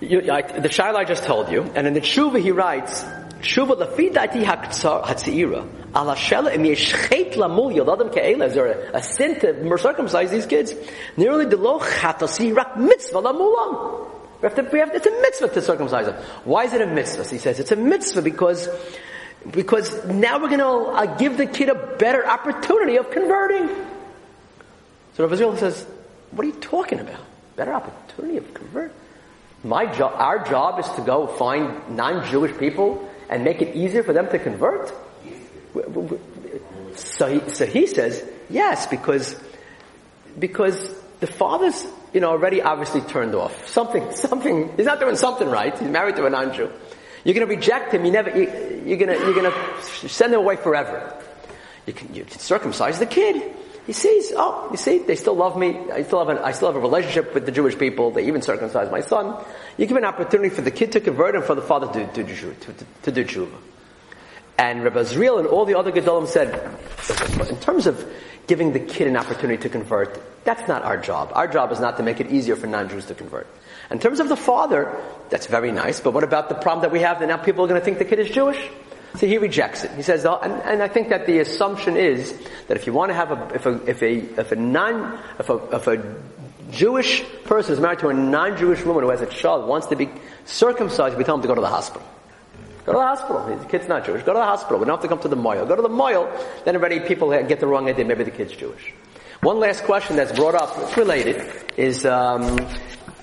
you, 0.00 0.30
I, 0.30 0.42
the 0.42 0.68
shaila 0.68 0.96
I 0.96 1.04
just 1.04 1.24
told 1.24 1.50
you, 1.50 1.62
and 1.74 1.86
in 1.86 1.94
the 1.94 2.00
tshuva 2.00 2.40
he 2.40 2.50
writes, 2.50 3.02
tshuva 3.40 3.76
lafi 3.76 4.12
dati 4.12 4.44
hatziira, 4.44 5.66
ala 5.94 6.14
shela 6.14 6.54
im 6.54 6.62
yeshchet 6.64 7.34
lamul 7.34 7.74
yoladam 7.74 8.12
ke'ela, 8.12 8.46
is 8.46 8.54
there 8.54 8.66
a, 8.66 8.98
a 8.98 9.02
sin 9.02 9.40
to 9.40 9.78
circumcise 9.78 10.30
these 10.30 10.46
kids? 10.46 10.74
Nearly 11.16 11.46
the 11.46 11.56
lo 11.56 11.80
chatasi 11.80 12.54
rak 12.54 12.76
mitzvah 12.76 13.22
lamulam. 13.22 14.10
We 14.42 14.48
have 14.48 14.54
to, 14.56 14.62
we 14.70 14.80
have, 14.80 14.94
it's 14.94 15.06
a 15.06 15.10
mitzvah 15.10 15.48
to 15.48 15.62
circumcise 15.62 16.06
them. 16.06 16.22
Why 16.44 16.64
is 16.64 16.74
it 16.74 16.82
a 16.82 16.86
mitzvah? 16.86 17.24
He 17.24 17.38
says 17.38 17.58
it's 17.58 17.72
a 17.72 17.76
mitzvah 17.76 18.20
because 18.20 18.68
because 19.50 20.04
now 20.06 20.40
we're 20.40 20.48
going 20.48 20.58
to 20.58 20.66
uh, 20.66 21.16
give 21.16 21.36
the 21.36 21.46
kid 21.46 21.68
a 21.68 21.74
better 21.74 22.26
opportunity 22.26 22.96
of 22.96 23.10
converting. 23.10 23.68
So 25.14 25.24
Rav 25.24 25.30
Azriel 25.30 25.58
says, 25.58 25.86
"What 26.32 26.44
are 26.44 26.48
you 26.48 26.56
talking 26.56 27.00
about? 27.00 27.20
Better 27.54 27.72
opportunity 27.72 28.38
of 28.38 28.52
convert? 28.52 28.92
My 29.64 29.86
job, 29.86 30.12
our 30.16 30.44
job 30.44 30.78
is 30.78 30.88
to 30.90 31.02
go 31.02 31.26
find 31.26 31.96
non-Jewish 31.96 32.56
people 32.58 33.08
and 33.28 33.44
make 33.44 33.62
it 33.62 33.74
easier 33.74 34.02
for 34.02 34.12
them 34.12 34.28
to 34.28 34.38
convert." 34.38 34.92
So 36.94 37.28
he, 37.28 37.50
so 37.50 37.66
he 37.66 37.86
says, 37.86 38.24
"Yes, 38.48 38.86
because 38.86 39.36
because 40.38 40.78
the 41.20 41.26
father's 41.26 41.86
you 42.16 42.20
know, 42.20 42.30
already 42.30 42.62
obviously 42.62 43.02
turned 43.02 43.34
off. 43.34 43.68
Something, 43.68 44.10
something, 44.14 44.74
he's 44.78 44.86
not 44.86 45.00
doing 45.00 45.16
something 45.16 45.50
right. 45.50 45.78
He's 45.78 45.90
married 45.90 46.16
to 46.16 46.24
a 46.24 46.30
non-Jew. 46.30 46.70
You're 47.24 47.34
gonna 47.34 47.44
reject 47.44 47.92
him, 47.92 48.06
you 48.06 48.10
never, 48.10 48.30
you, 48.30 48.94
are 48.94 48.96
gonna, 48.96 49.18
you're 49.18 49.34
gonna 49.34 49.52
send 49.82 50.32
him 50.32 50.40
away 50.40 50.56
forever. 50.56 51.22
You 51.84 51.92
can, 51.92 52.14
you 52.14 52.24
can 52.24 52.38
circumcise 52.38 52.98
the 52.98 53.04
kid. 53.04 53.54
He 53.86 53.92
sees, 53.92 54.32
oh, 54.36 54.68
you 54.72 54.76
see, 54.76 54.98
they 54.98 55.14
still 55.14 55.34
love 55.36 55.56
me. 55.56 55.78
I 55.92 56.02
still 56.02 56.26
have 56.26 56.56
still 56.56 56.68
have 56.68 56.76
a 56.76 56.80
relationship 56.80 57.32
with 57.32 57.46
the 57.46 57.52
Jewish 57.52 57.78
people. 57.78 58.10
They 58.10 58.26
even 58.26 58.42
circumcise 58.42 58.90
my 58.90 59.00
son. 59.00 59.44
You 59.78 59.86
give 59.86 59.96
an 59.96 60.04
opportunity 60.04 60.50
for 60.50 60.62
the 60.62 60.72
kid 60.72 60.92
to 60.92 61.00
convert 61.00 61.36
and 61.36 61.44
for 61.44 61.54
the 61.54 61.62
father 61.62 61.86
to, 61.92 62.24
to, 62.24 62.24
to, 62.24 62.74
to, 63.02 63.12
do 63.12 63.24
tshuva. 63.24 63.56
And 64.58 64.82
Rabbi 64.82 65.02
Zriel 65.02 65.38
and 65.38 65.46
all 65.46 65.66
the 65.66 65.78
other 65.78 65.92
Gedolim 65.92 66.26
said, 66.26 66.48
in 67.48 67.56
terms 67.58 67.86
of 67.86 68.04
giving 68.48 68.72
the 68.72 68.80
kid 68.80 69.06
an 69.06 69.16
opportunity 69.16 69.62
to 69.62 69.68
convert, 69.68 70.20
that's 70.44 70.66
not 70.66 70.82
our 70.82 70.96
job. 70.96 71.30
Our 71.34 71.46
job 71.46 71.70
is 71.70 71.78
not 71.78 71.96
to 71.98 72.02
make 72.02 72.18
it 72.20 72.32
easier 72.32 72.56
for 72.56 72.66
non-Jews 72.66 73.06
to 73.06 73.14
convert. 73.14 73.46
In 73.92 74.00
terms 74.00 74.18
of 74.18 74.28
the 74.28 74.36
father, 74.36 75.00
that's 75.30 75.46
very 75.46 75.70
nice, 75.70 76.00
but 76.00 76.12
what 76.12 76.24
about 76.24 76.48
the 76.48 76.56
problem 76.56 76.82
that 76.82 76.90
we 76.90 77.00
have 77.00 77.20
that 77.20 77.28
now 77.28 77.36
people 77.36 77.64
are 77.64 77.68
going 77.68 77.80
to 77.80 77.84
think 77.84 77.98
the 77.98 78.04
kid 78.04 78.18
is 78.18 78.30
Jewish? 78.30 78.58
So 79.16 79.26
he 79.26 79.38
rejects 79.38 79.84
it. 79.84 79.90
He 79.92 80.02
says, 80.02 80.26
oh, 80.26 80.38
and, 80.42 80.52
and, 80.62 80.82
I 80.82 80.88
think 80.88 81.08
that 81.08 81.26
the 81.26 81.38
assumption 81.38 81.96
is 81.96 82.36
that 82.68 82.76
if 82.76 82.86
you 82.86 82.92
want 82.92 83.10
to 83.10 83.14
have 83.14 83.30
a, 83.30 83.54
if 83.54 83.66
a, 83.66 83.90
if 83.90 84.02
a, 84.02 84.40
if 84.40 84.52
a 84.52 84.56
non, 84.56 85.18
if 85.38 85.48
a, 85.48 85.56
if 85.72 85.86
a 85.86 86.16
Jewish 86.70 87.24
person 87.44 87.72
is 87.72 87.80
married 87.80 88.00
to 88.00 88.08
a 88.08 88.14
non-Jewish 88.14 88.84
woman 88.84 89.04
who 89.04 89.10
has 89.10 89.22
a 89.22 89.26
child, 89.26 89.68
wants 89.68 89.86
to 89.88 89.96
be 89.96 90.10
circumcised, 90.44 91.16
we 91.16 91.24
tell 91.24 91.36
him 91.36 91.42
to 91.42 91.48
go 91.48 91.54
to 91.54 91.60
the 91.60 91.68
hospital. 91.68 92.06
Go 92.84 92.92
to 92.92 92.98
the 92.98 93.04
hospital. 93.04 93.58
The 93.58 93.64
kid's 93.66 93.88
not 93.88 94.04
Jewish. 94.04 94.22
Go 94.22 94.32
to 94.32 94.38
the 94.38 94.44
hospital. 94.44 94.78
We 94.78 94.84
don't 94.84 94.94
have 94.94 95.02
to 95.02 95.08
come 95.08 95.18
to 95.20 95.28
the 95.28 95.36
moil. 95.36 95.66
Go 95.66 95.74
to 95.74 95.82
the 95.82 95.88
moil. 95.88 96.30
Then 96.64 96.76
already 96.76 97.00
people 97.00 97.30
get 97.30 97.58
the 97.58 97.66
wrong 97.66 97.88
idea. 97.88 98.04
Maybe 98.04 98.24
the 98.24 98.30
kid's 98.30 98.52
Jewish. 98.52 98.92
One 99.40 99.58
last 99.58 99.84
question 99.84 100.16
that's 100.16 100.32
brought 100.32 100.54
up, 100.54 100.72
it's 100.78 100.96
related, 100.96 101.42
is 101.76 102.06
um, 102.06 102.58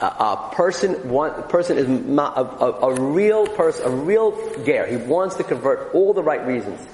a, 0.02 0.52
person. 0.54 1.10
One 1.10 1.44
person 1.44 1.78
is 1.78 1.88
a, 1.88 2.22
a, 2.22 2.72
a, 2.89 3.02
real 3.02 3.48
person, 3.48 3.86
a 3.86 3.96
real 3.96 4.32
ger. 4.66 4.86
He 4.86 4.98
wants 4.98 5.36
to 5.36 5.44
convert 5.44 5.94
all 5.94 6.14
the 6.14 6.24
right 6.24 6.46
reasons, 6.46 6.86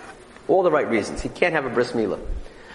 all 0.47 0.63
the 0.63 0.71
right 0.71 0.89
reasons. 0.89 1.21
He 1.21 1.29
can't 1.29 1.53
have 1.53 1.65
a 1.65 1.69
bris 1.69 1.91
milah. 1.91 2.19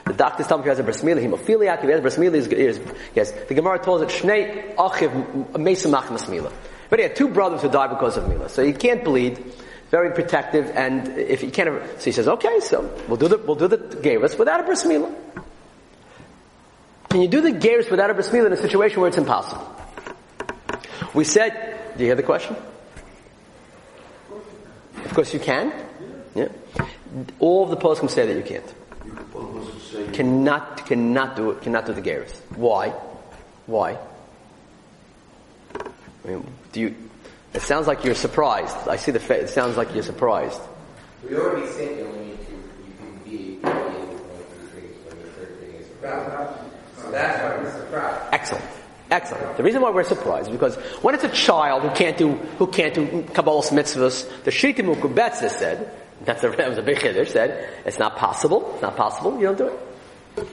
The 0.06 0.12
doctors 0.12 0.46
tell 0.46 0.58
him 0.58 0.64
he 0.64 0.68
has 0.68 0.78
a 0.78 0.82
bris 0.82 1.02
milah. 1.02 1.22
Hemophiliac. 1.22 1.78
If 1.78 1.84
he 1.84 1.90
has 1.90 1.98
a 1.98 2.02
bris 2.02 2.16
milah, 2.16 2.96
yes. 3.14 3.30
The 3.30 3.54
Gemara 3.54 3.78
tells 3.78 4.02
it 4.02 4.08
shnei 4.08 4.74
achiv 4.76 5.52
mesamach 5.52 6.08
milah. 6.28 6.52
But 6.90 6.98
he 6.98 7.02
had 7.04 7.16
two 7.16 7.28
brothers 7.28 7.62
who 7.62 7.68
died 7.68 7.90
because 7.90 8.16
of 8.16 8.24
milah, 8.24 8.50
so 8.50 8.64
he 8.64 8.72
can't 8.72 9.04
bleed 9.04 9.42
very 9.90 10.12
protective, 10.12 10.70
and 10.74 11.06
if 11.18 11.40
he 11.40 11.50
can't, 11.50 11.68
so 12.00 12.04
he 12.04 12.12
says, 12.12 12.26
okay, 12.26 12.58
so 12.60 12.92
we'll 13.06 13.16
do 13.16 13.28
the 13.28 13.38
we'll 13.38 13.54
do 13.54 13.68
the 13.68 13.78
gerus 13.78 14.36
without 14.36 14.60
a 14.60 14.62
bris 14.64 14.84
milah. 14.84 15.14
Can 17.10 17.22
you 17.22 17.28
do 17.28 17.40
the 17.40 17.52
gerus 17.52 17.90
without 17.90 18.10
a 18.10 18.14
bris 18.14 18.28
milah 18.30 18.46
in 18.46 18.52
a 18.52 18.56
situation 18.56 19.00
where 19.00 19.08
it's 19.08 19.18
impossible? 19.18 19.73
We 21.14 21.24
said, 21.24 21.78
do 21.96 22.02
you 22.02 22.08
hear 22.08 22.14
the 22.16 22.22
question? 22.22 22.56
Of 25.04 25.14
course 25.14 25.32
you 25.34 25.40
can. 25.40 25.72
Yeah. 26.34 26.48
All 27.38 27.64
of 27.64 27.70
the 27.70 27.76
posts 27.76 28.00
can 28.00 28.08
say 28.08 28.26
that 28.26 28.36
you 28.36 28.42
can't. 28.42 28.74
Cannot 30.12 30.86
cannot 30.86 31.36
do 31.36 31.50
it. 31.50 31.62
Cannot 31.62 31.86
do 31.86 31.92
the 31.92 32.02
gerus. 32.02 32.32
Why? 32.56 32.88
Why? 33.66 33.98
I 35.74 36.28
mean, 36.28 36.46
do 36.72 36.80
you 36.80 36.94
it 37.54 37.62
sounds 37.62 37.86
like 37.86 38.04
you're 38.04 38.16
surprised. 38.16 38.76
I 38.88 38.96
see 38.96 39.12
the 39.12 39.20
face. 39.20 39.44
It 39.44 39.48
sounds 39.50 39.76
like 39.76 39.94
you're 39.94 40.02
surprised. 40.02 40.60
We 41.22 41.36
already 41.36 41.68
said 41.68 41.96
you 41.96 42.04
only 42.04 42.26
need 42.26 42.46
to, 42.46 42.52
you 42.52 42.92
can 42.98 43.18
be 43.24 43.60
going 43.62 44.18
through 44.18 44.66
things 44.74 44.96
when 45.06 45.22
the 45.22 45.28
third 45.30 45.60
thing 45.60 45.74
is 45.76 45.86
surprised. 45.86 46.60
So 47.00 47.10
that's 47.12 47.38
why 47.40 47.62
we're 47.62 47.80
surprised. 47.80 48.22
Excellent. 48.32 48.64
Excellent. 49.14 49.56
The 49.56 49.62
reason 49.62 49.80
why 49.80 49.90
we're 49.90 50.02
surprised 50.02 50.48
is 50.48 50.52
because 50.52 50.74
when 51.04 51.14
it's 51.14 51.22
a 51.22 51.28
child 51.28 51.84
who 51.84 51.90
can't 51.90 52.16
do, 52.16 52.32
who 52.58 52.66
can't 52.66 52.92
do 52.92 53.22
Kabbalah's 53.22 53.70
mitzvahs, 53.70 54.28
the 54.42 54.50
Shita 54.50 54.80
Mukubetzah 54.80 55.50
said, 55.50 55.88
that's 56.24 56.42
a, 56.42 56.50
that 56.58 56.68
was 56.68 56.78
a 56.78 56.82
big 56.82 56.98
chiddush, 56.98 57.28
said, 57.28 57.72
it's 57.86 58.00
not 58.00 58.16
possible, 58.16 58.72
it's 58.72 58.82
not 58.82 58.96
possible, 58.96 59.38
you 59.38 59.46
don't 59.46 59.58
do 59.58 59.68
it. 59.68 60.48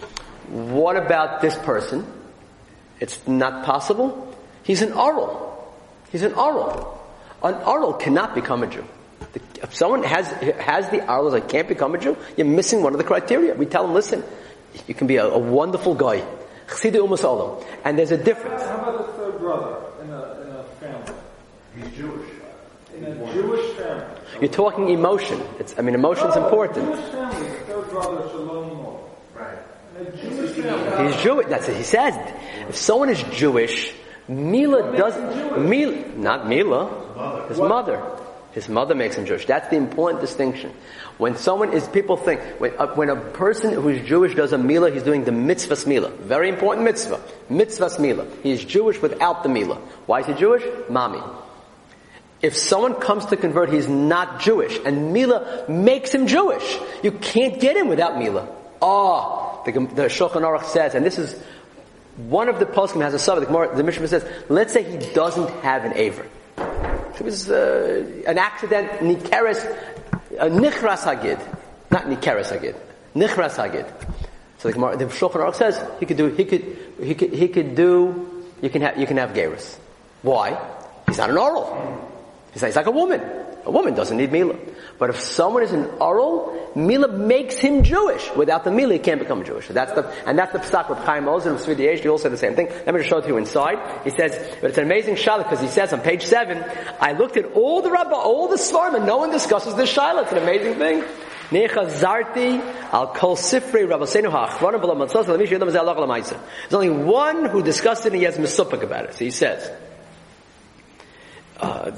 What 0.52 0.96
about 0.96 1.42
this 1.42 1.58
person? 1.58 2.06
It's 3.00 3.28
not 3.28 3.66
possible. 3.66 4.32
He's 4.62 4.84
an 4.84 4.94
oral. 4.94 5.74
He's 6.12 6.22
an 6.22 6.34
Aral. 6.34 7.02
An 7.42 7.56
Aral 7.56 7.94
cannot 7.94 8.36
become 8.36 8.62
a 8.62 8.68
Jew. 8.68 8.86
If 9.64 9.74
someone 9.74 10.04
has, 10.04 10.28
has 10.60 10.88
the 10.90 11.02
Aral 11.10 11.32
that 11.32 11.50
can't 11.50 11.68
become 11.68 11.96
a 11.96 11.98
Jew, 11.98 12.16
you're 12.38 12.46
missing 12.46 12.84
one 12.84 12.94
of 12.94 13.00
the 13.00 13.06
criteria. 13.06 13.56
We 13.56 13.66
tell 13.66 13.86
him, 13.86 13.94
listen, 13.96 14.24
you 14.88 14.94
can 14.94 15.08
be 15.08 15.16
a, 15.16 15.26
a 15.26 15.40
wonderful 15.40 15.96
guy. 15.96 16.24
And 17.84 17.98
there's 17.98 18.12
a 18.12 18.18
difference. 18.18 18.64
How 18.64 18.78
about 18.78 19.08
the 19.08 19.14
third 19.14 19.40
brother 19.40 19.78
in 20.02 20.10
a, 20.10 20.42
in 20.42 20.48
a 20.50 20.64
family? 20.80 21.14
He's 21.76 21.98
Jewish. 21.98 22.30
In 22.96 23.04
a 23.06 23.34
Jewish 23.34 23.76
family. 23.78 24.06
You're 24.40 24.50
talking 24.50 24.90
emotion. 24.90 25.42
It's, 25.60 25.78
I 25.78 25.82
mean, 25.82 25.96
emotion's 25.96 26.36
no, 26.36 26.46
important. 26.46 26.86
Jewish 26.88 27.12
family, 27.12 27.48
third 27.68 27.90
brother 27.90 28.30
Shalom 28.30 28.98
Right. 29.34 29.58
In 30.00 30.08
a 30.08 30.12
Jewish 30.18 30.52
family. 30.52 31.14
He's 31.14 31.22
Jewish. 31.22 31.48
That's 31.48 31.70
it. 31.70 31.78
He 31.78 31.84
says, 31.84 32.16
if 32.70 32.76
someone 32.76 33.10
is 33.10 33.22
Jewish, 33.32 33.94
Mila 34.28 34.96
doesn't, 34.96 35.68
Mila, 35.68 36.08
not 36.16 36.48
Mila, 36.48 37.46
his 37.50 37.58
mother. 37.60 38.21
His 38.54 38.68
mother 38.68 38.96
makes 38.96 39.16
him 39.16 39.26
Jewish. 39.26 39.46
That's 39.46 39.70
the 39.70 39.78
important 39.78 40.22
distinction. 40.22 40.74
When 41.18 41.38
someone 41.38 41.74
is, 41.74 41.88
people 41.88 42.18
think, 42.18 42.42
when 42.60 42.74
a, 42.78 42.88
when 42.88 43.10
a 43.10 43.16
person 43.16 43.74
who's 43.74 44.06
Jewish 44.06 44.36
does 44.36 44.52
a 44.52 44.58
Mila, 44.58 44.92
he's 44.92 45.04
doing 45.04 45.24
the 45.24 45.32
mitzvah 45.32 45.88
Mila. 45.88 46.10
Very 46.10 46.50
important 46.50 46.84
mitzvah. 46.84 47.22
Mitzvah 47.50 47.92
Mila. 48.00 48.28
He 48.44 48.52
is 48.52 48.66
Jewish 48.66 49.02
without 49.02 49.44
the 49.44 49.50
Mila. 49.50 49.76
Why 50.06 50.20
is 50.20 50.26
he 50.26 50.34
Jewish? 50.34 50.64
Mommy. 50.90 51.22
If 52.42 52.58
someone 52.58 52.96
comes 52.96 53.28
to 53.28 53.38
convert, 53.38 53.72
he's 53.72 53.88
not 53.88 54.42
Jewish, 54.42 54.80
and 54.84 55.14
Mila 55.14 55.66
makes 55.70 56.14
him 56.14 56.26
Jewish. 56.26 56.80
You 57.04 57.12
can't 57.12 57.60
get 57.60 57.78
him 57.78 57.88
without 57.88 58.18
Mila. 58.18 58.48
Ah, 58.82 59.62
the, 59.64 59.72
the 59.72 60.06
Shulchan 60.06 60.42
Aruch 60.42 60.66
says, 60.66 60.96
and 60.96 61.06
this 61.06 61.20
is 61.20 61.40
one 62.18 62.50
of 62.50 62.60
the 62.60 62.66
poskim 62.66 63.02
has 63.02 63.14
a 63.14 63.20
sub, 63.20 63.40
The, 63.40 63.76
the 63.76 63.84
Mishnah 63.84 64.08
says, 64.08 64.26
let's 64.50 64.74
say 64.74 64.84
he 64.84 65.14
doesn't 65.14 65.50
have 65.62 65.86
an 65.86 65.94
aver. 65.94 66.26
It 67.20 67.26
was 67.26 67.50
uh, 67.50 68.24
an 68.28 68.38
accident, 68.38 68.90
nikeres, 69.02 69.66
uh, 70.40 70.46
nichras 70.46 71.04
hagid, 71.04 71.40
not 71.90 72.06
nikeres 72.06 72.52
hagid, 72.52 72.76
nichras 73.16 73.56
hagid. 73.56 73.88
So 74.58 74.70
the, 74.70 74.74
Gemara, 74.74 74.98
the 74.98 75.06
Shulchan 75.06 75.42
Aruch 75.42 75.56
says 75.56 75.84
he 76.00 76.06
could 76.06 76.18
do, 76.18 76.28
he 76.28 76.46
could, 76.46 76.78
he 77.02 77.16
could, 77.16 77.34
he 77.34 77.48
could 77.48 77.76
do, 77.76 78.46
you 78.62 78.70
can 78.70 78.82
have, 78.84 78.98
you 78.98 79.08
can 79.08 79.18
have 79.18 79.32
gerus. 79.32 79.78
Why? 80.22 80.60
He's 81.08 81.18
not 81.18 81.30
an 81.32 81.38
oral. 81.38 82.10
He's, 82.54 82.62
he's 82.62 82.76
like 82.76 82.86
a 82.86 82.92
woman. 82.92 83.22
A 83.66 83.72
woman 83.72 83.94
doesn't 83.94 84.18
need 84.18 84.32
Mila. 84.32 84.56
But 84.98 85.10
if 85.10 85.20
someone 85.20 85.64
is 85.64 85.72
an 85.72 85.86
oral, 86.00 86.72
Mila 86.76 87.08
makes 87.08 87.58
him 87.58 87.84
Jewish. 87.84 88.30
Without 88.36 88.64
the 88.64 88.72
Mila, 88.72 88.94
he 88.94 89.00
can't 89.00 89.20
become 89.20 89.44
Jewish. 89.44 89.68
So 89.68 89.74
that's 89.74 89.92
the, 89.94 90.08
and 90.26 90.38
that's 90.38 90.54
the 90.54 90.60
psak 90.60 90.90
with 90.90 91.00
Chaim 91.00 91.28
Ozer 91.28 91.50
and 91.50 91.60
Sridei 91.60 91.94
Eish. 91.94 92.04
They 92.04 92.10
all 92.10 92.18
say 92.18 92.30
the 92.30 92.38
same 92.38 92.56
thing. 92.56 92.68
Let 92.68 92.94
me 92.94 93.00
just 93.00 93.10
show 93.10 93.18
it 93.18 93.24
to 93.24 93.28
you 93.28 93.38
inside. 93.38 94.04
He 94.04 94.10
says, 94.10 94.36
but 94.62 94.70
it's 94.70 94.78
an 94.78 94.86
amazing 94.86 95.16
shaila 95.16 95.44
because 95.44 95.60
he 95.62 95.68
says 95.68 95.92
on 95.94 96.02
page 96.02 96.26
seven, 96.26 96.64
I 97.00 97.14
looked 97.14 97.38
at 97.38 97.54
all 97.54 97.82
the 97.82 97.92
rabba, 97.92 98.16
all 98.16 98.48
the 98.48 98.58
svarim, 98.58 98.96
and 98.96 99.06
no 99.06 99.18
one 99.18 99.32
discusses 99.32 99.76
this 99.76 99.92
shaila. 99.96 100.24
It's 100.24 100.32
an 100.32 100.40
amazing 100.40 100.76
thing. 100.76 101.04
There's 101.52 101.76
only 106.72 106.90
one 106.90 107.46
who 107.46 107.62
discussed 107.62 108.06
it 108.06 108.14
and 108.14 108.16
he 108.16 108.24
has 108.24 108.38
misupik 108.38 108.84
about 108.84 109.06
it. 109.06 109.16
So 109.16 109.26
he 109.26 109.32
says, 109.32 109.70
uh, 111.62 111.92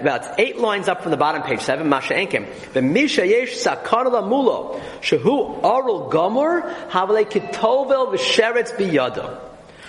about 0.00 0.40
eight 0.40 0.58
lines 0.58 0.88
up 0.88 1.02
from 1.02 1.12
the 1.12 1.16
bottom, 1.16 1.42
page 1.42 1.60
seven, 1.60 1.88
Masha 1.88 2.14
Enkem. 2.14 2.46
The 2.72 2.82
Misha 2.82 3.26
Yesh 3.26 3.54
Sakar 3.54 4.04
Mulo, 4.28 4.80
Shehu 5.00 5.62
Oral 5.62 6.10
Gomor, 6.10 6.88
Havale 6.88 7.24
Kitovel 7.24 8.14
V'Sheretz 8.14 8.72
Biyada. 8.72 9.40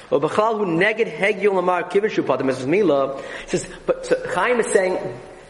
Ubachal 0.10 0.60
Hu 0.60 0.66
Neged 0.66 1.12
Hegyul 1.18 1.56
Lamar 1.56 1.84
Kivin 1.90 2.10
Shupatim 2.10 2.44
Mrs. 2.44 2.68
Mila. 2.68 3.22
Says, 3.48 3.68
but 3.86 4.06
so 4.06 4.16
Chaim 4.34 4.60
is 4.60 4.68
saying, 4.72 4.98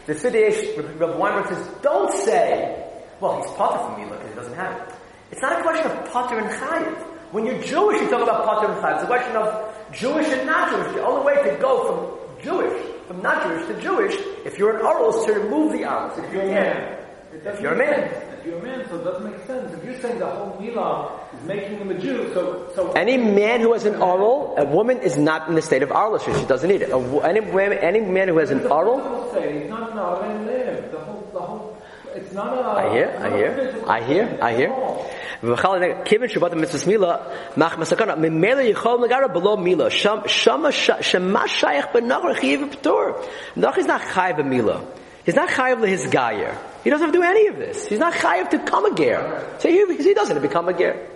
the 0.06 0.14
Sridei 0.14 0.48
Eish, 0.48 0.98
Rabbi 0.98 1.16
Weinberg 1.16 1.48
says, 1.48 1.68
don't 1.82 2.12
say, 2.24 2.84
well, 3.20 3.42
he's 3.42 3.50
Potter 3.52 3.84
from 3.84 4.00
Mila 4.00 4.16
because 4.16 4.30
he 4.30 4.34
doesn't 4.34 4.54
have 4.54 4.88
it. 4.88 4.94
It's 5.30 5.42
not 5.42 5.60
a 5.60 5.62
question 5.62 5.90
of 5.90 6.10
Potter 6.10 6.38
and 6.38 6.50
Chayiv. 6.50 6.96
When 7.32 7.44
you're 7.44 7.62
Jewish, 7.62 8.00
you 8.00 8.08
talk 8.08 8.22
about 8.22 8.46
Potter 8.46 8.72
and 8.72 8.82
Chayiv. 8.82 8.94
It's 8.94 9.04
a 9.04 9.06
question 9.06 9.36
of 9.36 9.92
Jewish 9.92 10.26
and 10.28 10.46
not 10.46 10.70
Jewish. 10.70 10.94
The 10.94 11.04
only 11.04 11.26
way 11.26 11.34
to 11.50 11.56
go 11.60 11.86
from 11.86 12.42
Jewish, 12.42 12.87
from 13.08 13.22
not 13.22 13.42
Jewish 13.42 13.66
to 13.66 13.80
Jewish, 13.82 14.14
if 14.44 14.58
you're 14.58 14.76
an 14.76 14.84
oral, 14.84 15.24
to 15.24 15.32
remove 15.32 15.72
the 15.72 15.84
arms. 15.84 16.12
If 16.18 16.32
you're 16.32 16.42
a 16.42 16.46
man. 16.46 16.98
If 17.32 17.60
you're 17.60 17.72
a 17.72 17.76
man. 17.76 18.10
If 18.38 18.46
you're 18.46 18.58
a 18.58 18.62
man, 18.62 18.86
so 18.88 18.96
it 18.96 19.04
doesn't 19.04 19.32
make 19.32 19.42
sense. 19.46 19.72
If 19.72 19.84
you're 19.84 20.00
saying 20.00 20.18
the 20.20 20.26
whole 20.26 20.56
Milah 20.60 21.10
is 21.34 21.44
making 21.46 21.78
him 21.78 21.90
a 21.90 21.98
Jew, 21.98 22.30
so 22.34 22.70
so 22.74 22.92
Any 22.92 23.16
man 23.16 23.60
who 23.60 23.72
has 23.72 23.84
an 23.84 23.96
oral, 24.00 24.54
a 24.56 24.64
woman 24.64 24.98
is 24.98 25.16
not 25.16 25.48
in 25.48 25.54
the 25.54 25.62
state 25.62 25.82
of 25.82 25.88
arlishus. 25.88 26.38
She 26.38 26.46
doesn't 26.46 26.68
need 26.68 26.82
it. 26.82 26.90
A 26.90 26.98
any, 27.26 27.40
woman- 27.40 27.78
any 27.78 28.00
man 28.00 28.28
who 28.28 28.38
has 28.38 28.50
an 28.50 28.64
oral, 28.66 29.30
say 29.32 29.62
he's 29.62 29.70
not 29.70 29.90
an 29.90 30.46
live. 30.46 30.92
The 30.92 30.98
whole 31.00 31.28
the 31.32 31.40
whole 31.40 31.77
it's 32.14 32.32
not 32.32 32.52
a 32.56 32.60
I 32.60 32.92
hear, 32.92 33.14
I 33.16 33.28
not 33.28 33.32
a 33.32 33.36
hear, 33.36 33.84
I 33.86 34.02
hear, 34.02 34.38
I 34.42 34.54
hear. 34.54 34.68
at 34.68 34.78
all. 34.78 35.10
V'chal 35.42 36.04
kivin 36.04 36.28
shabbat 36.28 36.58
mitzvah 36.58 36.88
mila 36.88 37.52
mach 37.56 37.72
masakana 37.72 38.16
memela 38.16 38.62
yichol 38.72 38.98
negara 39.06 39.32
below 39.32 39.56
mila 39.56 39.90
sham 39.90 40.26
shama 40.26 40.72
sh- 40.72 40.90
shema 41.00 41.44
shayach 41.46 41.92
benachar 41.92 42.34
chiyiv 42.36 42.70
p'tor. 42.70 43.24
Nach 43.56 43.76
is 43.78 43.86
not 43.86 44.00
chayiv 44.00 44.44
mila. 44.46 44.84
He's 45.24 45.34
not 45.34 45.48
chayiv 45.50 45.86
his 45.86 46.06
gayer. 46.06 46.56
He 46.84 46.90
doesn't 46.90 47.06
have 47.06 47.12
to 47.12 47.18
do 47.18 47.24
any 47.24 47.48
of 47.48 47.56
this. 47.56 47.86
He's 47.86 47.98
not 47.98 48.14
chayiv 48.14 48.50
to 48.50 48.58
come 48.60 48.86
a 48.86 48.94
ger. 48.94 49.56
So 49.58 49.68
he, 49.68 49.96
he 49.96 50.14
doesn't 50.14 50.40
become 50.40 50.68
a 50.68 50.72
ger. 50.72 51.06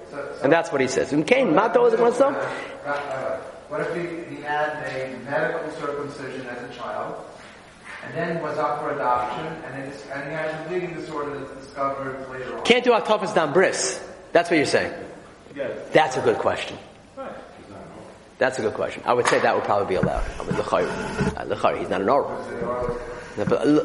And 0.43 0.53
that's 0.53 0.71
what 0.71 0.81
he 0.81 0.89
says. 0.89 1.13
And 1.13 1.27
Cain, 1.27 1.55
mato 1.55 1.87
is 1.87 1.99
one 1.99 2.13
song. 2.13 2.35
Uh, 2.35 2.89
uh, 2.89 3.41
what 3.69 3.81
if 3.81 3.95
he, 3.95 4.37
he 4.37 4.43
had 4.43 4.85
a 4.85 5.17
medical 5.25 5.71
circumcision 5.81 6.47
as 6.47 6.63
a 6.63 6.75
child, 6.75 7.25
and 8.05 8.15
then 8.15 8.43
was 8.43 8.59
up 8.59 8.81
for 8.81 8.91
adoption, 8.95 9.47
and, 9.47 9.75
then, 9.75 9.91
dis- 9.91 10.07
and 10.13 10.25
he 10.29 10.35
has 10.35 10.55
a 10.55 10.69
bleeding 10.69 10.95
disorder 10.95 11.39
that's 11.39 11.65
discovered 11.67 12.29
later 12.31 12.59
on? 12.59 12.65
Can't 12.65 12.85
do 12.85 12.91
hatafas 12.91 13.35
dam 13.35 13.53
bris. 13.53 14.01
That's 14.33 14.51
what 14.51 14.57
you're 14.57 14.67
saying. 14.67 14.93
Yes. 15.55 15.71
That's 15.93 16.17
a 16.17 16.21
good 16.23 16.39
question. 16.39 16.77
Right. 17.17 17.33
That's 18.39 18.59
a 18.59 18.63
good 18.63 18.75
question. 18.75 19.03
I 19.07 19.13
would 19.13 19.27
say 19.29 19.39
that 19.41 19.55
would 19.55 19.65
probably 19.65 19.89
be 19.89 19.95
allowed. 19.97 20.25
I 20.41 20.45
mean, 20.45 20.57
l'chayr, 20.59 20.87
uh, 21.37 21.79
he's 21.79 21.89
not 21.91 22.01
an 22.01 22.09
oral. 22.09 22.31
No, 23.37 23.45
but, 23.45 23.67
uh, 23.67 23.85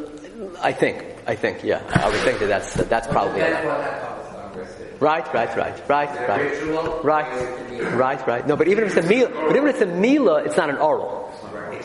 I 0.62 0.72
think, 0.72 1.04
I 1.28 1.36
think, 1.36 1.64
yeah, 1.64 1.82
I 1.94 2.10
would 2.10 2.20
think 2.22 2.40
that 2.40 2.48
that's 2.48 2.74
that's 2.74 3.08
probably 3.08 3.42
allowed. 3.42 3.66
what 3.66 3.78
that 3.80 4.02
covers 4.02 4.42
Congress 4.42 4.80
is. 4.80 5.02
Right, 5.02 5.34
right, 5.34 5.56
right, 5.58 5.90
right, 5.90 6.28
right, 6.28 7.04
right, 7.04 7.94
right, 7.94 8.28
right. 8.28 8.48
No, 8.48 8.56
but 8.56 8.68
even 8.68 8.86
if 8.86 8.96
it's 8.98 9.06
a 9.06 9.10
mila, 9.10 9.30
but 9.30 9.56
even 9.56 9.68
if 9.68 9.76
it's 9.76 9.84
a 9.84 9.86
mila, 9.86 10.44
it's 10.44 10.58
not 10.58 10.70
an 10.70 10.78
oral. 10.78 11.27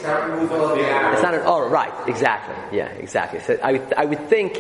It's 0.03 0.09
not 0.09 0.29
removal 0.31 0.67
of 0.71 0.77
the 0.79 0.85
arrow. 0.85 1.13
It's 1.13 1.23
not 1.23 1.35
an 1.35 1.47
oral, 1.47 1.71
right? 1.71 1.93
Exactly. 2.09 2.77
Yeah, 2.77 2.89
exactly. 2.89 3.39
So 3.39 3.57
I, 3.63 3.73
would- 3.73 3.95
I 3.97 4.05
would 4.05 4.29
think, 4.29 4.59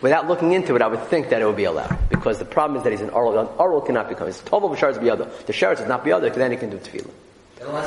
without 0.00 0.28
looking 0.28 0.52
into 0.52 0.76
it, 0.76 0.82
I 0.82 0.86
would 0.86 1.02
think 1.08 1.30
that 1.30 1.42
it 1.42 1.46
would 1.46 1.56
be 1.56 1.64
allowed 1.64 1.98
because 2.08 2.38
the 2.38 2.44
problem 2.44 2.76
is 2.78 2.84
that 2.84 2.92
he's 2.92 3.00
an 3.00 3.10
oral. 3.10 3.36
An 3.38 3.48
oral 3.58 3.80
cannot 3.80 4.08
become. 4.08 4.28
It's 4.28 4.40
tov 4.42 4.62
of 4.62 4.78
sharetz 4.78 4.98
biyada. 4.98 5.46
The 5.46 5.52
sharetz 5.52 5.80
is 5.80 5.88
not 5.88 6.04
biyada, 6.04 6.32
then 6.32 6.52
he 6.52 6.56
can 6.56 6.70
do 6.70 6.78
tefillah. 6.78 7.10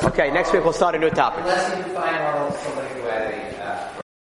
Okay, 0.04 0.32
next 0.32 0.52
week 0.52 0.64
we'll 0.66 0.74
start 0.74 0.96
a 0.96 1.00
new 1.00 1.10
topic. 1.12 1.40
Unless 1.46 1.78
you 1.78 1.94
find 1.94 2.54
somebody 2.56 2.94
who 2.96 3.08
uh, 3.08 3.97